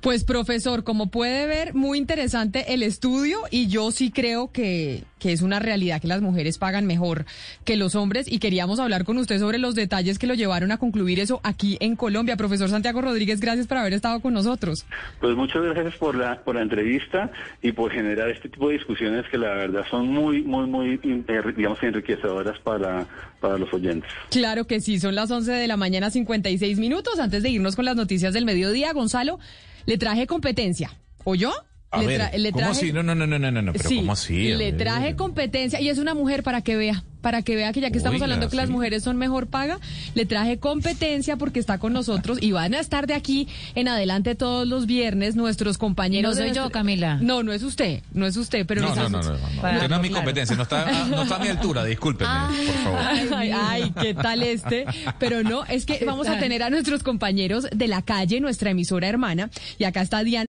[0.00, 5.32] Pues profesor, como puede ver, muy interesante el estudio y yo sí creo que, que
[5.32, 7.26] es una realidad que las mujeres pagan mejor
[7.64, 10.78] que los hombres y queríamos hablar con usted sobre los detalles que lo llevaron a
[10.78, 12.36] concluir eso aquí en Colombia.
[12.36, 14.86] Profesor Santiago Rodríguez, gracias por haber estado con nosotros.
[15.20, 17.30] Pues muchas gracias por la, por la entrevista
[17.62, 21.42] y por generar este tipo de discusiones que la verdad son muy, muy, muy, eh,
[21.56, 23.06] digamos, enriquecedoras para,
[23.40, 24.10] para los oyentes.
[24.30, 27.18] Claro que sí, son las 11 de la mañana 56 minutos.
[27.18, 29.38] Antes de irnos con las noticias del mediodía, Gonzalo,
[29.86, 30.90] le traje competencia.
[31.24, 31.50] ¿Oyó?
[31.90, 32.92] A le, ver, le ¿cómo traje- así?
[32.92, 34.52] No, no, no, no, no, no, pero Sí, ¿cómo así?
[34.54, 37.90] Le traje competencia y es una mujer para que vea, para que vea que ya
[37.90, 38.72] que estamos Oiga, hablando que las sí.
[38.72, 39.80] mujeres son mejor paga,
[40.14, 44.34] le traje competencia porque está con nosotros y van a estar de aquí en adelante
[44.34, 46.36] todos los viernes nuestros compañeros.
[46.36, 47.18] No soy yo, Camila.
[47.22, 49.88] No, no es usted, no es usted, pero No, no, no, no, no, no.
[49.88, 52.30] No es mi competencia, no está, ah, no está a mi altura, discúlpeme,
[52.66, 53.00] por favor.
[53.34, 54.84] Ay, ay, qué tal este.
[55.18, 59.08] Pero no, es que vamos a tener a nuestros compañeros de la calle, nuestra emisora
[59.08, 59.48] hermana,
[59.78, 60.47] y acá está Diana.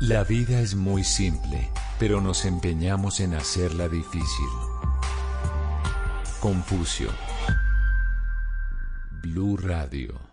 [0.00, 4.48] La vida es muy simple, pero nos empeñamos en hacerla difícil.
[6.38, 7.08] Confucio.
[9.22, 10.25] Blue Radio.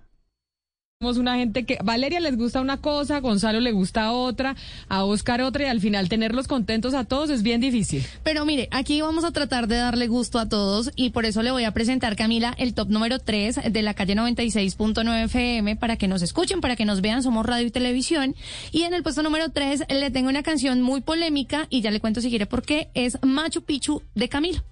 [1.04, 4.56] Somos una gente que Valeria les gusta una cosa, Gonzalo le gusta otra,
[4.88, 8.06] a Oscar otra y al final tenerlos contentos a todos es bien difícil.
[8.24, 11.52] Pero mire, aquí vamos a tratar de darle gusto a todos y por eso le
[11.52, 16.08] voy a presentar, Camila, el top número 3 de la calle 96.9 FM para que
[16.08, 18.34] nos escuchen, para que nos vean, somos radio y televisión.
[18.72, 22.00] Y en el puesto número 3 le tengo una canción muy polémica y ya le
[22.00, 24.64] cuento si quiere por qué, es Machu Picchu de Camila.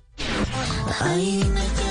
[1.02, 1.91] Ay, dime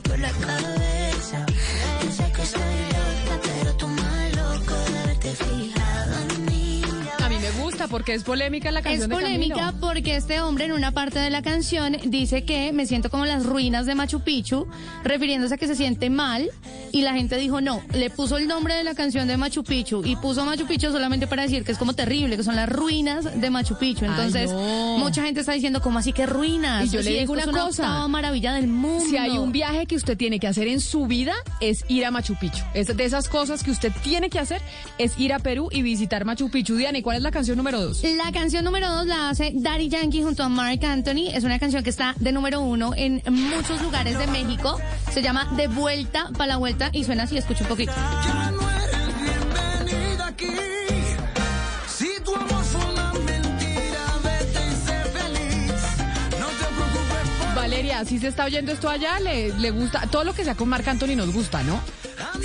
[0.00, 0.77] por la cabeza.
[7.88, 11.30] Porque es polémica la Es canción de polémica porque este hombre en una parte de
[11.30, 14.66] la canción dice que me siento como las ruinas de Machu Picchu,
[15.04, 16.50] refiriéndose a que se siente mal
[16.92, 20.02] y la gente dijo no, le puso el nombre de la canción de Machu Picchu
[20.04, 23.40] y puso Machu Picchu solamente para decir que es como terrible, que son las ruinas
[23.40, 24.04] de Machu Picchu.
[24.04, 24.98] Ay, Entonces, no.
[24.98, 26.86] mucha gente está diciendo como así que ruinas.
[26.86, 28.06] Y yo le digo una es cosa.
[28.08, 29.04] maravilla del mundo.
[29.08, 32.10] Si hay un viaje que usted tiene que hacer en su vida es ir a
[32.10, 32.64] Machu Picchu.
[32.74, 34.60] Es de esas cosas que usted tiene que hacer
[34.98, 36.76] es ir a Perú y visitar Machu Picchu.
[36.76, 38.02] Diana, ¿y cuál es la canción número dos?
[38.04, 41.28] La canción número dos la hace Daddy Yankee junto a Mark Anthony.
[41.32, 44.78] Es una canción que está de número uno en muchos lugares de México.
[45.12, 47.92] Se llama De Vuelta para la Vuelta y suena así, escucha un poquito.
[47.92, 50.87] Ya no eres bienvenida aquí.
[58.04, 60.86] Si se está oyendo esto allá, le, le gusta, todo lo que sea con Marc
[60.88, 61.80] Anthony nos gusta, ¿no?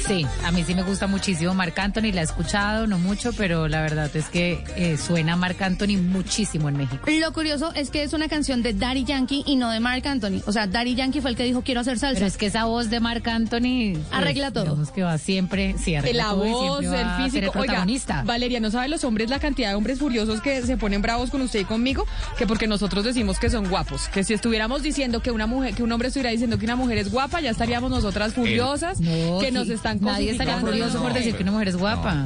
[0.08, 3.68] Sí, a mí sí me gusta muchísimo Marc Anthony, la he escuchado, no mucho, pero
[3.68, 7.06] la verdad es que eh, suena Marc Anthony muchísimo en México.
[7.10, 10.42] Lo curioso es que es una canción de Daddy Yankee y no de Mark Anthony.
[10.46, 12.16] O sea, Daddy Yankee fue el que dijo quiero hacer salsa.
[12.20, 14.78] Pero es que esa voz de Marc Anthony pues, Arregla todo.
[14.94, 17.38] que va siempre, sí, arregla La todo y voz, el físico.
[17.38, 18.24] el Oiga, protagonista.
[18.26, 21.42] Valeria, ¿no sabe los hombres la cantidad de hombres furiosos que se ponen bravos con
[21.42, 22.06] usted y conmigo?
[22.38, 24.08] Que porque nosotros decimos que son guapos.
[24.10, 26.98] Que si estuviéramos diciendo que una mujer, que un hombre estuviera diciendo que una mujer
[26.98, 31.10] es guapa, ya estaríamos nosotras furiosas, No, que sí, nos están Nadie estaría furioso por
[31.10, 32.26] no, decir pero- que una mujer es guapa.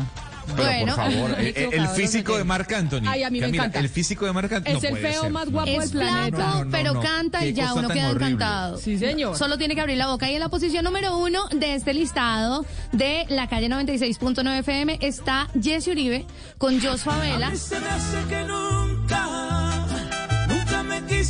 [0.55, 0.95] Pero Bueno.
[0.95, 2.43] por favor, eh, eh, el físico no de.
[2.45, 3.01] Marc Anthony.
[3.05, 3.79] Ay, a mí me Camila, encanta.
[3.79, 4.77] El físico de Marc Anthony.
[4.77, 5.31] Es no el puede feo ser.
[5.33, 6.37] más guapo Es del planeta.
[6.37, 7.01] flaco, No, no, pero no.
[7.01, 8.25] canta y ya uno queda horrible.
[8.27, 8.77] encantado.
[8.77, 9.35] Sí, señor.
[9.37, 10.31] Solo tiene que abrir la boca.
[10.31, 15.49] Y en la posición número uno de este listado de la calle 96.9 FM está
[15.61, 16.25] Jesse Uribe
[16.57, 17.53] con Jos Favela.
[17.53, 18.53] Se me hace que me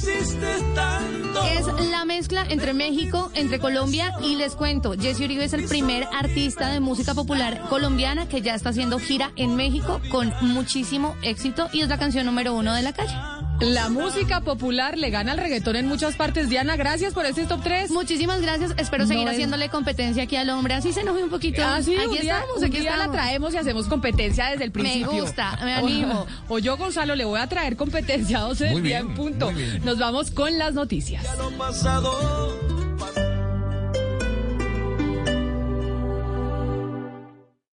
[0.03, 6.07] Es la mezcla entre México, entre Colombia y les cuento, Jesse Uribe es el primer
[6.13, 11.67] artista de música popular colombiana que ya está haciendo gira en México con muchísimo éxito
[11.73, 13.36] y es la canción número uno de la calle.
[13.59, 16.47] La música popular le gana al reggaetón en muchas partes.
[16.47, 17.89] Diana, gracias por este top 3.
[17.89, 21.29] Muchísimas gracias, espero No seguir es- haciéndole competencia aquí al hombre, así se enoje un
[21.31, 21.61] poquito.
[21.65, 23.15] Ah, sí, aquí un día, estamos, un aquí día la estamos.
[23.17, 25.09] traemos y hacemos competencia desde el Me principio.
[25.23, 26.27] gusta, me animo.
[26.47, 29.51] O, o yo, Gonzalo, le voy a traer competencia a 12 del día en punto.
[29.83, 31.25] Nos vamos con las noticias.
[31.37, 32.55] lo pasado.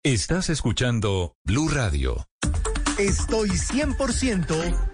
[0.03, 2.27] Estás escuchando Blue Radio.
[2.99, 4.94] Estoy 100%.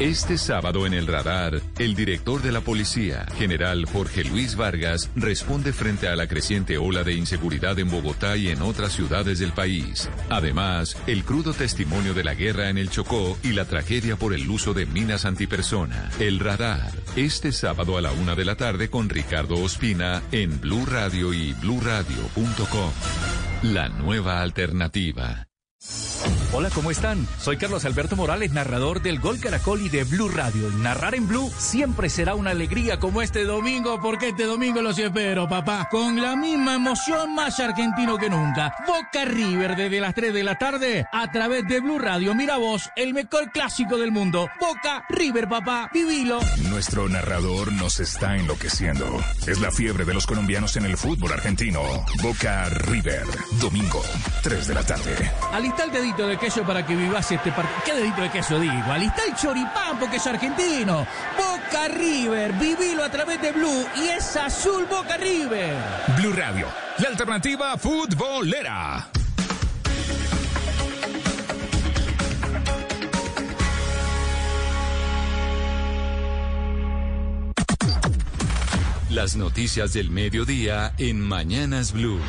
[0.00, 5.72] Este sábado en el radar, el director de la policía, general Jorge Luis Vargas, responde
[5.72, 10.08] frente a la creciente ola de inseguridad en Bogotá y en otras ciudades del país.
[10.30, 14.48] Además, el crudo testimonio de la guerra en el Chocó y la tragedia por el
[14.48, 16.10] uso de minas antipersona.
[16.20, 20.86] El radar, este sábado a la una de la tarde con Ricardo Ospina en Blue
[20.86, 22.92] Radio y bluradio.com.
[23.64, 25.47] La nueva alternativa.
[26.52, 27.28] Hola, ¿cómo están?
[27.38, 30.70] Soy Carlos Alberto Morales, narrador del Gol Caracol y de Blue Radio.
[30.70, 35.48] Narrar en Blue siempre será una alegría como este domingo, porque este domingo los espero,
[35.48, 35.88] papá.
[35.90, 38.74] Con la misma emoción, más argentino que nunca.
[38.86, 42.34] Boca River desde las 3 de la tarde a través de Blue Radio.
[42.34, 44.48] Mira vos, el mejor clásico del mundo.
[44.58, 45.90] Boca River, papá.
[45.92, 46.40] Vivilo.
[46.70, 49.22] Nuestro narrador nos está enloqueciendo.
[49.46, 51.82] Es la fiebre de los colombianos en el fútbol argentino.
[52.22, 53.24] Boca River,
[53.60, 54.02] domingo,
[54.42, 55.30] 3 de la tarde.
[55.52, 57.82] Alista el dedito de queso para que vivas este partido.
[57.84, 58.92] ¿Qué dedito de queso digo?
[58.92, 61.06] Alista el choripán porque es argentino.
[61.36, 65.76] Boca River, vivilo a través de Blue y es azul Boca River.
[66.16, 66.66] Blue Radio,
[66.98, 69.08] la alternativa futbolera.
[79.10, 82.20] Las noticias del mediodía en Mañanas Blue.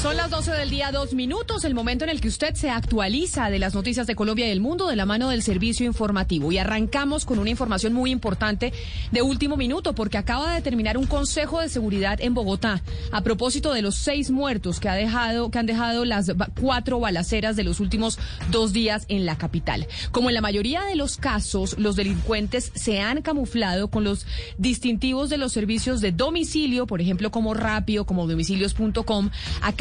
[0.00, 3.50] Son las 12 del día, dos minutos, el momento en el que usted se actualiza
[3.50, 6.50] de las noticias de Colombia y del mundo de la mano del servicio informativo.
[6.50, 8.72] Y arrancamos con una información muy importante
[9.12, 12.82] de último minuto, porque acaba de terminar un consejo de seguridad en Bogotá
[13.12, 17.54] a propósito de los seis muertos que, ha dejado, que han dejado las cuatro balaceras
[17.54, 18.18] de los últimos
[18.50, 19.86] dos días en la capital.
[20.12, 25.28] Como en la mayoría de los casos, los delincuentes se han camuflado con los distintivos
[25.28, 29.28] de los servicios de domicilio, por ejemplo, como Rapio, como domicilios.com,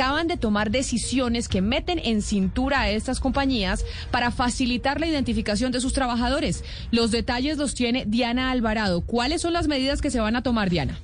[0.10, 5.72] acaban de tomar decisiones que meten en cintura a estas compañías para facilitar la identificación
[5.72, 6.64] de sus trabajadores.
[6.90, 9.02] Los detalles los tiene Diana Alvarado.
[9.02, 11.00] ¿Cuáles son las medidas que se van a tomar, Diana?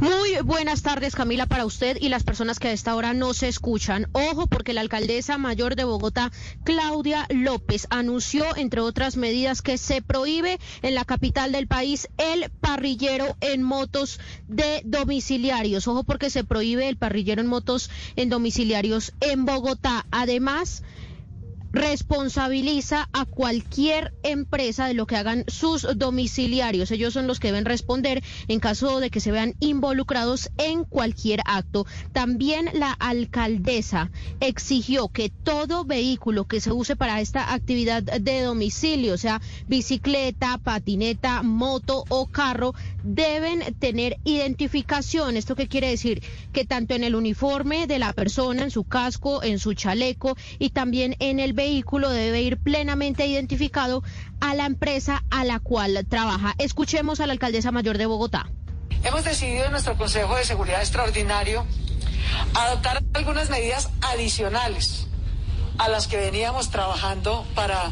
[0.00, 3.48] Muy buenas tardes, Camila, para usted y las personas que a esta hora no se
[3.48, 4.08] escuchan.
[4.12, 6.32] Ojo, porque la alcaldesa mayor de Bogotá,
[6.64, 12.50] Claudia López, anunció, entre otras medidas, que se prohíbe en la capital del país el
[12.50, 15.86] parrillero en motos de domiciliarios.
[15.86, 20.06] Ojo, porque se prohíbe el parrillero en motos en domiciliarios en Bogotá.
[20.10, 20.82] Además,
[21.72, 26.90] responsabiliza a cualquier empresa de lo que hagan sus domiciliarios.
[26.90, 31.40] Ellos son los que deben responder en caso de que se vean involucrados en cualquier
[31.44, 31.86] acto.
[32.12, 34.10] También la alcaldesa
[34.40, 41.42] exigió que todo vehículo que se use para esta actividad de domicilio, sea, bicicleta, patineta,
[41.42, 45.36] moto o carro, deben tener identificación.
[45.36, 46.22] ¿Esto qué quiere decir?
[46.52, 50.70] Que tanto en el uniforme de la persona, en su casco, en su chaleco y
[50.70, 54.02] también en el vehículo debe ir plenamente identificado
[54.40, 56.54] a la empresa a la cual trabaja.
[56.56, 58.48] Escuchemos a la alcaldesa mayor de Bogotá.
[59.04, 61.66] Hemos decidido en nuestro Consejo de Seguridad Extraordinario
[62.54, 65.06] adoptar algunas medidas adicionales
[65.76, 67.90] a las que veníamos trabajando para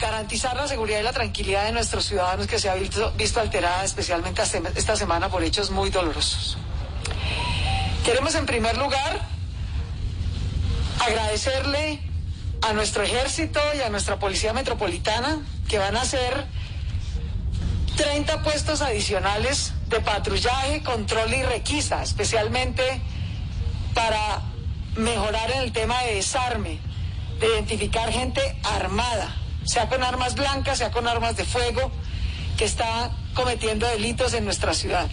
[0.00, 3.84] garantizar la seguridad y la tranquilidad de nuestros ciudadanos que se ha visto, visto alterada
[3.84, 4.42] especialmente
[4.74, 6.58] esta semana por hechos muy dolorosos.
[8.04, 9.28] Queremos en primer lugar
[11.00, 12.09] agradecerle
[12.62, 15.38] a nuestro ejército y a nuestra policía metropolitana
[15.68, 16.46] que van a hacer
[17.96, 22.82] 30 puestos adicionales de patrullaje, control y requisa, especialmente
[23.94, 24.42] para
[24.96, 26.78] mejorar en el tema de desarme,
[27.40, 31.90] de identificar gente armada, sea con armas blancas, sea con armas de fuego,
[32.56, 35.08] que está cometiendo delitos en nuestra ciudad.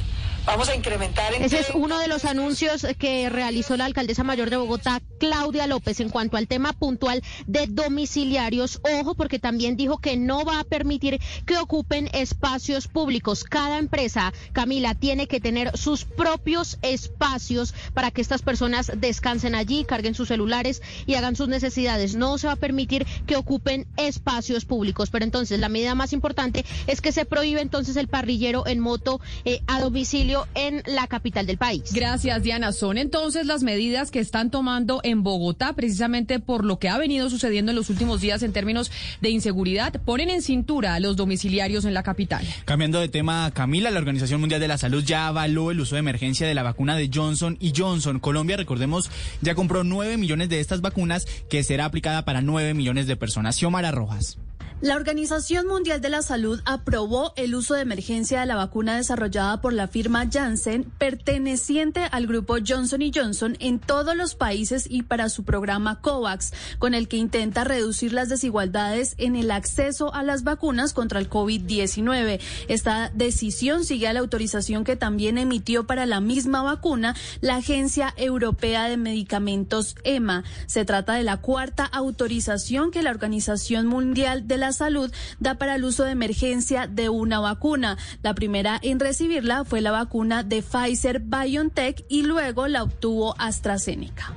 [0.48, 4.49] Vamos a incrementar en Ese es uno de los anuncios que realizó la alcaldesa mayor
[4.49, 8.80] de Bogotá, Claudia López, en cuanto al tema puntual de domiciliarios.
[9.02, 13.44] Ojo, porque también dijo que no va a permitir que ocupen espacios públicos.
[13.44, 19.84] Cada empresa, Camila, tiene que tener sus propios espacios para que estas personas descansen allí,
[19.84, 22.15] carguen sus celulares y hagan sus necesidades.
[22.15, 25.10] No se va a permitir que ocupen espacios públicos.
[25.10, 29.19] Pero entonces, la medida más importante es que se prohíbe entonces el parrillero en moto
[29.44, 31.84] eh, a domicilio en la capital del país.
[31.93, 32.72] Gracias, Diana.
[32.72, 37.30] Son entonces las medidas que están tomando en Bogotá, precisamente por lo que ha venido
[37.30, 38.91] sucediendo en los últimos días en términos
[39.22, 39.93] de inseguridad.
[40.05, 42.45] Ponen en cintura a los domiciliarios en la capital.
[42.65, 45.99] Cambiando de tema, Camila, la Organización Mundial de la Salud ya avaló el uso de
[45.99, 48.19] emergencia de la vacuna de Johnson y Johnson.
[48.19, 49.09] Colombia, recordemos,
[49.41, 53.55] ya compró 9 millones de estas vacunas que será aplicada para 9 millones de personas.
[53.55, 54.38] Xiomara Rojas.
[54.80, 59.60] La Organización Mundial de la Salud aprobó el uso de emergencia de la vacuna desarrollada
[59.60, 65.30] por la firma Janssen, perteneciente al grupo Johnson Johnson en todos los países y para
[65.30, 70.44] su programa COVAX, con el que intenta reducir las desigualdades en el acceso a las
[70.44, 72.40] vacunas contra el COVID-19.
[72.68, 78.14] Esta decisión sigue a la autorización que también emitió para la misma vacuna la Agencia
[78.16, 80.44] Europea de Medicamentos EMA.
[80.68, 85.76] Se trata de la cuarta autorización que la Organización Mundial de la Salud da para
[85.76, 87.98] el uso de emergencia de una vacuna.
[88.23, 94.34] La primera en recibirla fue la vacuna de Pfizer BioNTech y luego la obtuvo AstraZeneca.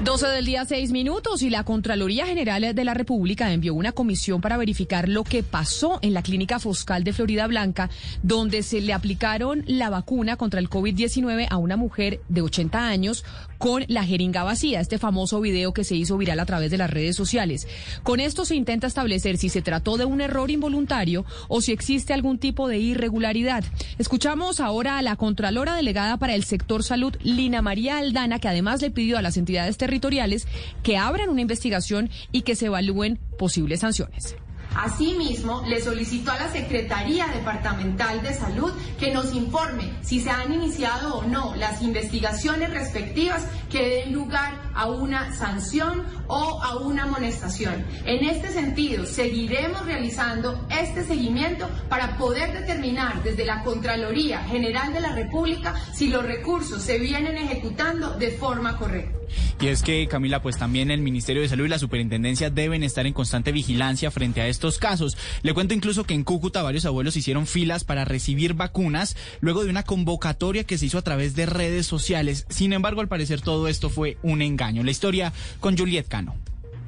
[0.00, 4.40] 12 del día, 6 minutos, y la Contraloría General de la República envió una comisión
[4.40, 7.90] para verificar lo que pasó en la clínica Foscal de Florida Blanca,
[8.22, 13.24] donde se le aplicaron la vacuna contra el COVID-19 a una mujer de 80 años
[13.58, 16.90] con la jeringa vacía, este famoso video que se hizo viral a través de las
[16.90, 17.66] redes sociales.
[18.02, 22.12] Con esto se intenta establecer si se trató de un error involuntario o si existe
[22.12, 23.64] algún tipo de irregularidad.
[23.98, 28.80] Escuchamos ahora a la Contralora Delegada para el Sector Salud, Lina María Aldana, que además
[28.80, 30.46] le pidió a las entidades territoriales
[30.82, 34.36] que abran una investigación y que se evalúen posibles sanciones.
[34.74, 40.52] Asimismo, le solicitó a la Secretaría Departamental de Salud que nos informe si se han
[40.52, 47.04] iniciado o no las investigaciones respectivas que den lugar a una sanción o a una
[47.04, 47.84] amonestación.
[48.04, 55.00] En este sentido, seguiremos realizando este seguimiento para poder determinar desde la Contraloría General de
[55.00, 59.17] la República si los recursos se vienen ejecutando de forma correcta.
[59.60, 63.06] Y es que, Camila, pues también el Ministerio de Salud y la Superintendencia deben estar
[63.06, 65.16] en constante vigilancia frente a estos casos.
[65.42, 69.70] Le cuento incluso que en Cúcuta varios abuelos hicieron filas para recibir vacunas luego de
[69.70, 72.46] una convocatoria que se hizo a través de redes sociales.
[72.48, 74.82] Sin embargo, al parecer todo esto fue un engaño.
[74.82, 76.34] La historia con Juliet Cano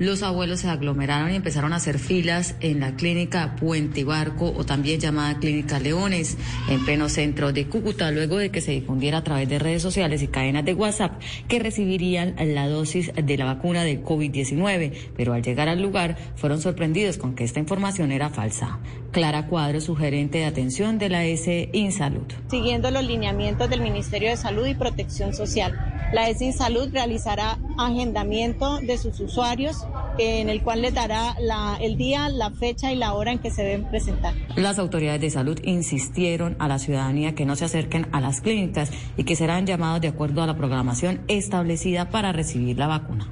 [0.01, 4.65] los abuelos se aglomeraron y empezaron a hacer filas en la clínica Puente Barco o
[4.65, 6.39] también llamada Clínica Leones
[6.71, 10.23] en pleno centro de Cúcuta luego de que se difundiera a través de redes sociales
[10.23, 15.43] y cadenas de WhatsApp que recibirían la dosis de la vacuna del COVID-19, pero al
[15.43, 18.81] llegar al lugar fueron sorprendidos con que esta información era falsa.
[19.11, 22.27] Clara Cuadro, su gerente de atención de la S Insalud.
[22.49, 25.73] Siguiendo los lineamientos del Ministerio de Salud y Protección Social,
[26.13, 29.87] la S Insalud realizará agendamiento de sus usuarios
[30.19, 33.51] en el cual les dará la, el día, la fecha y la hora en que
[33.51, 34.35] se deben presentar.
[34.57, 38.91] Las autoridades de salud insistieron a la ciudadanía que no se acerquen a las clínicas
[39.17, 43.29] y que serán llamados de acuerdo a la programación establecida para recibir la vacuna.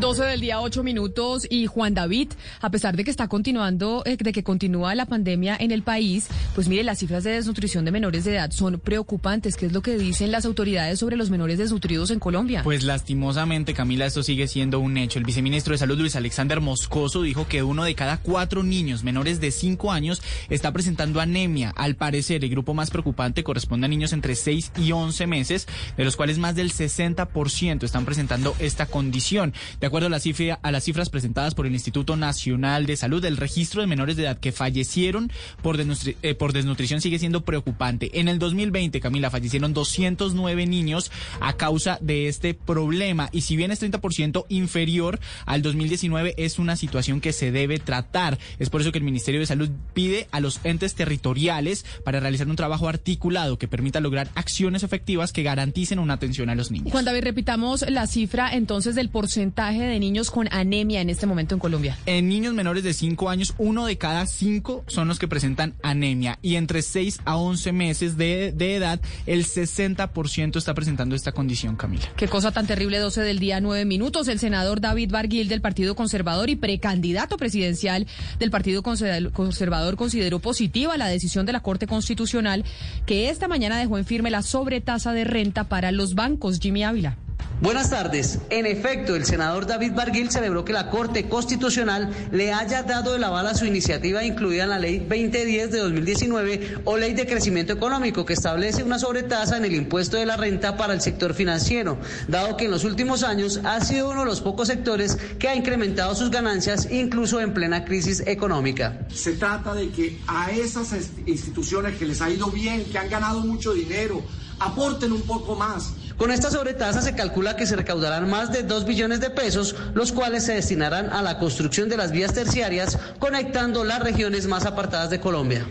[0.00, 1.46] 12 del día, 8 minutos.
[1.50, 2.28] Y Juan David,
[2.60, 6.28] a pesar de que está continuando, eh, de que continúa la pandemia en el país,
[6.54, 9.56] pues mire, las cifras de desnutrición de menores de edad son preocupantes.
[9.56, 12.62] ¿Qué es lo que dicen las autoridades sobre los menores desnutridos en Colombia?
[12.62, 15.18] Pues lastimosamente, Camila, esto sigue siendo un hecho.
[15.18, 19.40] El viceministro de Salud, Luis Alexander Moscoso, dijo que uno de cada cuatro niños menores
[19.40, 21.72] de 5 años está presentando anemia.
[21.76, 25.66] Al parecer, el grupo más preocupante corresponde a niños entre 6 y 11 meses,
[25.96, 29.54] de los cuales más del 60% están presentando esta condición.
[29.88, 33.36] Acuerdo a, la cifra, a las cifras presentadas por el Instituto Nacional de Salud, el
[33.36, 35.30] registro de menores de edad que fallecieron
[35.62, 38.20] por, eh, desnutrición sigue siendo preocupante.
[38.20, 41.10] En el 2020, Camila, fallecieron 209 niños
[41.40, 43.28] a causa de este problema.
[43.32, 48.38] Y si bien es 30% inferior al 2019, es una situación que se debe tratar.
[48.58, 52.48] Es por eso que el Ministerio de Salud pide a los entes territoriales para realizar
[52.48, 56.92] un trabajo articulado que permita lograr acciones efectivas que garanticen una atención a los niños.
[56.92, 61.54] Juan David, repitamos la cifra entonces del porcentaje de niños con anemia en este momento
[61.54, 61.98] en Colombia?
[62.06, 66.38] En niños menores de 5 años, uno de cada cinco son los que presentan anemia.
[66.42, 71.76] Y entre 6 a 11 meses de, de edad, el 60% está presentando esta condición,
[71.76, 72.04] Camila.
[72.16, 74.28] Qué cosa tan terrible, 12 del día, 9 minutos.
[74.28, 78.06] El senador David Barguil del Partido Conservador y precandidato presidencial
[78.38, 82.64] del Partido Conservador consideró positiva la decisión de la Corte Constitucional
[83.06, 86.58] que esta mañana dejó en firme la sobretasa de renta para los bancos.
[86.60, 87.16] Jimmy Ávila.
[87.60, 88.38] Buenas tardes.
[88.50, 93.24] En efecto, el senador David Barguil celebró que la Corte Constitucional le haya dado el
[93.24, 97.72] aval a su iniciativa incluida en la Ley 2010 de 2019 o Ley de Crecimiento
[97.72, 101.98] Económico que establece una sobretasa en el impuesto de la renta para el sector financiero,
[102.28, 105.56] dado que en los últimos años ha sido uno de los pocos sectores que ha
[105.56, 109.00] incrementado sus ganancias incluso en plena crisis económica.
[109.12, 110.94] Se trata de que a esas
[111.26, 114.22] instituciones que les ha ido bien, que han ganado mucho dinero,
[114.60, 115.92] aporten un poco más.
[116.16, 120.10] Con esta sobretasa se calcula que se recaudarán más de 2 billones de pesos, los
[120.10, 125.10] cuales se destinarán a la construcción de las vías terciarias conectando las regiones más apartadas
[125.10, 125.64] de Colombia.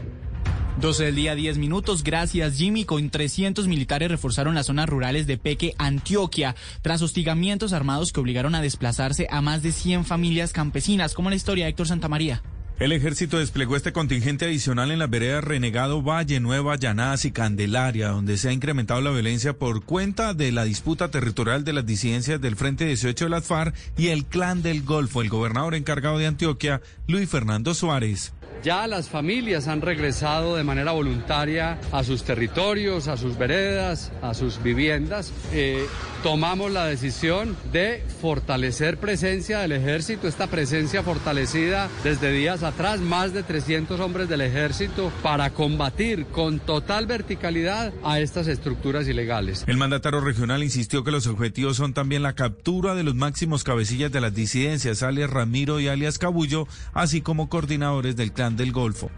[0.80, 2.04] 12 del día, 10 minutos.
[2.04, 2.86] Gracias, Jimmy.
[2.86, 8.54] Con 300 militares reforzaron las zonas rurales de Peque, Antioquia, tras hostigamientos armados que obligaron
[8.54, 12.44] a desplazarse a más de 100 familias campesinas, como la historia de Héctor Santamaría.
[12.80, 18.10] El ejército desplegó este contingente adicional en las veredas Renegado, Valle, Nueva, Llanadas y Candelaria,
[18.10, 22.40] donde se ha incrementado la violencia por cuenta de la disputa territorial de las disidencias
[22.40, 25.24] del Frente 18 de las FARC y el Clan del Golfo.
[25.24, 28.32] El gobernador encargado de Antioquia, Luis Fernando Suárez.
[28.64, 34.34] Ya las familias han regresado de manera voluntaria a sus territorios, a sus veredas, a
[34.34, 35.32] sus viviendas.
[35.54, 35.86] Eh,
[36.24, 43.34] tomamos la decisión de fortalecer presencia del ejército, esta presencia fortalecida desde días atrás, más
[43.34, 49.64] de 300 hombres del ejército para combatir con total verticalidad a estas estructuras ilegales.
[49.68, 54.12] El mandatario regional insistió que los objetivos son también la captura de los máximos cabecillas
[54.12, 59.10] de las disidencias, alias Ramiro y alias Cabullo, así como coordinadores del del Golfo.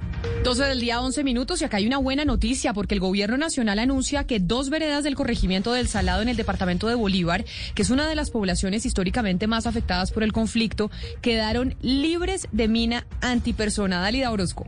[0.46, 3.78] 12 del día, 11 minutos y acá hay una buena noticia porque el gobierno nacional
[3.78, 7.44] anuncia que dos veredas del corregimiento del Salado en el departamento de Bolívar,
[7.76, 10.90] que es una de las poblaciones históricamente más afectadas por el conflicto,
[11.22, 14.00] quedaron libres de mina antipersona.
[14.00, 14.66] Dalida Orozco.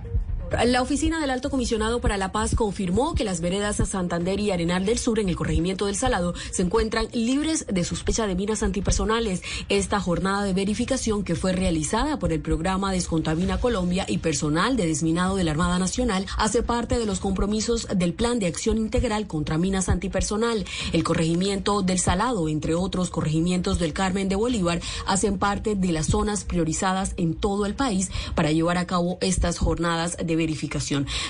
[0.52, 4.52] La oficina del Alto Comisionado para la Paz confirmó que las veredas a Santander y
[4.52, 8.61] Arenal del Sur en el corregimiento del Salado se encuentran libres de sospecha de minas
[8.61, 9.44] antipersonales.
[9.69, 14.88] Esta jornada de verificación que fue realizada por el programa Descontamina Colombia y personal de
[14.88, 19.28] desminado de la Armada Nacional hace parte de los compromisos del Plan de Acción Integral
[19.28, 20.65] contra Minas Antipersonal.
[20.91, 26.07] El corregimiento del Salado, entre otros corregimientos del Carmen de Bolívar, hacen parte de las
[26.07, 30.40] zonas priorizadas en todo el país para llevar a cabo estas jornadas de verificación.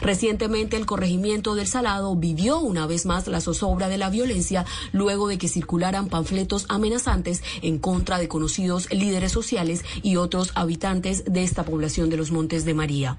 [0.01, 5.27] Recientemente el corregimiento del Salado vivió una vez más la zozobra de la violencia luego
[5.27, 11.43] de que circularan panfletos amenazantes en contra de conocidos líderes sociales y otros habitantes de
[11.43, 13.17] esta población de los Montes de María.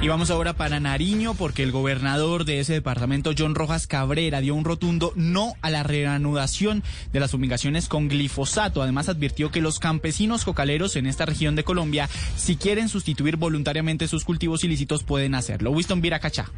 [0.00, 4.54] Y vamos ahora para Nariño porque el gobernador de ese departamento, John Rojas Cabrera, dio
[4.54, 6.82] un rotundo no a la reanudación
[7.12, 8.82] de las fumigaciones con glifosato.
[8.82, 14.08] Además advirtió que los campesinos cocaleros en esta región de Colombia, si quieren sustituir voluntariamente
[14.08, 15.70] sus cultivos ilícitos, pueden hacerlo.
[15.70, 16.50] Winston Viracachá.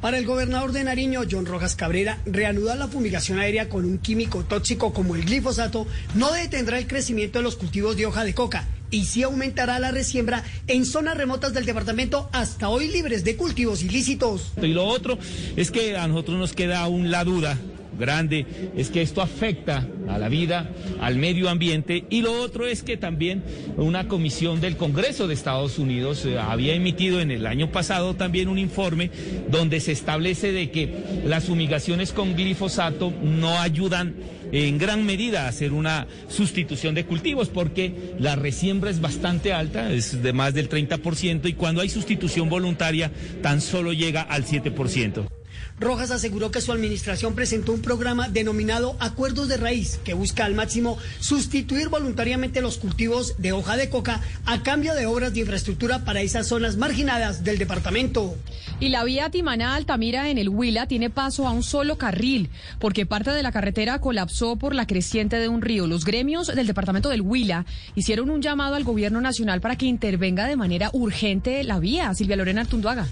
[0.00, 4.44] Para el gobernador de Nariño, John Rojas Cabrera, reanudar la fumigación aérea con un químico
[4.44, 8.64] tóxico como el glifosato no detendrá el crecimiento de los cultivos de hoja de coca
[8.90, 13.82] y sí aumentará la resiembra en zonas remotas del departamento hasta hoy libres de cultivos
[13.82, 14.52] ilícitos.
[14.60, 15.18] Y lo otro
[15.56, 17.58] es que a nosotros nos queda aún la duda
[17.98, 18.46] grande
[18.76, 20.70] es que esto afecta a la vida,
[21.00, 23.42] al medio ambiente y lo otro es que también
[23.76, 28.48] una comisión del Congreso de Estados Unidos eh, había emitido en el año pasado también
[28.48, 29.10] un informe
[29.50, 34.14] donde se establece de que las fumigaciones con glifosato no ayudan
[34.52, 39.92] en gran medida a hacer una sustitución de cultivos porque la resiembra es bastante alta,
[39.92, 43.10] es de más del 30% y cuando hay sustitución voluntaria
[43.42, 45.37] tan solo llega al 7%.
[45.80, 50.54] Rojas aseguró que su administración presentó un programa denominado Acuerdos de Raíz, que busca al
[50.54, 56.04] máximo sustituir voluntariamente los cultivos de hoja de coca a cambio de obras de infraestructura
[56.04, 58.36] para esas zonas marginadas del departamento.
[58.80, 63.30] Y la vía Timaná-Altamira en el Huila tiene paso a un solo carril, porque parte
[63.30, 65.86] de la carretera colapsó por la creciente de un río.
[65.86, 70.46] Los gremios del departamento del Huila hicieron un llamado al gobierno nacional para que intervenga
[70.46, 72.14] de manera urgente la vía.
[72.14, 73.06] Silvia Lorena Artunduaga.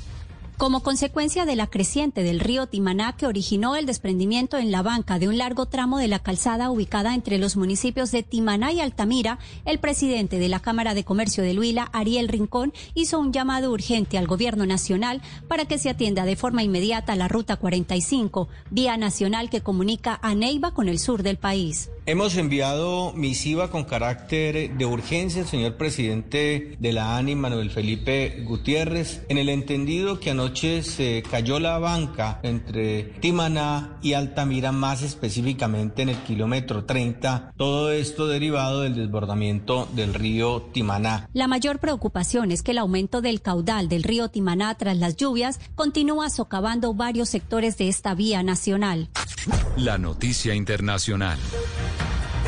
[0.56, 5.18] Como consecuencia de la creciente del río Timaná que originó el desprendimiento en la banca
[5.18, 9.38] de un largo tramo de la calzada ubicada entre los municipios de Timaná y Altamira,
[9.66, 14.16] el presidente de la Cámara de Comercio de Huila, Ariel Rincón, hizo un llamado urgente
[14.16, 19.50] al gobierno nacional para que se atienda de forma inmediata la Ruta 45, vía nacional
[19.50, 21.90] que comunica a Neiva con el sur del país.
[22.08, 28.44] Hemos enviado misiva con carácter de urgencia al señor presidente de la ANI, Manuel Felipe
[28.46, 35.02] Gutiérrez, en el entendido que anoche se cayó la banca entre Timaná y Altamira, más
[35.02, 41.28] específicamente en el kilómetro 30, todo esto derivado del desbordamiento del río Timaná.
[41.32, 45.58] La mayor preocupación es que el aumento del caudal del río Timaná tras las lluvias
[45.74, 49.08] continúa socavando varios sectores de esta vía nacional.
[49.76, 51.38] La noticia internacional.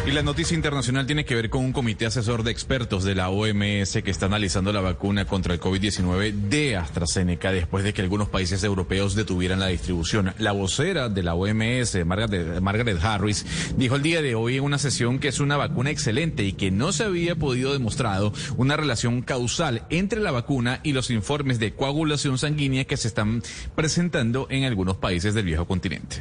[0.08, 3.28] Y la noticia internacional tiene que ver con un comité asesor de expertos de la
[3.28, 8.30] OMS que está analizando la vacuna contra el COVID-19 de AstraZeneca después de que algunos
[8.30, 10.32] países europeos detuvieran la distribución.
[10.38, 13.44] La vocera de la OMS, Margaret, Harris,
[13.76, 16.70] dijo el día de hoy en una sesión que es una vacuna excelente y que
[16.70, 21.74] no se había podido demostrado una relación causal entre la vacuna y los informes de
[21.74, 23.42] coagulación sanguínea que se están
[23.76, 26.16] presentando en algunos países del viejo continente.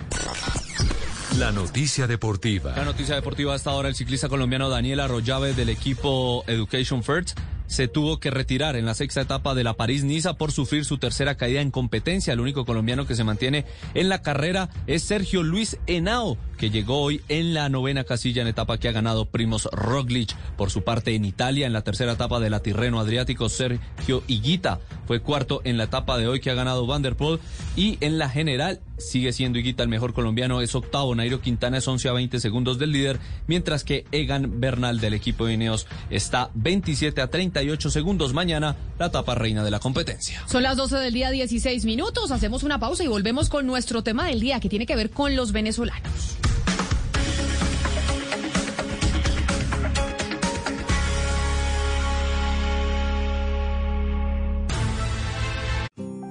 [1.38, 2.74] La noticia deportiva.
[2.76, 7.88] La noticia deportiva hasta ahora el ciclista colombiano Daniel Arroyave del equipo Education First se
[7.88, 11.62] tuvo que retirar en la sexta etapa de la París-Niza por sufrir su tercera caída
[11.62, 12.34] en competencia.
[12.34, 17.02] El único colombiano que se mantiene en la carrera es Sergio Luis Henao, que llegó
[17.02, 20.36] hoy en la novena casilla en etapa que ha ganado Primos Roglic.
[20.58, 24.80] Por su parte, en Italia, en la tercera etapa de la Tirreno Adriático, Sergio Higuita
[25.06, 27.40] fue cuarto en la etapa de hoy que ha ganado Van der Poel.
[27.76, 31.16] Y en la general, sigue siendo Higuita el mejor colombiano, es octavo.
[31.16, 35.46] Nairo Quintana es 11 a 20 segundos del líder, mientras que Egan Bernal del equipo
[35.46, 38.34] de Ineos está 27 a 38 segundos.
[38.34, 40.44] Mañana, la etapa reina de la competencia.
[40.48, 42.32] Son las 12 del día, 16 minutos.
[42.32, 45.36] Hacemos una pausa y volvemos con nuestro tema del día, que tiene que ver con
[45.36, 46.38] los venezolanos.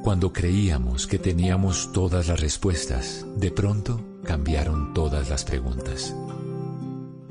[0.07, 6.15] Cuando creíamos que teníamos todas las respuestas, de pronto cambiaron todas las preguntas.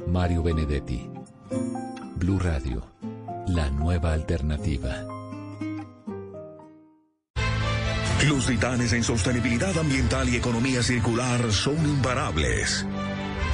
[0.06, 1.10] Mario Benedetti,
[2.18, 2.86] Blue Radio,
[3.48, 5.06] la nueva alternativa.
[8.28, 12.86] Los titanes en sostenibilidad ambiental y economía circular son imparables.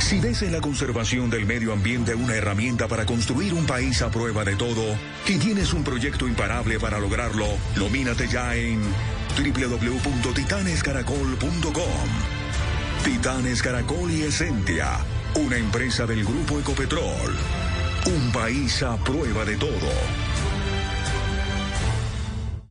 [0.01, 4.09] Si ves en la conservación del medio ambiente una herramienta para construir un país a
[4.09, 4.83] prueba de todo
[5.27, 7.45] y tienes un proyecto imparable para lograrlo,
[7.77, 8.81] nomínate ya en
[9.37, 12.09] www.titanescaracol.com.
[13.05, 14.97] Titanes Caracol y Esentia,
[15.35, 17.37] una empresa del Grupo Ecopetrol.
[18.07, 20.30] Un país a prueba de todo.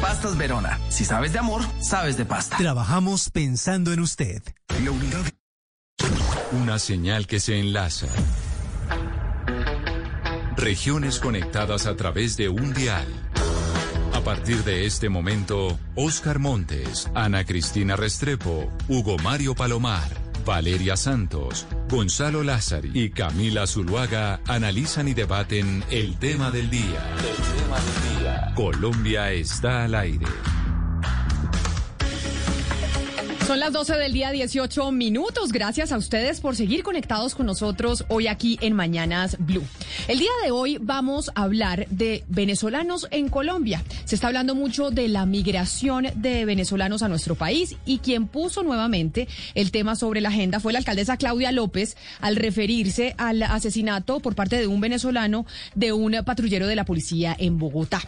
[0.00, 0.78] Pastas Verona.
[0.88, 2.56] Si sabes de amor, sabes de pasta.
[2.56, 4.42] Trabajamos pensando en usted.
[4.82, 5.24] La unidad.
[6.52, 8.06] Una señal que se enlaza.
[10.56, 13.06] Regiones conectadas a través de un dial.
[14.14, 20.10] A partir de este momento, Oscar Montes, Ana Cristina Restrepo, Hugo Mario Palomar,
[20.44, 27.14] Valeria Santos, Gonzalo Lázari y Camila Zuluaga analizan y debaten el tema del día.
[27.16, 28.29] El tema del día.
[28.62, 30.26] Colombia está al aire.
[33.46, 35.50] Son las 12 del día, 18 minutos.
[35.50, 39.64] Gracias a ustedes por seguir conectados con nosotros hoy aquí en Mañanas Blue.
[40.08, 43.84] El día de hoy vamos a hablar de venezolanos en Colombia.
[44.04, 48.62] Se está hablando mucho de la migración de venezolanos a nuestro país y quien puso
[48.62, 54.20] nuevamente el tema sobre la agenda fue la alcaldesa Claudia López al referirse al asesinato
[54.20, 58.00] por parte de un venezolano de un patrullero de la policía en Bogotá.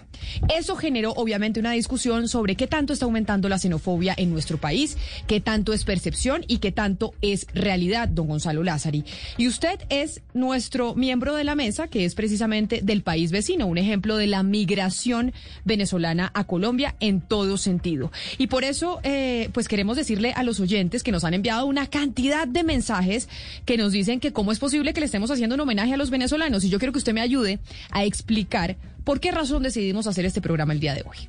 [0.54, 4.96] Eso generó obviamente una discusión sobre qué tanto está aumentando la xenofobia en nuestro país
[5.26, 9.04] qué tanto es percepción y qué tanto es realidad, don Gonzalo Lázari.
[9.36, 13.78] Y usted es nuestro miembro de la mesa, que es precisamente del país vecino, un
[13.78, 15.32] ejemplo de la migración
[15.64, 18.10] venezolana a Colombia en todo sentido.
[18.38, 21.86] Y por eso, eh, pues queremos decirle a los oyentes que nos han enviado una
[21.86, 23.28] cantidad de mensajes
[23.64, 26.10] que nos dicen que cómo es posible que le estemos haciendo un homenaje a los
[26.10, 26.64] venezolanos.
[26.64, 27.58] Y yo quiero que usted me ayude
[27.90, 31.28] a explicar por qué razón decidimos hacer este programa el día de hoy.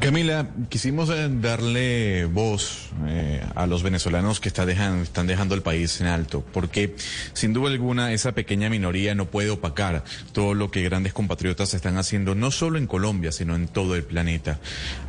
[0.00, 5.62] Camila, quisimos eh, darle voz eh, a los venezolanos que está dejan, están dejando el
[5.62, 6.94] país en alto, porque
[7.32, 11.98] sin duda alguna esa pequeña minoría no puede opacar todo lo que grandes compatriotas están
[11.98, 14.58] haciendo, no solo en Colombia, sino en todo el planeta.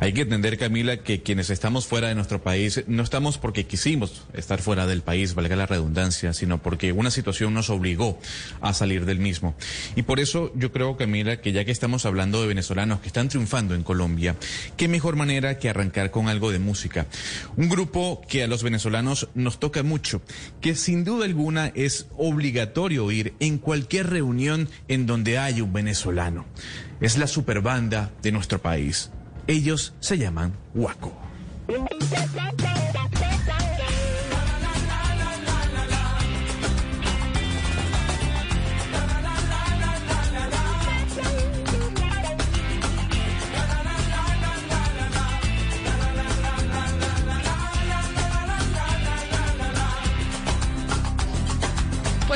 [0.00, 4.26] Hay que entender, Camila, que quienes estamos fuera de nuestro país no estamos porque quisimos
[4.34, 8.18] estar fuera del país, valga la redundancia, sino porque una situación nos obligó
[8.60, 9.54] a salir del mismo.
[9.96, 13.28] Y por eso yo creo, Camila, que ya que estamos hablando de venezolanos que están
[13.28, 14.36] triunfando en Colombia,
[14.76, 17.06] qué mejor manera que arrancar con algo de música.
[18.28, 20.20] Que a los venezolanos nos toca mucho,
[20.60, 26.44] que sin duda alguna es obligatorio oír en cualquier reunión en donde haya un venezolano.
[27.00, 29.10] Es la superbanda de nuestro país.
[29.46, 31.16] Ellos se llaman Huaco.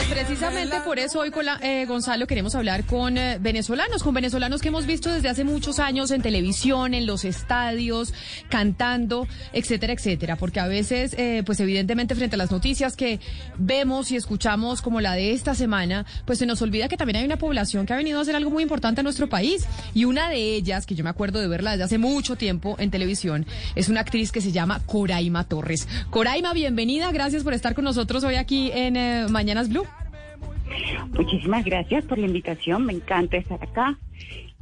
[0.09, 4.61] Precisamente por eso hoy con la, eh, Gonzalo queremos hablar con eh, venezolanos, con venezolanos
[4.61, 8.13] que hemos visto desde hace muchos años en televisión, en los estadios,
[8.49, 13.21] cantando, etcétera, etcétera, porque a veces, eh, pues evidentemente frente a las noticias que
[13.59, 17.25] vemos y escuchamos como la de esta semana, pues se nos olvida que también hay
[17.25, 20.29] una población que ha venido a hacer algo muy importante a nuestro país y una
[20.29, 23.89] de ellas, que yo me acuerdo de verla desde hace mucho tiempo en televisión, es
[23.89, 25.89] una actriz que se llama Coraima Torres.
[26.11, 29.87] Coraima, bienvenida, gracias por estar con nosotros hoy aquí en eh, Mañanas Blue.
[31.17, 33.99] Muchísimas gracias por la invitación, me encanta estar acá.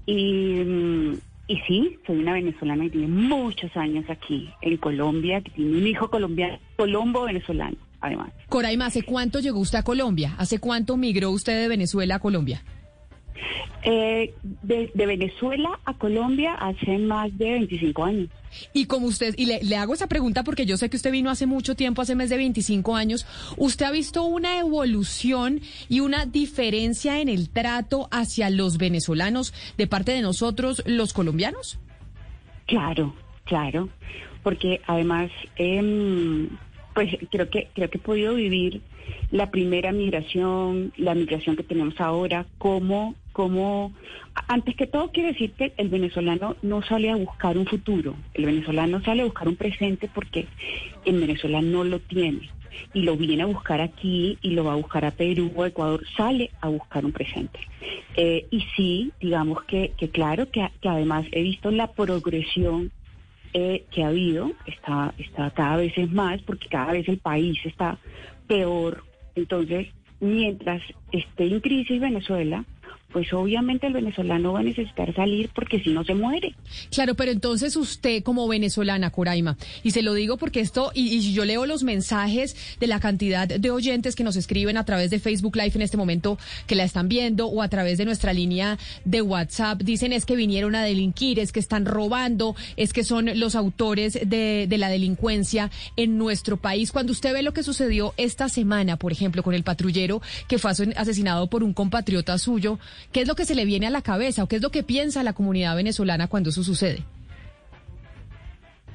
[0.06, 1.14] Y, mm,
[1.48, 5.86] y sí, soy una venezolana y tiene muchos años aquí en Colombia, que tiene un
[5.86, 8.32] hijo colombiano, colombo venezolano, además.
[8.48, 10.34] Coraima, ¿hace cuánto llegó usted a Colombia?
[10.38, 12.62] ¿Hace cuánto migró usted de Venezuela a Colombia?
[13.82, 18.28] Eh, de, Venezuela a Colombia hace más de 25 años.
[18.74, 21.46] Y como usted, y le, hago esa pregunta porque yo sé que usted vino hace
[21.46, 23.26] mucho tiempo, hace más de 25 años,
[23.56, 29.86] ¿usted ha visto una evolución y una diferencia en el trato hacia los venezolanos de
[29.86, 31.78] parte de nosotros, los colombianos?
[32.66, 33.14] Claro,
[33.44, 33.88] claro,
[34.42, 36.48] porque además, eh,
[36.94, 38.82] pues creo que, creo que he podido vivir
[39.30, 43.92] la primera migración, la migración que tenemos ahora, como, como,
[44.48, 48.46] antes que todo quiere decir que el venezolano no sale a buscar un futuro, el
[48.46, 50.46] venezolano sale a buscar un presente porque
[51.04, 52.50] en Venezuela no lo tiene
[52.94, 56.02] y lo viene a buscar aquí y lo va a buscar a Perú o Ecuador,
[56.16, 57.58] sale a buscar un presente.
[58.16, 62.90] Eh, y sí, digamos que, que claro, que, que además he visto la progresión
[63.52, 67.58] eh, que ha habido, está, está cada vez es más, porque cada vez el país
[67.64, 67.98] está
[68.50, 69.04] peor.
[69.36, 69.86] Entonces,
[70.18, 70.82] mientras
[71.12, 72.64] esté en crisis Venezuela,
[73.12, 76.54] pues obviamente el venezolano va a necesitar salir porque si no se muere.
[76.90, 81.32] Claro, pero entonces usted como venezolana, Coraima, y se lo digo porque esto, y, y,
[81.32, 85.18] yo leo los mensajes de la cantidad de oyentes que nos escriben a través de
[85.18, 88.78] Facebook Live en este momento que la están viendo o a través de nuestra línea
[89.04, 93.30] de WhatsApp, dicen es que vinieron a delinquir, es que están robando, es que son
[93.38, 96.92] los autores de, de la delincuencia en nuestro país.
[96.92, 100.70] Cuando usted ve lo que sucedió esta semana, por ejemplo, con el patrullero que fue
[100.70, 102.78] asesinado por un compatriota suyo,
[103.12, 104.82] ¿Qué es lo que se le viene a la cabeza o qué es lo que
[104.82, 107.04] piensa la comunidad venezolana cuando eso sucede?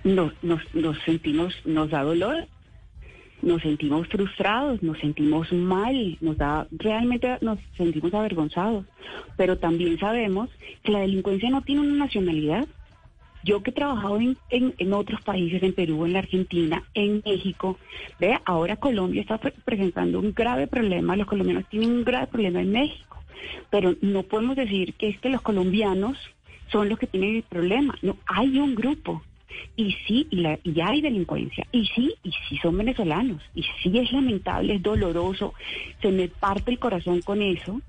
[0.03, 2.47] Nos, nos, nos sentimos, nos da dolor,
[3.41, 8.85] nos sentimos frustrados, nos sentimos mal, nos da, realmente nos sentimos avergonzados,
[9.37, 10.49] pero también sabemos
[10.83, 12.67] que la delincuencia no tiene una nacionalidad.
[13.43, 17.77] Yo que he trabajado en, en, otros países, en Perú, en la Argentina, en México,
[18.19, 22.71] vea, ahora Colombia está presentando un grave problema, los colombianos tienen un grave problema en
[22.71, 23.14] México.
[23.69, 26.17] Pero no podemos decir que es que los colombianos
[26.71, 27.95] son los que tienen el problema.
[28.01, 29.21] No, hay un grupo.
[29.75, 31.65] Y sí, y, la, y hay delincuencia.
[31.71, 33.41] Y sí, y sí son venezolanos.
[33.53, 35.53] Y sí es lamentable, es doloroso.
[36.01, 37.81] Se me parte el corazón con eso.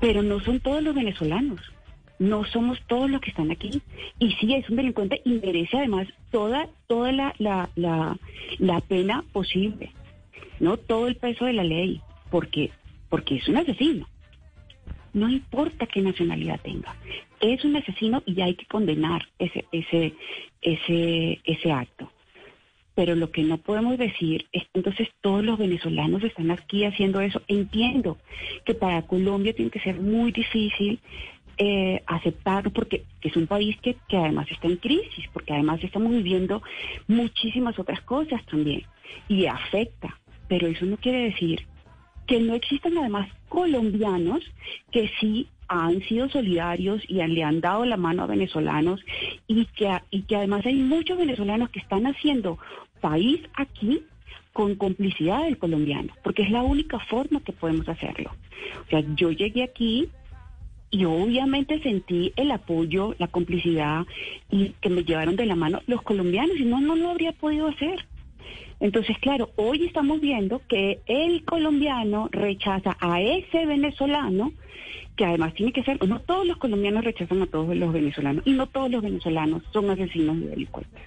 [0.00, 1.60] Pero no son todos los venezolanos.
[2.18, 3.82] No somos todos los que están aquí.
[4.18, 8.16] Y sí es un delincuente y merece además toda, toda la, la, la,
[8.58, 9.92] la pena posible.
[10.60, 12.00] No todo el peso de la ley.
[12.30, 12.70] Porque,
[13.08, 14.06] porque es un asesino
[15.12, 16.94] no importa qué nacionalidad tenga.
[17.40, 20.14] Es un asesino y hay que condenar ese, ese,
[20.62, 22.10] ese, ese acto.
[22.94, 27.42] Pero lo que no podemos decir es entonces todos los venezolanos están aquí haciendo eso.
[27.46, 28.18] Entiendo
[28.64, 30.98] que para Colombia tiene que ser muy difícil
[31.58, 36.10] eh, aceptarlo porque es un país que, que además está en crisis, porque además estamos
[36.10, 36.62] viviendo
[37.06, 38.82] muchísimas otras cosas también
[39.28, 40.18] y afecta.
[40.48, 41.66] Pero eso no quiere decir
[42.28, 44.40] que no existan además colombianos
[44.92, 49.00] que sí han sido solidarios y le han dado la mano a venezolanos
[49.48, 52.58] y que, y que además hay muchos venezolanos que están haciendo
[53.00, 54.02] país aquí
[54.52, 58.30] con complicidad del colombiano, porque es la única forma que podemos hacerlo.
[58.86, 60.08] O sea, yo llegué aquí
[60.90, 64.04] y obviamente sentí el apoyo, la complicidad
[64.50, 67.68] y que me llevaron de la mano los colombianos, y no, no lo habría podido
[67.68, 68.04] hacer.
[68.80, 74.52] Entonces, claro, hoy estamos viendo que el colombiano rechaza a ese venezolano,
[75.16, 78.52] que además tiene que ser, no todos los colombianos rechazan a todos los venezolanos, y
[78.52, 81.02] no todos los venezolanos son asesinos y delincuentes.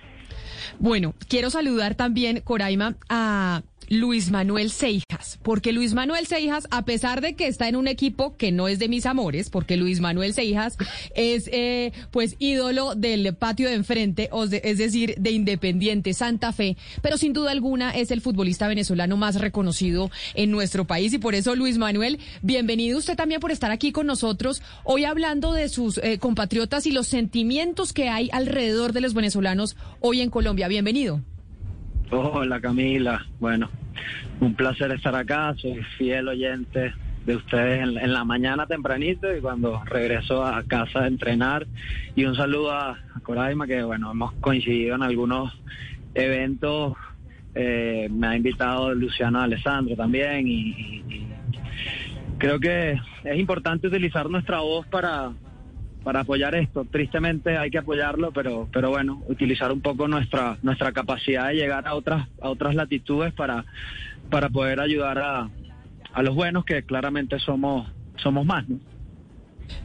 [0.80, 3.62] Bueno, quiero saludar también, Coraima, a
[3.92, 8.38] Luis Manuel Seijas, porque Luis Manuel Seijas, a pesar de que está en un equipo
[8.38, 10.78] que no es de mis amores, porque Luis Manuel Seijas
[11.14, 14.30] es eh, pues ídolo del patio de enfrente,
[14.64, 19.42] es decir, de Independiente Santa Fe, pero sin duda alguna es el futbolista venezolano más
[19.42, 23.92] reconocido en nuestro país y por eso Luis Manuel, bienvenido usted también por estar aquí
[23.92, 29.02] con nosotros hoy hablando de sus eh, compatriotas y los sentimientos que hay alrededor de
[29.02, 30.70] los venezolanos hoy en Colombia.
[30.70, 31.20] Bienvenido.
[32.14, 33.70] Hola Camila, bueno,
[34.40, 36.94] un placer estar acá, soy fiel oyente
[37.26, 41.68] de ustedes en, la mañana tempranito y cuando regreso a casa a entrenar.
[42.16, 45.54] Y un saludo a, Coraima, que bueno, hemos coincidido en algunos
[46.16, 46.94] eventos.
[47.54, 51.04] Eh, me ha invitado Luciano Alessandro también y,
[52.38, 55.32] creo que es importante utilizar nuestra voz para,
[56.04, 56.86] para apoyar esto.
[56.86, 61.88] Tristemente hay que apoyarlo, pero, pero bueno, utilizar un poco nuestra, nuestra capacidad de llegar
[61.88, 63.66] a otras, a otras latitudes para,
[64.30, 65.50] para poder ayudar a,
[66.14, 67.88] a los buenos que claramente somos,
[68.18, 68.66] somos más.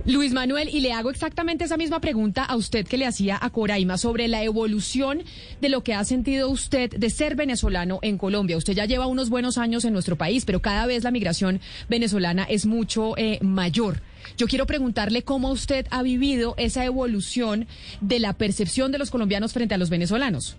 [0.04, 3.50] Luis Manuel, y le hago exactamente esa misma pregunta a usted que le hacía a
[3.50, 5.22] Coraima sobre la evolución
[5.60, 8.56] de lo que ha sentido usted de ser venezolano en Colombia.
[8.56, 12.44] Usted ya lleva unos buenos años en nuestro país, pero cada vez la migración venezolana
[12.44, 14.00] es mucho eh, mayor.
[14.36, 17.66] Yo quiero preguntarle cómo usted ha vivido esa evolución
[18.02, 20.58] de la percepción de los colombianos frente a los venezolanos.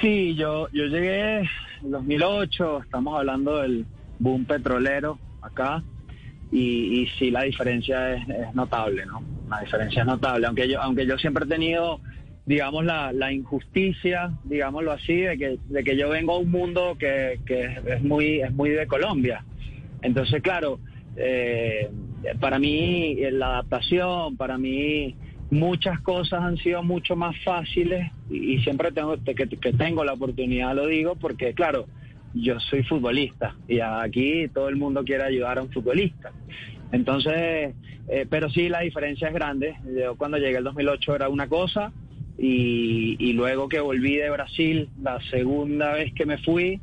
[0.00, 3.86] Sí, yo, yo llegué en 2008, estamos hablando del
[4.18, 5.82] boom petrolero acá
[6.52, 9.22] y, sí la diferencia es, notable, ¿no?
[9.48, 12.00] La diferencia es notable, aunque yo, aunque yo siempre he tenido,
[12.44, 16.96] digamos, la, la injusticia, digámoslo así, de que, de que yo vengo a un mundo
[16.98, 19.44] que, que es, muy, es muy de Colombia.
[20.02, 20.80] Entonces, claro,
[21.16, 21.90] eh,
[22.38, 25.14] para mí la adaptación, para mí
[25.50, 30.74] muchas cosas han sido mucho más fáciles y, siempre tengo que, que tengo la oportunidad,
[30.74, 31.86] lo digo, porque claro,
[32.34, 36.32] yo soy futbolista y aquí todo el mundo quiere ayudar a un futbolista.
[36.92, 37.74] Entonces,
[38.08, 39.76] eh, pero sí la diferencia es grande.
[39.96, 41.92] Yo cuando llegué el 2008 era una cosa
[42.38, 46.80] y, luego que volví de Brasil, la segunda vez que me fui,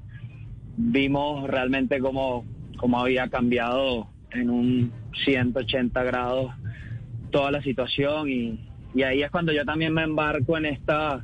[0.77, 2.45] vimos realmente cómo,
[2.77, 4.91] cómo había cambiado en un
[5.23, 6.51] 180 grados
[7.31, 8.59] toda la situación y,
[8.93, 11.23] y ahí es cuando yo también me embarco en esta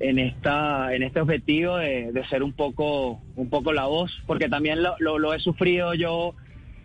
[0.00, 4.82] en esta en este objetivo de, ser un poco un poco la voz porque también
[4.82, 6.34] lo, lo, he sufrido yo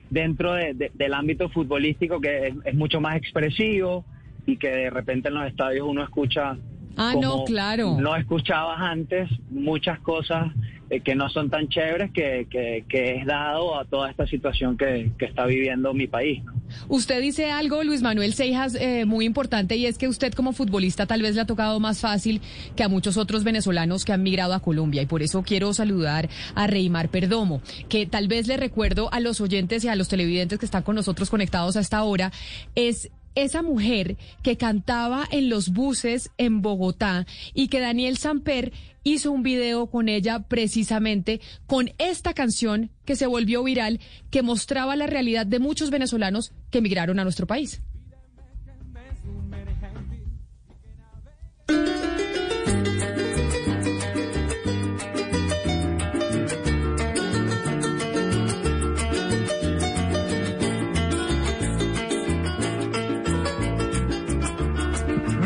[0.09, 4.05] dentro del ámbito futbolístico que es, mucho más expresivo
[4.45, 6.57] y que de repente en los estadios uno escucha
[6.97, 7.97] ah no claro.
[7.99, 10.51] no escuchabas antes muchas cosas
[10.89, 15.11] eh, que no son tan chéveres que, que, es dado a toda esta situación que,
[15.19, 16.41] está viviendo mi país.
[16.87, 21.05] Usted dice algo, Luis Manuel Seijas, eh, muy importante, y es que usted como futbolista
[21.05, 22.41] tal vez le ha tocado más fácil
[22.75, 26.29] que a muchos otros venezolanos que han migrado a Colombia, y por eso quiero saludar
[26.55, 30.59] a Reymar Perdomo, que tal vez le recuerdo a los oyentes y a los televidentes
[30.59, 32.31] que están con nosotros conectados a esta hora,
[32.75, 38.71] es esa mujer que cantaba en los buses en Bogotá y que Daniel Samper
[39.03, 43.99] hizo un video con ella precisamente con esta canción que se volvió viral,
[44.29, 47.81] que mostraba la realidad de muchos venezolanos que emigraron a nuestro país.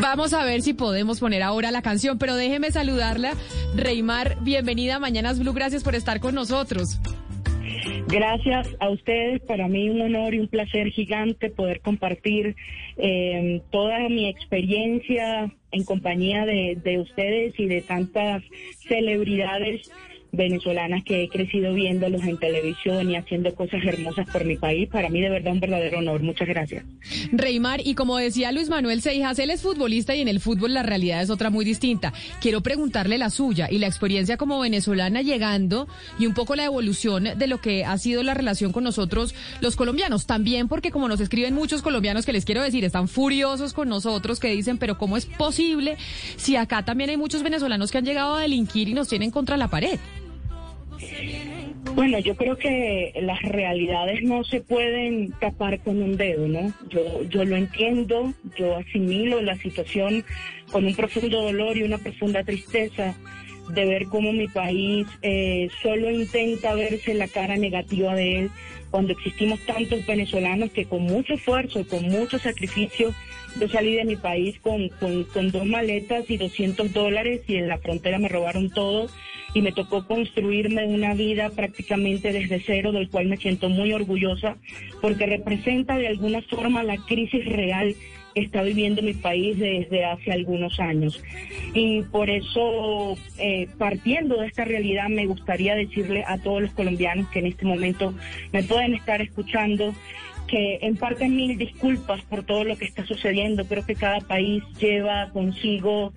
[0.04, 3.32] Vamos a ver si podemos poner ahora la canción, pero déjeme saludarla.
[3.74, 7.00] Reymar, bienvenida a Mañanas Blue, gracias por estar con nosotros.
[8.08, 12.54] Gracias a ustedes, para mí un honor y un placer gigante poder compartir
[12.98, 18.42] eh, toda mi experiencia en compañía de ustedes y de tantas
[18.86, 19.90] celebridades
[20.36, 24.88] venezolanas que he crecido viéndolos en televisión y haciendo cosas hermosas por mi país.
[24.88, 26.22] Para mí de verdad un verdadero honor.
[26.22, 26.84] Muchas gracias.
[27.32, 30.82] Reymar, y como decía Luis Manuel Seijas, él es futbolista y en el fútbol la
[30.82, 32.12] realidad es otra muy distinta.
[32.40, 35.88] Quiero preguntarle la suya y la experiencia como venezolana llegando
[36.18, 39.76] y un poco la evolución de lo que ha sido la relación con nosotros los
[39.76, 40.26] colombianos.
[40.26, 44.40] También porque como nos escriben muchos colombianos que les quiero decir, están furiosos con nosotros
[44.40, 45.96] que dicen, pero ¿cómo es posible
[46.36, 49.56] si acá también hay muchos venezolanos que han llegado a delinquir y nos tienen contra
[49.56, 49.98] la pared?
[51.94, 56.72] Bueno, yo creo que las realidades no se pueden tapar con un dedo, ¿no?
[56.88, 60.24] Yo, yo lo entiendo, yo asimilo la situación
[60.72, 63.14] con un profundo dolor y una profunda tristeza
[63.72, 68.50] de ver cómo mi país eh, solo intenta verse la cara negativa de él
[68.90, 73.14] cuando existimos tantos venezolanos que con mucho esfuerzo y con mucho sacrificio
[73.58, 77.78] yo salí de mi país con, con, dos maletas y 200 dólares y en la
[77.78, 79.08] frontera me robaron todo
[79.54, 84.56] y me tocó construirme una vida prácticamente desde cero, del cual me siento muy orgullosa,
[85.00, 87.94] porque representa de alguna forma la crisis real
[88.34, 91.22] que está viviendo mi país desde hace algunos años.
[91.72, 97.28] Y por eso, eh, partiendo de esta realidad, me gustaría decirle a todos los colombianos
[97.28, 98.12] que en este momento
[98.52, 99.94] me pueden estar escuchando
[100.48, 103.64] que en parte mil disculpas por todo lo que está sucediendo.
[103.66, 106.12] Creo que cada país lleva consigo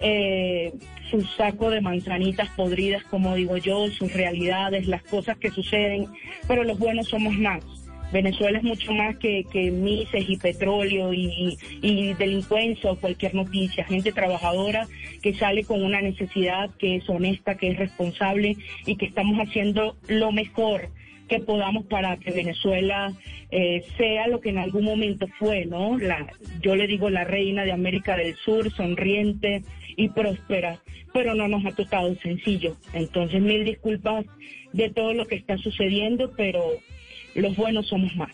[0.00, 0.72] eh,
[1.10, 6.06] su saco de manzanitas podridas, como digo yo, sus realidades, las cosas que suceden,
[6.46, 7.64] pero los buenos somos más.
[8.12, 13.84] Venezuela es mucho más que, que mises y petróleo y, y delincuencia o cualquier noticia.
[13.84, 14.88] Gente trabajadora
[15.22, 19.96] que sale con una necesidad que es honesta, que es responsable y que estamos haciendo
[20.08, 20.88] lo mejor
[21.28, 23.12] que podamos para que Venezuela
[23.52, 25.96] eh, sea lo que en algún momento fue, ¿no?
[25.96, 26.26] La,
[26.60, 29.62] yo le digo la reina de América del Sur, sonriente
[29.96, 30.80] y próspera,
[31.12, 32.76] pero no nos ha tocado sencillo.
[32.92, 34.24] Entonces, mil disculpas
[34.72, 36.60] de todo lo que está sucediendo, pero
[37.34, 38.30] los buenos somos más.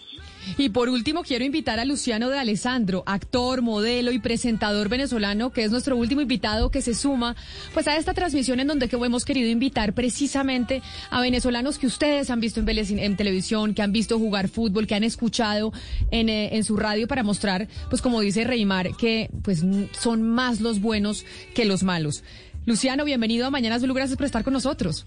[0.58, 5.64] Y por último, quiero invitar a Luciano de Alessandro, actor, modelo y presentador venezolano, que
[5.64, 7.34] es nuestro último invitado que se suma
[7.74, 12.30] pues a esta transmisión en donde que hemos querido invitar precisamente a venezolanos que ustedes
[12.30, 15.72] han visto en, en televisión, que han visto jugar fútbol, que han escuchado
[16.10, 19.64] en, eh, en su radio para mostrar, pues como dice Reymar, que pues
[19.98, 21.24] son más los buenos
[21.54, 22.22] que los malos.
[22.66, 25.06] Luciano, bienvenido a Mañana Zulu, gracias por estar con nosotros.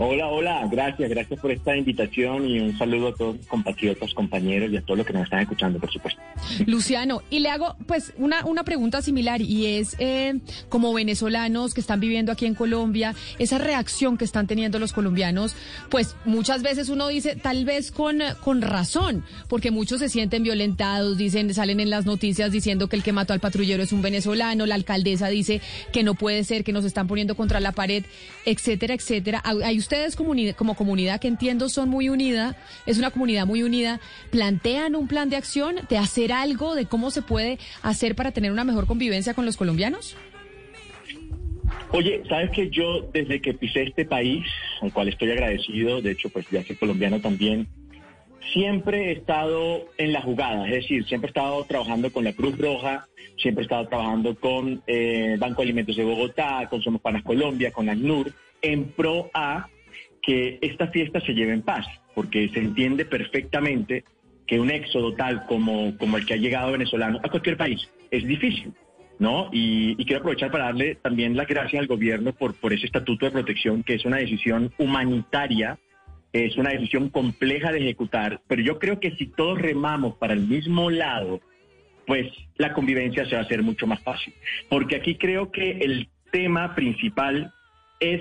[0.00, 4.70] Hola, hola, gracias, gracias por esta invitación y un saludo a todos mis compatriotas, compañeros
[4.70, 6.22] y a todos los que nos están escuchando, por supuesto.
[6.66, 10.38] Luciano, y le hago pues una, una pregunta similar y es eh,
[10.68, 15.56] como venezolanos que están viviendo aquí en Colombia, esa reacción que están teniendo los colombianos,
[15.88, 21.18] pues muchas veces uno dice tal vez con, con razón, porque muchos se sienten violentados,
[21.18, 24.64] dicen, salen en las noticias diciendo que el que mató al patrullero es un venezolano,
[24.64, 25.60] la alcaldesa dice
[25.92, 28.04] que no puede ser, que nos están poniendo contra la pared,
[28.44, 29.42] etcétera, etcétera.
[29.44, 30.16] Hay ustedes
[30.54, 32.54] como comunidad, que entiendo son muy unida,
[32.84, 34.00] es una comunidad muy unida,
[34.30, 38.52] plantean un plan de acción de hacer algo, de cómo se puede hacer para tener
[38.52, 40.14] una mejor convivencia con los colombianos?
[41.92, 44.44] Oye, sabes que yo desde que pisé este país,
[44.82, 47.66] al cual estoy agradecido, de hecho pues ya soy colombiano también,
[48.52, 52.58] siempre he estado en la jugada, es decir, siempre he estado trabajando con la Cruz
[52.58, 53.08] Roja,
[53.38, 57.72] siempre he estado trabajando con eh, Banco de Alimentos de Bogotá, con Somos Panas Colombia,
[57.72, 59.68] con ACNUR, en pro a
[60.28, 64.04] que esta fiesta se lleve en paz, porque se entiende perfectamente
[64.46, 68.26] que un éxodo tal como, como el que ha llegado venezolano a cualquier país es
[68.26, 68.74] difícil,
[69.18, 69.48] ¿no?
[69.52, 73.32] Y, quiero aprovechar para darle también las gracias al gobierno por, por ese estatuto de
[73.32, 75.78] protección, que es una decisión humanitaria,
[76.34, 80.46] es una decisión compleja de ejecutar, pero yo creo que si todos remamos para el
[80.46, 81.40] mismo lado,
[82.06, 84.34] pues la convivencia se va a hacer mucho más fácil.
[84.68, 87.50] Porque aquí creo que el tema principal
[87.98, 88.20] es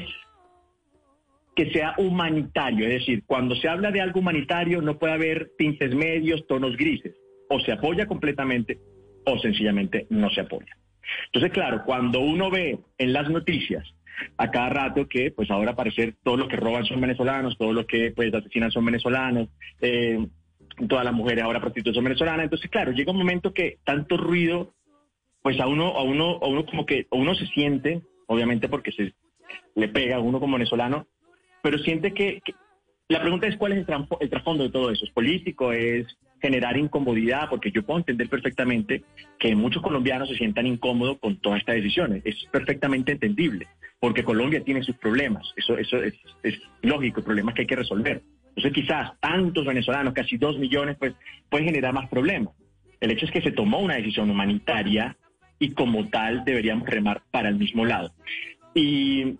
[1.57, 2.85] que sea humanitario.
[2.87, 7.15] Es decir, cuando se habla de algo humanitario no puede haber tintes medios, tonos grises.
[7.49, 8.77] O se apoya completamente
[9.25, 10.77] o sencillamente no se apoya.
[11.25, 13.91] Entonces, claro, cuando uno ve en las noticias
[14.37, 17.87] a cada rato que pues ahora parecer todos los que roban son venezolanos, todos los
[17.87, 19.49] que pues asesinan son venezolanos,
[19.81, 20.27] eh,
[20.87, 24.75] todas las mujeres ahora prostitutas son venezolanas, entonces claro, llega un momento que tanto ruido,
[25.41, 28.91] pues a uno, a uno, a uno como que, a uno se siente, obviamente porque
[28.91, 29.13] se
[29.75, 31.07] le pega a uno como venezolano,
[31.67, 32.41] pero siente que,
[33.09, 35.03] la pregunta es cuál es el, trasfondo de todo eso.
[35.03, 35.73] ¿Es político?
[35.73, 36.07] ¿Es
[36.41, 37.49] generar incomodidad?
[37.49, 39.03] Porque yo puedo entender perfectamente
[39.37, 42.21] que muchos colombianos se sientan incómodos con todas estas decisiones.
[42.23, 43.67] Es perfectamente entendible,
[43.99, 45.51] porque Colombia tiene sus problemas.
[45.57, 48.21] Eso, eso es, es lógico, problemas que hay que resolver.
[48.55, 51.15] Entonces quizás tantos venezolanos, casi dos millones, pues
[51.49, 52.53] pueden generar más problemas.
[53.01, 55.17] El hecho es que se tomó una decisión humanitaria
[55.59, 58.13] y como tal deberíamos remar para el mismo lado.
[58.73, 59.35] Y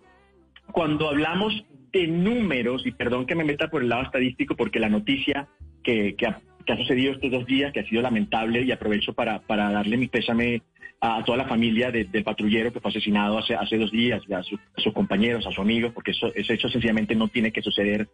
[0.72, 1.64] cuando hablamos
[2.00, 5.48] de números, y perdón que me meta por el lado estadístico, porque la noticia
[5.82, 6.40] que, que, ha,
[6.76, 10.62] sucedido estos dos días, que ha sido lamentable, y aprovecho para, para darle mi pésame
[11.00, 14.92] a, toda la familia del patrullero que fue asesinado hace, hace dos días, a, sus
[14.92, 18.08] compañeros, a sus amigos, porque eso, ese hecho sencillamente no tiene que suceder.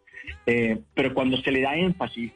[0.46, 2.32] Eh, pero cuando se le da énfasis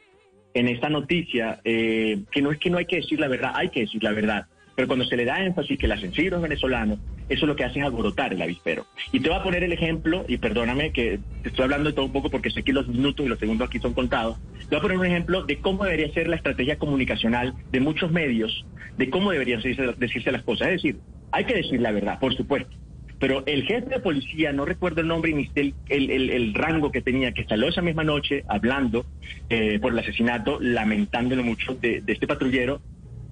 [0.55, 3.69] en esta noticia, eh, que no es que no hay que decir la verdad, hay
[3.69, 4.47] que decir la verdad.
[4.78, 7.80] Pero cuando se le da énfasis que la sencillo es venezolano, eso lo que hace
[7.80, 8.86] es alborotar el avispero.
[9.10, 12.06] Y te voy a poner el ejemplo, y perdóname que te estoy hablando de todo
[12.06, 14.38] un poco porque sé que los minutos y los segundos aquí son contados.
[14.60, 18.12] Te voy a poner un ejemplo de cómo debería ser la estrategia comunicacional de muchos
[18.12, 18.64] medios,
[18.96, 20.68] de cómo deberían decirse, las cosas.
[20.68, 21.00] Es decir,
[21.32, 22.70] hay que decir la verdad, por supuesto.
[23.18, 27.32] Pero el jefe de policía, no recuerdo el nombre ni el, el, rango que tenía,
[27.32, 29.06] que salió esa misma noche hablando
[29.50, 32.80] eh, por el asesinato, lamentándolo mucho de este patrullero,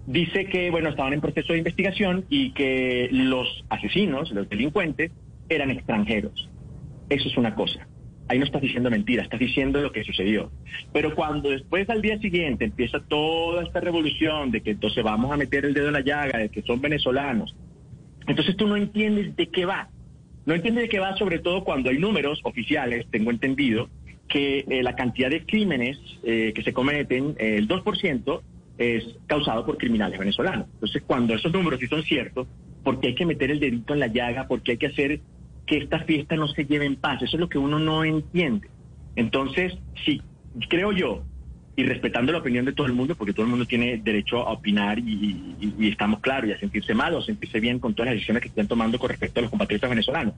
[0.06, 5.10] dice que, bueno, estaban en proceso de investigación y que los asesinos, los delincuentes,
[5.48, 6.48] eran extranjeros.
[7.08, 7.86] Eso es una cosa.
[8.28, 10.50] Ahí no estás diciendo mentira, estás diciendo lo que sucedió.
[10.92, 15.36] Pero cuando después al día siguiente empieza toda esta revolución de que entonces vamos a
[15.36, 17.54] meter el dedo en la llaga, de que son venezolanos,
[18.26, 19.90] entonces tú no entiendes de qué va.
[20.44, 23.88] No entiendes de qué va, sobre todo cuando hay números oficiales, tengo entendido,
[24.28, 28.42] que eh, la cantidad de crímenes eh, que se cometen, eh, el 2%,
[28.78, 30.66] es causado por criminales venezolanos.
[30.74, 32.46] Entonces, cuando esos números sí son ciertos,
[32.82, 35.20] porque hay que meter el dedito en la llaga, porque hay que hacer
[35.66, 37.22] que esta fiesta no se lleve en paz.
[37.22, 38.68] Eso es lo que uno no entiende.
[39.16, 40.22] Entonces, sí,
[40.68, 41.24] creo yo,
[41.76, 44.52] y respetando la opinión de todo el mundo, porque todo el mundo tiene derecho a
[44.52, 48.14] opinar y, estamos claros y a sentirse mal o a sentirse bien con todas las
[48.14, 50.34] decisiones que estén tomando con respecto a los compatriotas venezolanos.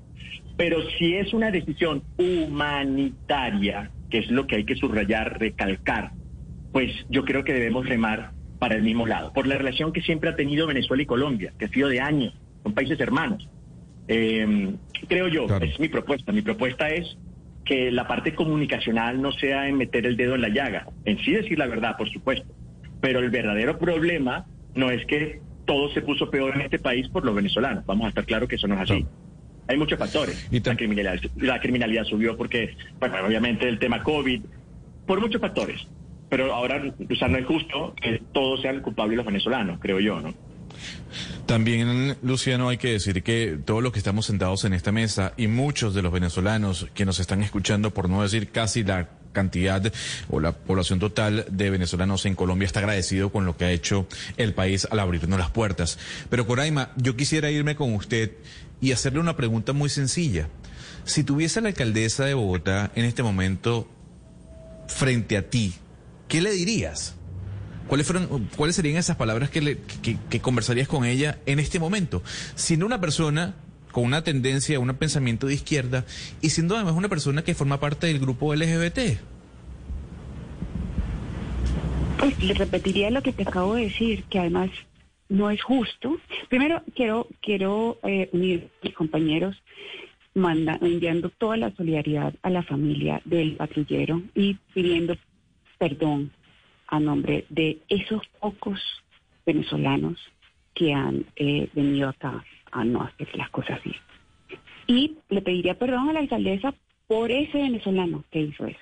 [0.56, 6.10] Pero si es una decisión humanitaria, que es lo que hay que subrayar, recalcar,
[6.72, 10.30] pues yo creo que debemos remar para el mismo lado, por la relación que siempre
[10.30, 13.48] ha tenido Venezuela y Colombia, que ha sido de años, son países hermanos.
[14.08, 14.74] Eh,
[15.06, 16.32] creo yo, es mi propuesta.
[16.32, 17.16] Mi propuesta es
[17.64, 21.32] que la parte comunicacional no sea en meter el dedo en la llaga, en sí
[21.32, 22.46] decir la verdad, por supuesto.
[23.00, 27.24] Pero el verdadero problema no es que todo se puso peor en este país por
[27.24, 27.84] los venezolanos.
[27.84, 29.06] Vamos a estar claros que eso no es así.
[29.68, 30.48] Hay muchos factores.
[30.70, 34.40] La criminalidad, la criminalidad subió porque, bueno, obviamente el tema COVID,
[35.06, 35.86] por muchos factores.
[36.28, 40.20] Pero ahora, o sea, no es justo que todos sean culpables los venezolanos, creo yo,
[40.20, 40.34] ¿no?
[41.46, 45.46] También, Luciano, hay que decir que todos los que estamos sentados en esta mesa y
[45.46, 49.92] muchos de los venezolanos que nos están escuchando, por no decir casi la cantidad
[50.30, 54.06] o la población total de venezolanos en Colombia está agradecido con lo que ha hecho
[54.36, 55.98] el país al abrirnos las puertas.
[56.28, 58.32] Pero Coraima, yo quisiera irme con usted
[58.80, 60.48] y hacerle una pregunta muy sencilla.
[61.04, 63.88] Si tuviese la alcaldesa de Bogotá en este momento
[64.88, 65.74] frente a ti,
[66.28, 67.16] ¿qué le dirías?
[67.88, 72.22] ¿Cuáles, fueron, ¿Cuáles serían esas palabras que, le, que, conversarías con ella en este momento?
[72.54, 73.56] Siendo una persona
[73.92, 76.04] con una tendencia, un pensamiento de izquierda
[76.42, 78.98] y siendo además una persona que forma parte del grupo LGBT.
[82.18, 84.70] Pues le repetiría lo que te acabo de decir, que además
[85.30, 86.18] no es justo.
[86.50, 89.56] Primero quiero quiero eh, unir mis compañeros
[90.34, 95.16] manda, enviando toda la solidaridad a la familia del patrullero y pidiendo
[95.78, 96.32] perdón
[96.88, 98.80] a nombre de esos pocos
[99.46, 100.18] venezolanos
[100.74, 103.96] que han eh, venido acá a no hacer las cosas bien.
[104.86, 106.74] Y le pediría perdón a la alcaldesa
[107.06, 108.78] por ese venezolano que hizo eso.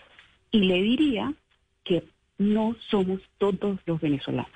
[0.51, 1.33] Y le diría
[1.85, 2.05] que
[2.39, 4.51] no somos todos los venezolanos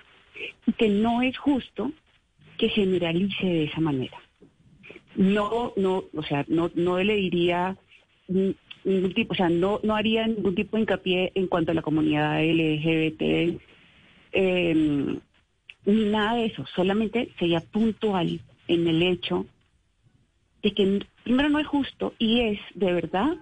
[0.67, 1.93] y que no es justo
[2.59, 4.19] que generalice de esa manera.
[5.17, 7.77] No, no, o sea, no, no le diría
[8.85, 11.83] ningún tipo, o sea, no, no haría ningún tipo de hincapié en cuanto a la
[11.83, 13.61] comunidad LGBT,
[14.33, 15.19] eh,
[15.87, 19.47] nada de eso, solamente sería puntual en el hecho
[20.63, 23.37] de que primero no es justo y es de verdad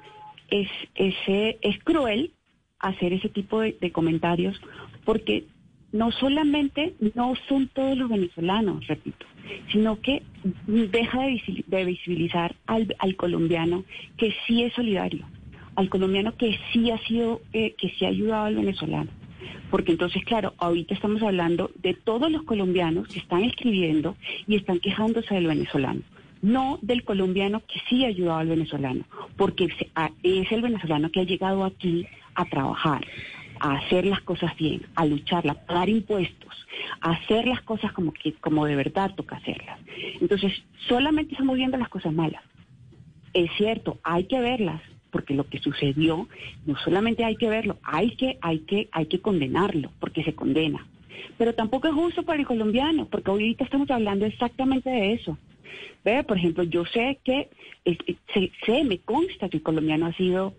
[0.51, 2.33] es ese es cruel
[2.79, 4.61] hacer ese tipo de, comentarios
[5.05, 5.45] porque
[5.93, 9.27] no solamente no son todos los venezolanos, repito,
[9.73, 10.23] sino que
[10.67, 13.85] deja de, visibilizar al, colombiano
[14.17, 15.25] que sí es solidario,
[15.77, 19.11] al colombiano que sí ha sido, eh, que sí ha ayudado al venezolano.
[19.71, 24.17] Porque entonces, claro, ahorita estamos hablando de todos los colombianos que están escribiendo
[24.47, 26.03] y están quejándose del venezolano
[26.43, 29.05] no del colombiano que sí ha ayudado al venezolano,
[29.37, 29.69] porque
[30.23, 33.05] es el venezolano que ha llegado aquí a trabajar,
[33.61, 36.67] a hacer las cosas bien, a lucharla, a pagar impuestos,
[37.01, 39.79] a hacer las cosas como que como de verdad toca hacerlas.
[40.21, 40.53] Entonces,
[40.89, 42.43] solamente estamos viendo las cosas malas.
[43.33, 44.81] Es cierto, hay que verlas,
[45.11, 46.29] porque lo que sucedió
[46.67, 50.87] no solamente hay que verlo, hay que hay que hay que condenarlo, porque se condena.
[51.37, 55.39] Pero tampoco es justo para el colombiano, porque ahorita estamos hablando exactamente de eso.
[56.05, 57.49] Ve, por ejemplo, yo sé que
[58.65, 60.55] sé, me consta que el colombiano ha sido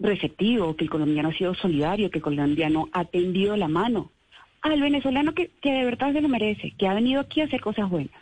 [0.00, 4.10] receptivo, que el colombiano ha sido solidario, que el colombiano ha tendido la mano
[4.60, 7.88] al venezolano que, de verdad se lo merece, que ha venido aquí a hacer cosas
[7.88, 8.14] buenas.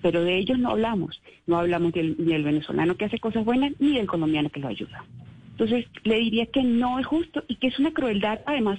[0.00, 3.72] Pero de ellos no hablamos, no hablamos del, ni del venezolano que hace cosas buenas,
[3.78, 5.04] ni del colombiano que lo ayuda.
[5.52, 8.78] Entonces, le diría que no es justo y que es una crueldad, además,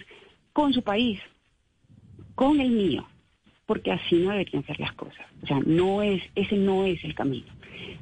[0.54, 1.20] con su país,
[2.36, 3.08] con el mío,
[3.66, 5.26] porque así no deberían ser las cosas.
[5.42, 7.48] O sea, no es, ese no es el camino.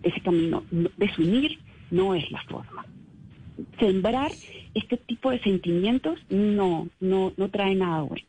[0.03, 0.63] Ese camino,
[0.97, 1.59] desunir
[1.91, 2.85] no es la forma
[3.79, 4.31] sembrar
[4.73, 8.25] este tipo de sentimientos no, no, no trae nada bueno.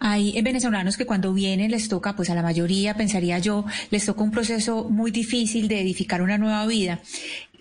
[0.00, 4.22] Hay venezolanos que cuando vienen les toca, pues a la mayoría, pensaría yo, les toca
[4.22, 7.00] un proceso muy difícil de edificar una nueva vida.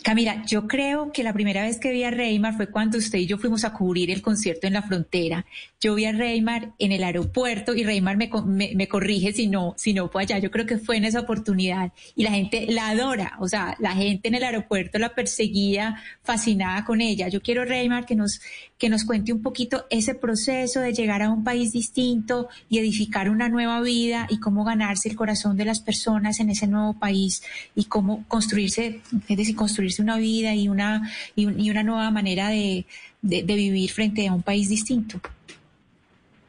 [0.04, 3.28] Camila, yo creo que la primera vez que vi a Reymar fue cuando usted y
[3.28, 5.46] yo fuimos a cubrir el concierto en la frontera.
[5.80, 8.30] Yo vi a Reymar en el aeropuerto y Reymar me,
[8.76, 10.40] me, corrige si no, si no fue allá.
[10.40, 13.38] Yo creo que fue en esa oportunidad y la gente la adora.
[13.40, 17.28] O sea, la gente en el aeropuerto la perseguía fascinada con ella.
[17.28, 18.42] Yo quiero, Reymar, que nos,
[18.82, 23.30] que nos cuente un poquito ese proceso de llegar a un país distinto y edificar
[23.30, 27.44] una nueva vida y cómo ganarse el corazón de las personas en ese nuevo país
[27.76, 32.86] y cómo construirse, es decir, construir una vida y una, y, una nueva manera de,
[33.22, 35.22] vivir frente a un país distinto.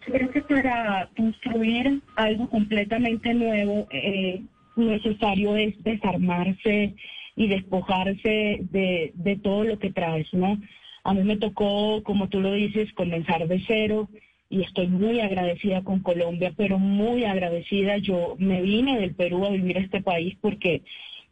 [0.07, 4.41] Creo que para construir algo completamente nuevo eh,
[4.75, 6.95] necesario es desarmarse
[7.37, 10.59] y despojarse de, de todo lo que traes, ¿no?
[11.05, 14.09] A mí me tocó, como tú lo dices, comenzar de cero
[14.49, 17.97] y estoy muy agradecida con Colombia, pero muy agradecida.
[17.99, 20.83] Yo me vine del Perú a vivir a este país porque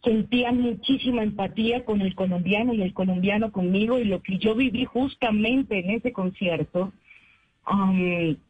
[0.03, 4.87] sentía muchísima empatía con el colombiano y el colombiano conmigo y lo que yo viví
[4.87, 6.93] justamente en ese concierto.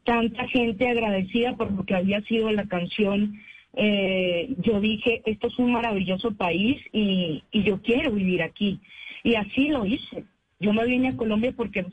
[0.04, 3.40] Tanta gente agradecida por lo que había sido la canción.
[3.74, 8.80] Eh, yo dije, esto es un maravilloso país y, y yo quiero vivir aquí.
[9.24, 10.24] Y así lo hice.
[10.60, 11.86] Yo me vine a Colombia porque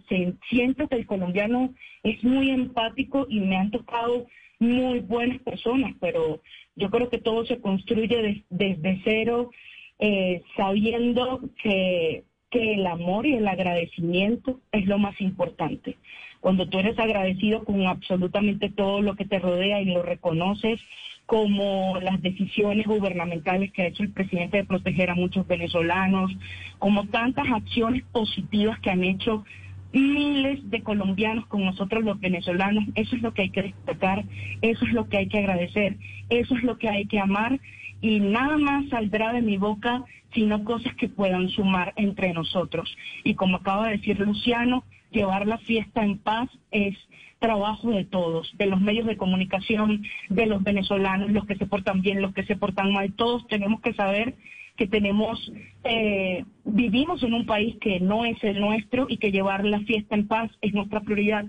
[0.49, 1.73] siento que el colombiano
[2.03, 4.27] es muy empático y me han tocado
[4.59, 6.41] muy buenas personas, pero
[6.75, 9.51] yo creo que todo se construye desde cero,
[9.99, 15.97] eh, sabiendo que, que el amor y el agradecimiento es lo más importante.
[16.41, 20.79] Cuando tú eres agradecido con absolutamente todo lo que te rodea y lo reconoces,
[21.27, 26.31] como las decisiones gubernamentales que ha hecho el presidente de proteger a muchos venezolanos,
[26.79, 29.43] como tantas acciones positivas que han hecho
[29.91, 32.85] miles de colombianos con nosotros los venezolanos.
[32.95, 34.23] Eso es lo que hay que destacar,
[34.61, 35.97] eso es lo que hay que agradecer,
[36.29, 37.59] eso es lo que hay que amar
[37.99, 42.95] y nada más saldrá de mi boca sino cosas que puedan sumar entre nosotros.
[43.23, 46.95] Y como acaba de decir Luciano, llevar la fiesta en paz es
[47.39, 52.01] trabajo de todos, de los medios de comunicación, de los venezolanos, los que se portan
[52.01, 54.35] bien, los que se portan mal, todos tenemos que saber
[54.77, 55.51] que tenemos,
[55.83, 60.15] eh, vivimos en un país que no es el nuestro y que llevar la fiesta
[60.15, 61.45] en paz es nuestra prioridad,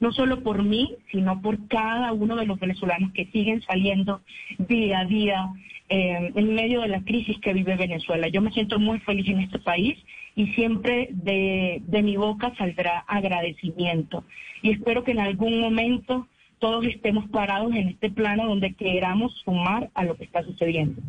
[0.00, 4.22] no solo por mí, sino por cada uno de los venezolanos que siguen saliendo
[4.58, 5.48] día a día
[5.88, 8.26] eh, en medio de la crisis que vive Venezuela.
[8.28, 9.96] Yo me siento muy feliz en este país
[10.34, 14.24] y siempre de, mi boca saldrá agradecimiento.
[14.62, 16.26] Y espero que en algún momento
[16.58, 21.02] todos estemos parados en este plano donde queramos sumar a lo que está sucediendo.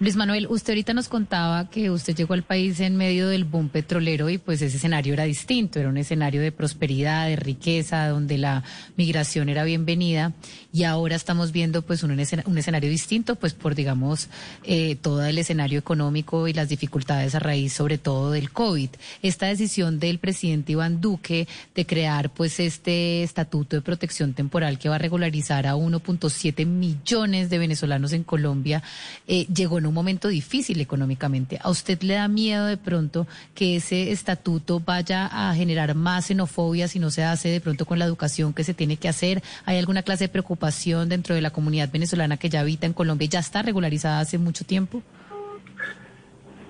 [0.00, 3.68] Luis Manuel, usted ahorita nos contaba que usted llegó al país en medio del boom
[3.68, 8.36] petrolero y pues ese escenario era distinto, era un escenario de prosperidad, de riqueza, donde
[8.36, 8.64] la
[8.96, 10.32] migración era bienvenida
[10.74, 14.28] y ahora estamos viendo pues un, escenario distinto pues por digamos
[14.64, 18.90] eh, todo el escenario económico y las dificultades a raíz sobre todo del COVID.
[19.22, 21.46] Esta decisión del presidente Iván Duque
[21.76, 27.50] de crear pues este estatuto de protección temporal que va a regularizar a 1.7 millones
[27.50, 28.82] de venezolanos en Colombia
[29.28, 31.56] eh, llegó en un momento difícil económicamente.
[31.62, 36.88] ¿A usted le da miedo de pronto que ese estatuto vaya a generar más xenofobia
[36.88, 39.40] si no se hace de pronto con la educación que se tiene que hacer?
[39.66, 40.63] ¿Hay alguna clase de preocupación
[41.06, 44.64] dentro de la comunidad venezolana que ya habita en Colombia ya está regularizada hace mucho
[44.64, 45.02] tiempo?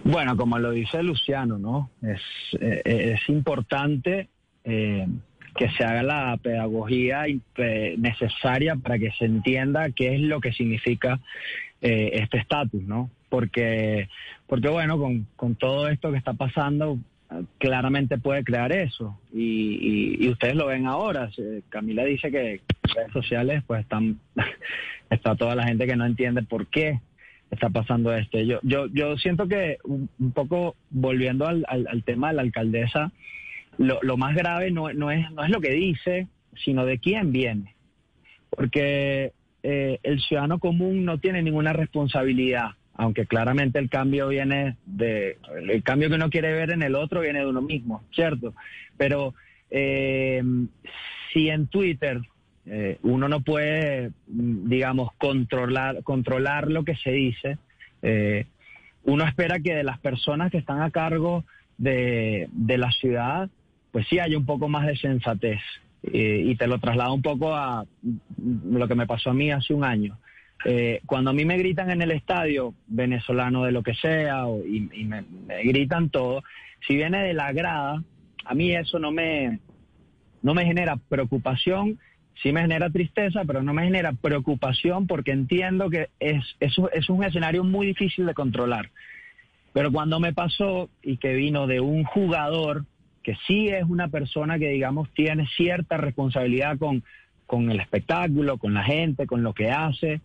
[0.04, 1.90] Bueno, como lo dice Luciano, ¿no?
[2.02, 2.20] Es,
[2.60, 4.28] eh, importante
[4.64, 5.06] eh,
[5.56, 10.52] que se haga la pedagogía eh, necesaria para que se entienda qué es lo que
[10.52, 11.20] significa
[11.80, 13.10] este estatus, ¿no?
[13.28, 14.08] Porque,
[14.46, 16.98] porque bueno, con, con, todo esto que está pasando,
[17.58, 19.18] claramente puede crear eso.
[19.32, 21.30] Y, ustedes lo ven ahora.
[21.68, 24.18] Camila dice que en redes sociales pues están,
[25.10, 27.00] está toda la gente que no entiende por qué
[27.50, 28.40] está pasando esto.
[28.40, 33.12] Yo, yo, yo siento que un, poco volviendo al, al, tema de la alcaldesa,
[33.78, 36.28] lo, lo más grave no, no, es, no es lo que dice,
[36.64, 37.74] sino de quién viene.
[38.50, 39.32] Porque
[39.62, 45.38] eh, el ciudadano común no tiene ninguna responsabilidad, aunque claramente el cambio viene de,
[45.68, 48.54] el cambio que uno quiere ver en el otro viene de uno mismo, ¿cierto?
[48.96, 49.34] Pero
[49.70, 50.42] eh,
[51.32, 52.20] si en Twitter
[52.66, 57.58] eh, uno no puede, digamos, controlar, controlar lo que se dice,
[59.04, 61.44] uno espera que de las personas que están a cargo
[61.78, 63.48] de, de la ciudad,
[63.92, 65.60] pues sí haya un poco más de sensatez.
[66.12, 67.86] Eh, y te lo traslado un poco a
[68.38, 70.18] lo que me pasó a mí hace un año.
[70.64, 75.04] Eh, cuando a mí me gritan en el estadio, venezolano de lo que sea, y,
[75.04, 75.24] me,
[75.64, 76.42] gritan todo,
[76.86, 78.02] si viene de la grada,
[78.44, 79.58] a mí eso no me,
[80.42, 81.98] no me genera preocupación,
[82.42, 87.08] sí me genera tristeza, pero no me genera preocupación porque entiendo que es, es, es
[87.08, 88.90] un escenario muy difícil de controlar.
[89.72, 92.84] Pero cuando me pasó y que vino de un jugador
[93.24, 97.02] que sí es una persona que, digamos, tiene cierta responsabilidad con,
[97.46, 100.20] con el espectáculo, con la gente, con lo que hace.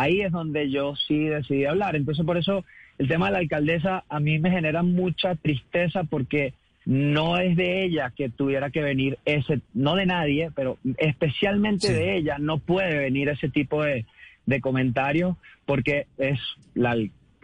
[0.00, 1.94] Ahí es donde yo sí decidí hablar.
[1.94, 2.64] Entonces, por eso
[2.96, 6.54] el tema de la alcaldesa a mí me genera mucha tristeza porque
[6.86, 12.16] no es de ella que tuviera que venir ese, no de nadie, pero especialmente de
[12.16, 14.06] ella, no puede venir ese tipo de,
[14.46, 15.36] de comentarios
[15.66, 16.40] porque es
[16.72, 16.96] la,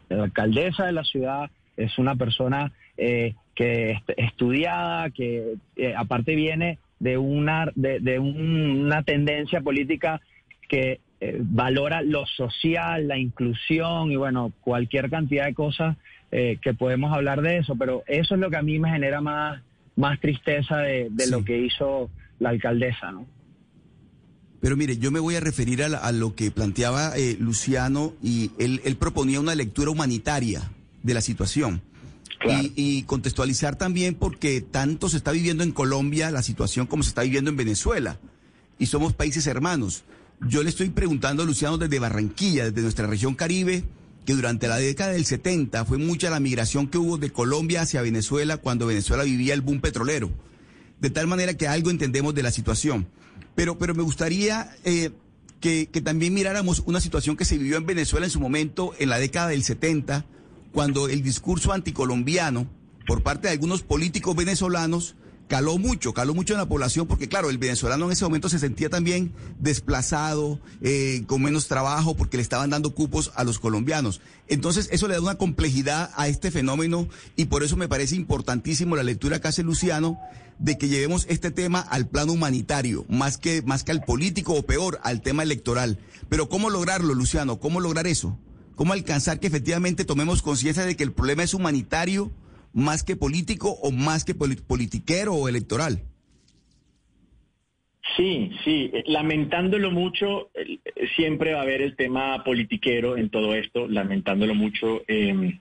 [0.08, 6.78] la, alcaldesa de la ciudad, es una persona eh, que estudiada, que eh, aparte viene
[7.00, 10.22] de una, de, de una tendencia política
[10.70, 15.96] que eh, valora lo social, la inclusión y bueno, cualquier cantidad de cosas
[16.30, 19.22] eh, que podemos hablar de eso, pero eso es lo que a mí me genera
[19.22, 19.62] más,
[19.96, 23.26] más tristeza de, lo que hizo la alcaldesa, ¿no?
[24.60, 28.96] Pero mire, yo me voy a referir a, lo que planteaba eh, Luciano y él,
[28.98, 30.70] proponía una lectura humanitaria
[31.02, 31.80] de la situación.
[32.44, 37.08] Y, y, contextualizar también porque tanto se está viviendo en Colombia la situación como se
[37.08, 38.18] está viviendo en Venezuela.
[38.78, 40.04] Y somos países hermanos.
[40.40, 43.84] Yo le estoy preguntando a Luciano desde Barranquilla, desde nuestra región Caribe,
[44.26, 48.02] que durante la década del 70 fue mucha la migración que hubo de Colombia hacia
[48.02, 50.30] Venezuela cuando Venezuela vivía el boom petrolero.
[51.00, 53.06] De tal manera que algo entendemos de la situación.
[53.54, 55.10] Pero, pero me gustaría eh,
[55.60, 59.08] que, que también miráramos una situación que se vivió en Venezuela en su momento, en
[59.08, 60.26] la década del 70,
[60.72, 62.68] cuando el discurso anticolombiano
[63.06, 65.16] por parte de algunos políticos venezolanos
[65.48, 68.58] caló mucho, caló mucho en la población, porque claro, el venezolano en ese momento se
[68.58, 74.20] sentía también desplazado, eh, con menos trabajo, porque le estaban dando cupos a los colombianos.
[74.48, 78.96] Entonces, eso le da una complejidad a este fenómeno y por eso me parece importantísimo
[78.96, 80.18] la lectura que hace Luciano
[80.58, 84.62] de que llevemos este tema al plano humanitario, más que, más que al político o
[84.64, 85.98] peor, al tema electoral.
[86.28, 87.60] Pero ¿cómo lograrlo, Luciano?
[87.60, 88.38] ¿Cómo lograr eso?
[88.74, 92.30] ¿Cómo alcanzar que efectivamente tomemos conciencia de que el problema es humanitario?
[92.76, 96.02] Más que político o más que politiquero o electoral.
[98.16, 100.78] Sí, sí, eh, lamentándolo mucho, eh,
[101.16, 105.02] siempre va a haber el tema politiquero en todo esto, lamentándolo mucho.
[105.08, 105.58] Em,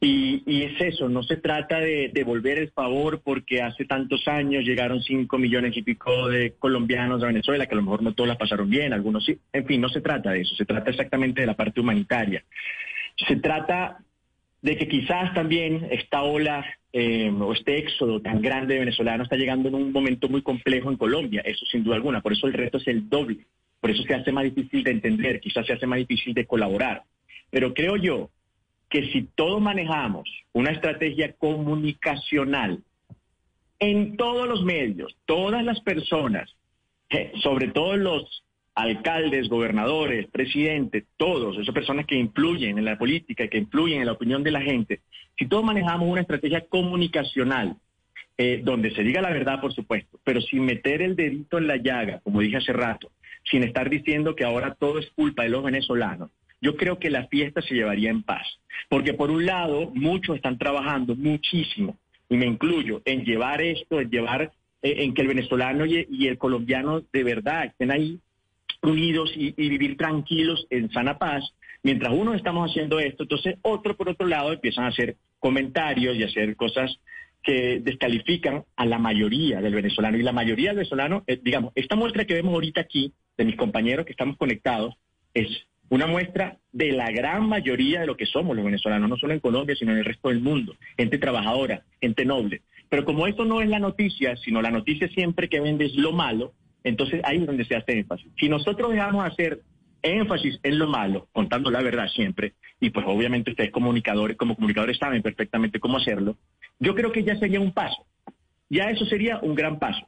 [0.00, 5.02] y, es eso, no se trata de devolver el favor porque hace tantos años llegaron
[5.02, 8.38] cinco millones y pico de colombianos a Venezuela, que a lo mejor no todos las
[8.38, 9.38] pasaron bien, algunos sí.
[9.52, 12.42] En fin, no se trata de eso, se trata exactamente de la parte humanitaria.
[13.28, 13.98] Se trata
[14.62, 19.36] de que quizás también esta ola eh, o este éxodo tan grande de venezolanos está
[19.36, 22.52] llegando en un momento muy complejo en Colombia, eso sin duda alguna, por eso el
[22.52, 23.46] reto es el doble,
[23.80, 27.02] por eso se hace más difícil de entender, quizás se hace más difícil de colaborar.
[27.50, 28.30] Pero creo yo
[28.88, 32.82] que si todos manejamos una estrategia comunicacional
[33.80, 36.54] en todos los medios, todas las personas,
[37.10, 43.48] eh, sobre todo los alcaldes, gobernadores, presidentes, todos, esas personas que influyen en la política,
[43.48, 45.00] que influyen en la opinión de la gente,
[45.38, 47.76] si todos manejamos una estrategia comunicacional,
[48.38, 51.76] eh, donde se diga la verdad, por supuesto, pero sin meter el dedito en la
[51.76, 53.10] llaga, como dije hace rato,
[53.50, 56.30] sin estar diciendo que ahora todo es culpa de los venezolanos,
[56.60, 58.46] yo creo que la fiesta se llevaría en paz.
[58.88, 61.98] Porque por un lado, muchos están trabajando muchísimo,
[62.30, 66.38] y me incluyo, en llevar esto, en llevar, eh, en que el venezolano y el
[66.38, 68.18] colombiano de verdad estén ahí
[68.82, 71.42] unidos y, vivir tranquilos en sana paz.
[71.82, 76.22] Mientras uno estamos haciendo esto, entonces otro por otro lado empiezan a hacer comentarios y
[76.22, 76.98] hacer cosas
[77.42, 80.16] que descalifican a la mayoría del venezolano.
[80.16, 83.56] Y la mayoría del venezolano, eh, digamos, esta muestra que vemos ahorita aquí, de mis
[83.56, 84.94] compañeros que estamos conectados,
[85.34, 85.48] es
[85.88, 89.40] una muestra de la gran mayoría de lo que somos los venezolanos, no solo en
[89.40, 90.74] Colombia, sino en el resto del mundo.
[90.96, 92.62] Gente trabajadora, gente noble.
[92.88, 96.12] Pero como esto no es la noticia, sino la noticia siempre que vende es lo
[96.12, 96.54] malo,
[96.84, 98.30] entonces ahí es donde se hace énfasis.
[98.38, 99.60] Si nosotros dejamos hacer
[100.02, 104.98] énfasis en lo malo, contando la verdad siempre, y pues obviamente ustedes comunicadores, como comunicadores
[104.98, 106.36] saben perfectamente cómo hacerlo,
[106.78, 108.06] yo creo que ya sería un paso.
[108.68, 110.06] Ya eso sería un gran paso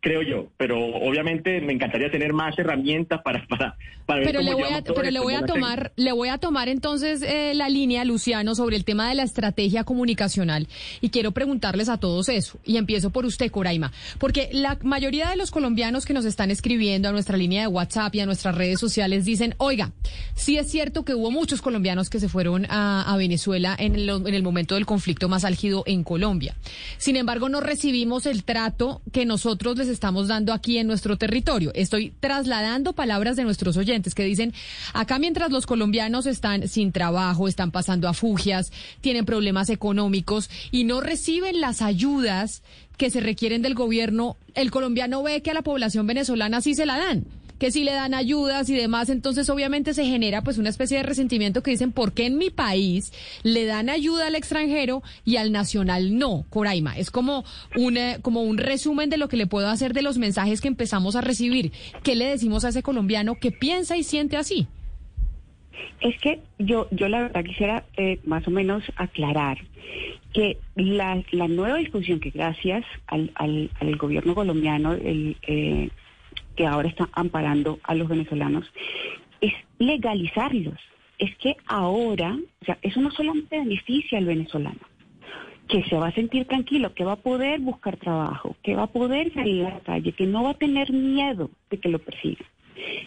[0.00, 3.76] creo yo, pero obviamente me encantaría tener más herramientas para para,
[4.06, 7.20] para pero le voy a, pero le voy a tomar le voy a tomar entonces
[7.22, 10.68] eh, la línea Luciano sobre el tema de la estrategia comunicacional.
[11.00, 12.58] Y quiero preguntarles a todos eso.
[12.64, 13.92] Y empiezo por usted Coraima.
[14.18, 18.14] Porque la mayoría de los colombianos que nos están escribiendo a nuestra línea de WhatsApp
[18.14, 19.92] y a nuestras redes sociales dicen oiga
[20.34, 24.34] sí es cierto que hubo muchos colombianos que se fueron a, Venezuela en el, en
[24.34, 26.54] el momento del conflicto más álgido en Colombia.
[26.98, 31.72] Sin embargo no recibimos el trato que nosotros les estamos dando aquí en nuestro territorio.
[31.74, 34.54] Estoy trasladando palabras de nuestros oyentes que dicen,
[34.92, 38.70] acá mientras los colombianos están sin trabajo, están pasando a fugias,
[39.00, 42.62] tienen problemas económicos y no reciben las ayudas
[42.96, 46.86] que se requieren del gobierno, el colombiano ve que a la población venezolana sí se
[46.86, 47.24] la dan
[47.58, 51.02] que si le dan ayudas y demás, entonces obviamente se genera pues una especie de
[51.02, 53.12] resentimiento que dicen, ¿por qué en mi país
[53.42, 56.44] le dan ayuda al extranjero y al nacional no?
[56.50, 57.44] Coraima, es como
[57.76, 60.68] un, eh, como un resumen de lo que le puedo hacer de los mensajes que
[60.68, 61.72] empezamos a recibir.
[62.02, 64.66] ¿Qué le decimos a ese colombiano que piensa y siente así?
[66.00, 69.58] Es que yo, yo la verdad quisiera eh, más o menos aclarar
[70.32, 75.90] que la, la nueva discusión que gracias al, al, al gobierno colombiano, el, eh,
[76.58, 78.68] que ahora está amparando a los venezolanos,
[79.40, 80.76] es legalizarlos.
[81.16, 84.80] Es que ahora, o sea, eso no solamente beneficia al venezolano,
[85.68, 88.92] que se va a sentir tranquilo, que va a poder buscar trabajo, que va a
[88.92, 92.48] poder salir a la calle, que no va a tener miedo de que lo persigan.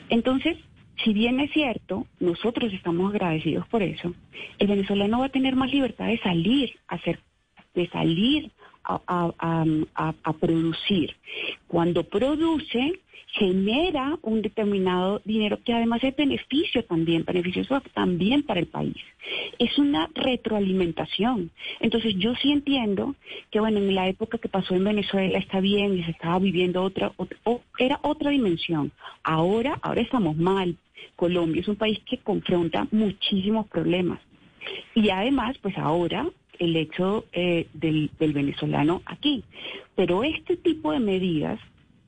[0.07, 0.57] Entonces,
[1.03, 4.13] si bien es cierto, nosotros estamos agradecidos por eso,
[4.59, 7.19] el venezolano va a tener más libertad de salir a hacer,
[7.75, 8.49] de salir
[8.83, 11.15] a, producir.
[11.67, 12.99] Cuando produce,
[13.33, 18.95] genera un determinado dinero que además es beneficio también, beneficioso también para el país.
[19.57, 21.51] Es una retroalimentación.
[21.79, 23.15] Entonces yo sí entiendo
[23.49, 26.83] que bueno, en la época que pasó en Venezuela está bien y se estaba viviendo
[26.83, 27.37] otra, otra
[27.77, 28.91] era otra dimensión.
[29.23, 30.75] Ahora, ahora estamos mal.
[31.15, 34.19] Colombia es un país que confronta muchísimos problemas.
[34.93, 36.27] Y además, pues ahora
[36.59, 39.43] el hecho eh, del, venezolano aquí.
[39.95, 41.59] Pero este tipo de medidas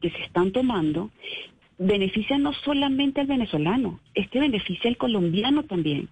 [0.03, 1.11] que se están tomando
[1.77, 6.09] benefician no solamente al venezolano, este beneficia al colombiano también,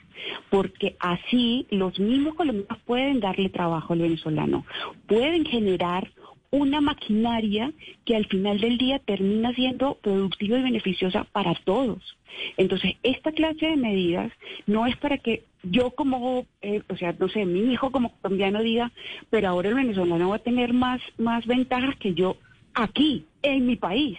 [0.50, 4.66] porque así los mismos colombianos pueden darle trabajo al venezolano,
[5.08, 6.10] pueden generar
[6.52, 7.74] una maquinaria
[8.06, 12.18] que al final del día termina siendo productiva y beneficiosa para todos.
[12.56, 14.32] Entonces, esta clase de medidas
[14.68, 18.64] no es para que yo como, eh, o sea, no sé, mi hijo como colombiano
[18.64, 18.92] diga,
[19.30, 22.38] pero ahora el venezolano va a tener más, más ventajas que yo
[22.74, 24.17] aquí, en mi país.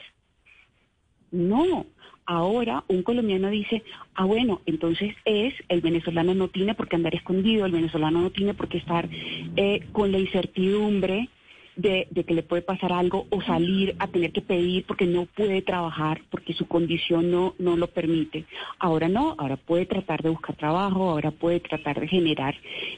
[1.31, 1.86] No,
[2.26, 3.82] ahora un colombiano dice,
[4.14, 8.31] ah, bueno, entonces es, el venezolano no tiene por qué andar escondido, el venezolano no
[8.31, 9.08] tiene por qué estar
[9.56, 11.28] eh, con la incertidumbre
[11.76, 15.62] de, que le puede pasar algo o salir a tener que pedir porque no puede
[15.62, 18.44] trabajar, porque su condición no, no lo permite.
[18.78, 22.55] Ahora no, ahora puede tratar de buscar trabajo, ahora puede tratar de generar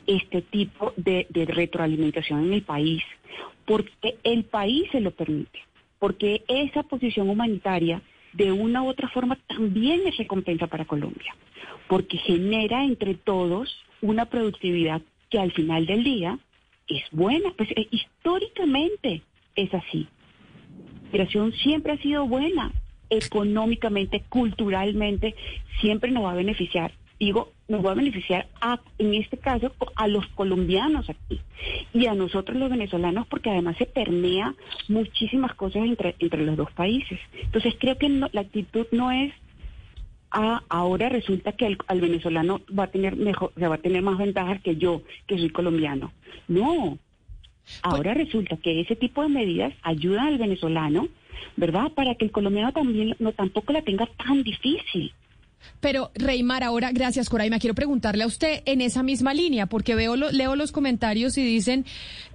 [0.06, 3.02] este tipo de, de retroalimentación en el país,
[3.66, 5.60] porque el país se lo permite,
[5.98, 8.02] porque esa posición humanitaria
[8.32, 11.34] de una u otra forma también es recompensa para Colombia,
[11.88, 16.38] porque genera entre todos una productividad que al final del día
[16.88, 19.22] es buena, pues eh, históricamente
[19.56, 20.06] es así.
[21.04, 22.72] La migración siempre ha sido buena,
[23.08, 25.34] económicamente, culturalmente,
[25.80, 26.92] siempre nos va a beneficiar.
[27.18, 31.40] Digo, nos va a beneficiar a, en este caso a los colombianos aquí
[31.92, 34.54] y a nosotros los venezolanos porque además se permea
[34.88, 37.18] muchísimas cosas entre, entre los dos países.
[37.40, 39.32] Entonces creo que la actitud no es
[40.68, 44.18] ahora resulta que el, al venezolano va a tener mejor, se va a tener más
[44.18, 46.12] ventajas que yo, que soy colombiano.
[46.48, 46.98] No.
[47.82, 51.08] Ahora resulta que ese tipo de medidas ayudan al venezolano,
[51.56, 51.92] ¿verdad?
[51.92, 55.12] Para que el colombiano también no tampoco la tenga tan difícil.
[55.80, 60.16] Pero, Reymar, ahora, gracias, Coraima, quiero preguntarle a usted en esa misma línea, porque veo
[60.16, 61.84] leo los comentarios y dicen,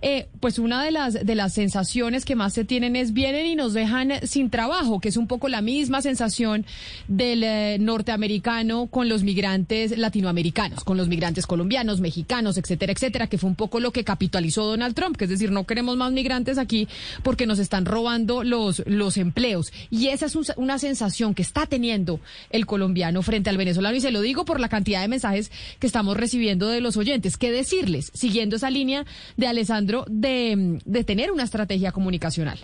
[0.01, 3.56] eh, pues una de las, de las sensaciones que más se tienen es vienen y
[3.56, 6.66] nos dejan sin trabajo, que es un poco la misma sensación
[7.08, 13.38] del eh, norteamericano con los migrantes latinoamericanos, con los migrantes colombianos, mexicanos, etcétera, etcétera, que
[13.38, 16.58] fue un poco lo que capitalizó Donald Trump, que es decir, no queremos más migrantes
[16.58, 16.88] aquí
[17.24, 19.74] porque nos están robando los, los empleos.
[19.90, 24.11] Y esa es una sensación que está teniendo el colombiano frente al venezolano y se
[24.11, 27.38] lo digo por la cantidad de mensajes que estamos recibiendo de los oyentes.
[27.38, 29.06] ¿Qué decirles, siguiendo esa línea
[29.38, 32.59] de Alessandro, de, tener una estrategia comunicacional?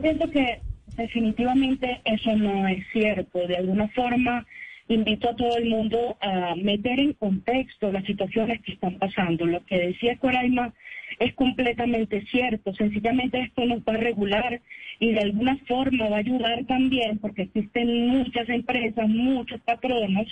[0.00, 0.60] Pienso que
[0.96, 3.46] definitivamente eso no es cierto.
[3.46, 4.46] De alguna forma,
[4.88, 9.46] invito a todo el mundo a meter en contexto las situaciones que están pasando.
[9.46, 10.72] Lo que decía Coraima
[11.18, 12.74] es completamente cierto.
[12.74, 14.60] Sencillamente esto nos va regular
[15.02, 20.28] y de alguna forma va a ayudar también porque existen muchas empresas, muchos patronos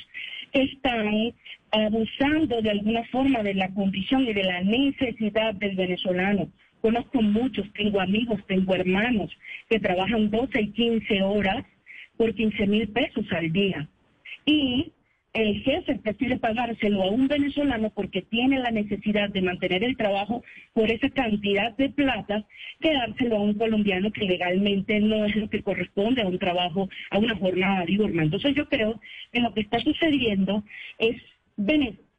[0.52, 1.34] que están
[1.72, 6.48] abusando de alguna forma de la condición y de la necesidad del venezolano.
[6.80, 9.36] Conozco muchos, tengo amigos, tengo hermanos
[9.68, 11.64] que trabajan 12 y 15 horas
[12.16, 13.88] por 15 mil pesos al día.
[14.46, 14.92] Y
[15.32, 20.42] el jefe prefiere pagárselo a un venezolano porque tiene la necesidad de mantener el trabajo
[20.72, 22.44] por esa cantidad de plata
[22.80, 26.88] que dárselo a un colombiano que legalmente no es lo que corresponde a un trabajo,
[27.10, 28.24] a una jornada diurna.
[28.24, 29.00] Entonces yo creo
[29.32, 30.64] que lo que está sucediendo
[30.98, 31.16] es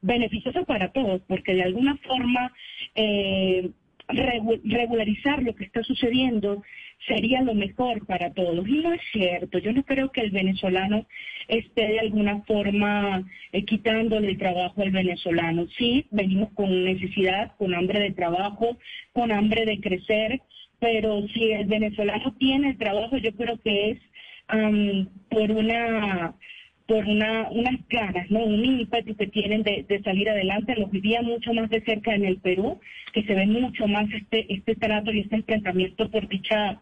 [0.01, 2.53] beneficioso para todos porque de alguna forma
[2.95, 3.71] eh,
[4.07, 6.63] regularizar lo que está sucediendo
[7.07, 8.67] sería lo mejor para todos.
[8.67, 11.05] Y no es cierto, yo no creo que el venezolano
[11.47, 15.67] esté de alguna forma eh, quitándole el trabajo al venezolano.
[15.77, 18.77] Sí, venimos con necesidad, con hambre de trabajo,
[19.13, 20.41] con hambre de crecer,
[20.79, 23.99] pero si el venezolano tiene el trabajo, yo creo que es
[25.29, 26.35] por una
[26.91, 28.43] por una, unas ganas, ¿no?
[28.43, 30.75] un ímpetu que tienen de, salir adelante.
[30.75, 32.81] Los vivía mucho más de cerca en el Perú,
[33.13, 36.81] que se ve mucho más este, este trato y este enfrentamiento por dicha,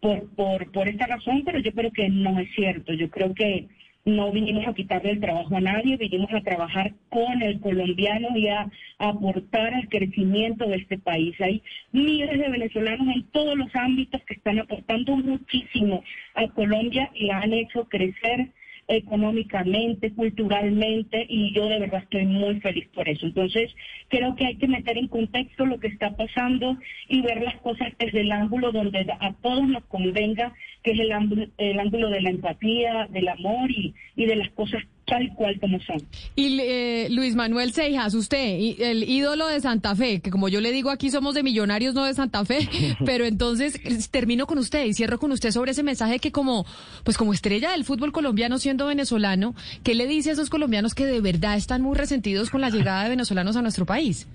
[0.00, 2.94] por, por, por esta razón, pero yo creo que no es cierto.
[2.94, 3.66] Yo creo que
[4.04, 8.48] no vinimos a quitarle el trabajo a nadie, vinimos a trabajar con el colombiano y
[8.48, 11.34] a, aportar al crecimiento de este país.
[11.40, 11.62] Hay
[11.92, 16.02] miles de venezolanos en todos los ámbitos que están aportando muchísimo
[16.34, 18.50] a Colombia y han hecho crecer
[18.90, 23.24] económicamente, culturalmente, y yo de verdad estoy muy feliz por eso.
[23.24, 23.70] Entonces,
[24.08, 26.76] creo que hay que meter en contexto lo que está pasando
[27.08, 30.52] y ver las cosas desde el ángulo donde a todos nos convenga,
[30.82, 34.50] que es el ángulo, el ángulo de la empatía, del amor y, y de las
[34.50, 35.98] cosas tal cual como son.
[36.36, 40.70] Y eh, Luis Manuel Seijas, usted, el ídolo de Santa Fe, que como yo le
[40.70, 42.68] digo aquí somos de millonarios, no de Santa Fe,
[43.04, 43.80] pero entonces
[44.10, 46.64] termino con usted y cierro con usted sobre ese mensaje que como,
[47.04, 51.06] pues como estrella del fútbol colombiano siendo venezolano, ¿qué le dice a esos colombianos que
[51.06, 54.28] de verdad están muy resentidos con la llegada de venezolanos a nuestro país?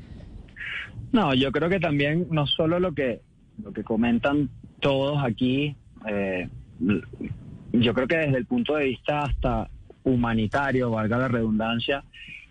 [1.14, 3.22] No, yo creo que también no solo lo que
[3.64, 4.50] lo que comentan
[4.82, 5.74] todos aquí,
[6.06, 6.50] eh,
[7.72, 9.70] yo creo que desde el punto de vista hasta
[10.06, 12.04] humanitario, valga la redundancia,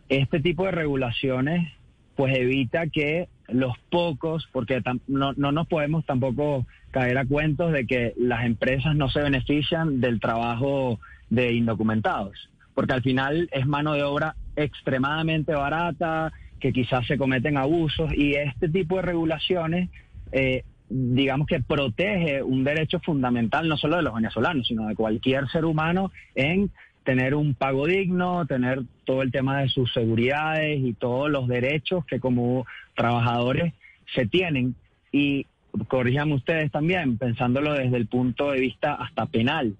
[0.08, 1.72] este tipo de regulaciones
[2.16, 7.86] pues evita que los pocos, porque no, no nos podemos tampoco caer a cuentos de
[7.86, 11.00] que las empresas no se benefician del trabajo
[11.30, 17.58] de indocumentados, porque al final es mano de obra extremadamente barata, que quizás se cometen
[17.58, 19.90] abusos y este tipo de regulaciones,
[20.32, 25.48] eh, digamos que protege un derecho fundamental no solo de los venezolanos, sino de cualquier
[25.48, 26.70] ser humano en
[27.04, 32.04] tener un pago digno, tener todo el tema de sus seguridades y todos los derechos
[32.06, 32.66] que como
[32.96, 33.74] trabajadores
[34.14, 34.74] se tienen.
[35.12, 35.46] Y
[35.88, 39.76] corríjanme ustedes también, pensándolo desde el punto de vista hasta penal,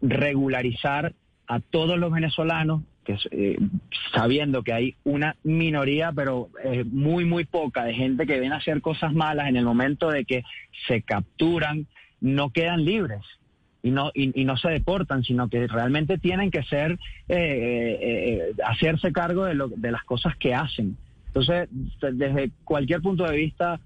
[0.00, 1.14] regularizar
[1.46, 3.58] a todos los venezolanos, que, eh,
[4.14, 8.58] sabiendo que hay una minoría, pero eh, muy, muy poca, de gente que viene a
[8.58, 10.44] hacer cosas malas en el momento de que
[10.86, 11.86] se capturan,
[12.20, 13.22] no quedan libres
[13.82, 18.52] y no y, no se deportan, sino que realmente tienen que ser eh, eh, eh,
[18.64, 20.96] hacerse cargo de, lo, de las cosas que hacen.
[21.26, 21.68] Entonces,
[22.00, 23.80] desde cualquier punto de vista,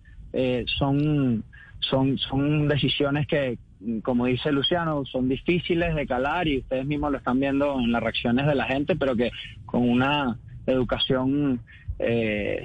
[0.66, 1.44] son,
[1.78, 3.56] son, son decisiones que,
[4.02, 8.02] como dice Luciano, son difíciles de calar y ustedes mismos lo están viendo en las
[8.02, 9.30] reacciones de la gente, pero que
[9.64, 11.60] con una educación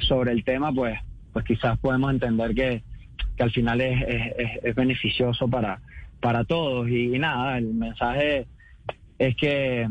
[0.02, 1.00] sobre el tema, pues,
[1.32, 2.82] pues quizás podemos entender que,
[3.38, 4.02] que al final es,
[4.38, 5.80] es, es beneficioso para,
[6.22, 6.88] para todos.
[6.90, 8.48] Y, nada, el mensaje
[9.20, 9.90] es que,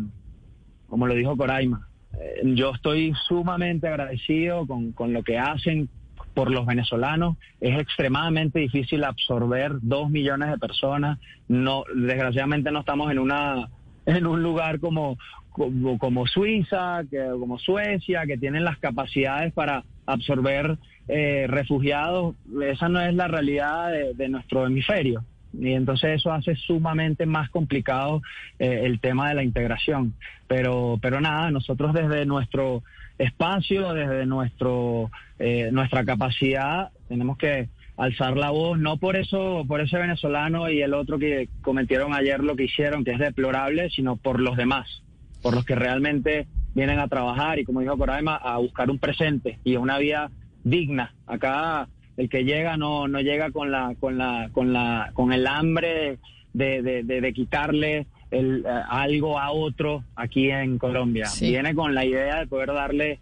[0.89, 5.89] como lo dijo Coraima, eh, yo estoy sumamente agradecido con, con lo que hacen
[6.33, 7.37] por los venezolanos.
[7.61, 11.19] Es extremadamente difícil absorber dos millones de personas.
[11.49, 13.69] No, desgraciadamente no estamos en una
[14.07, 15.19] en un lugar como,
[15.51, 22.35] como, Suiza, que, como Suecia, que tienen las capacidades para absorber eh, refugiados.
[22.63, 25.23] Esa no es la realidad de nuestro hemisferio
[25.53, 28.23] y entonces eso hace sumamente más complicado
[28.59, 30.15] eh, el tema de la integración.
[30.47, 32.83] Pero, pero nada, nosotros desde nuestro
[33.19, 39.81] espacio, desde nuestro, eh, nuestra capacidad, tenemos que alzar la voz, no por eso, por
[39.81, 44.17] ese venezolano y el otro que cometieron ayer lo que hicieron, que es deplorable, sino
[44.17, 45.03] por los demás,
[45.43, 49.59] por los que realmente vienen a trabajar y como dijo Coraima, a buscar un presente
[49.65, 50.31] y una vida
[50.65, 51.15] digna.
[51.27, 51.89] Acá
[52.21, 56.19] el que llega no, no llega con la, con la, con la, con el hambre
[56.53, 61.29] de, de, quitarle el, eh, algo a otro aquí en Colombia.
[61.41, 63.21] Viene con la idea de poder darle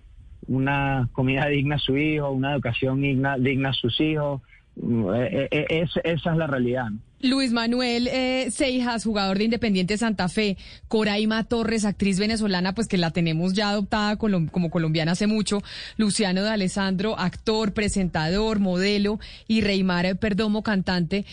[0.48, 4.42] una comida digna a su hijo, una educación digna, digna a sus hijos.
[4.80, 6.00] Mm, eh, eh, esa
[6.32, 6.88] es la realidad.
[7.20, 12.96] Luis Manuel eh, Seijas, jugador de Independiente Santa Fe, Coraima Torres, actriz venezolana, pues que
[12.96, 15.60] la tenemos ya adoptada como colombiana hace mucho,
[15.96, 21.24] Luciano de Alessandro, actor, presentador, modelo, y Reymar Perdomo, cantante.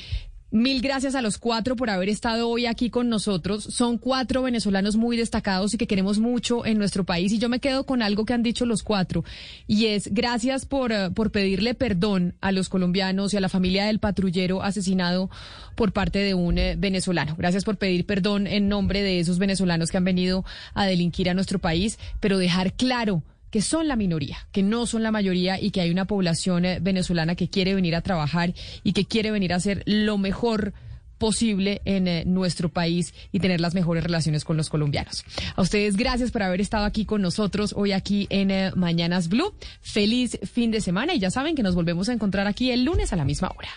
[0.55, 3.61] Mil gracias a los cuatro por haber estado hoy aquí con nosotros.
[3.61, 7.33] Son cuatro venezolanos muy destacados y que queremos mucho en nuestro país.
[7.33, 9.25] Y yo me quedo con algo que han dicho los cuatro.
[9.67, 13.87] Y es gracias por, eh, por pedirle perdón a los colombianos y a la familia
[13.87, 15.29] del patrullero asesinado
[15.75, 17.35] por parte de un eh, venezolano.
[17.37, 21.33] Gracias por pedir perdón en nombre de esos venezolanos que han venido a delinquir a
[21.33, 23.23] nuestro país, pero dejar claro
[23.55, 26.79] que son la minoría, que no son la mayoría y que hay una población eh,
[26.81, 28.53] venezolana que quiere venir a trabajar
[28.83, 30.73] y que quiere venir a hacer lo mejor
[31.17, 35.23] posible en eh, nuestro país y tener las mejores relaciones con los colombianos.
[35.55, 39.53] A ustedes gracias por haber estado aquí con nosotros hoy aquí en eh, Mañanas Blue.
[39.79, 43.13] Feliz fin de semana y ya saben que nos volvemos a encontrar aquí el lunes
[43.13, 43.69] a la misma hora.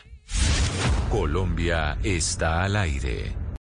[1.09, 3.48] Colombia está al aire.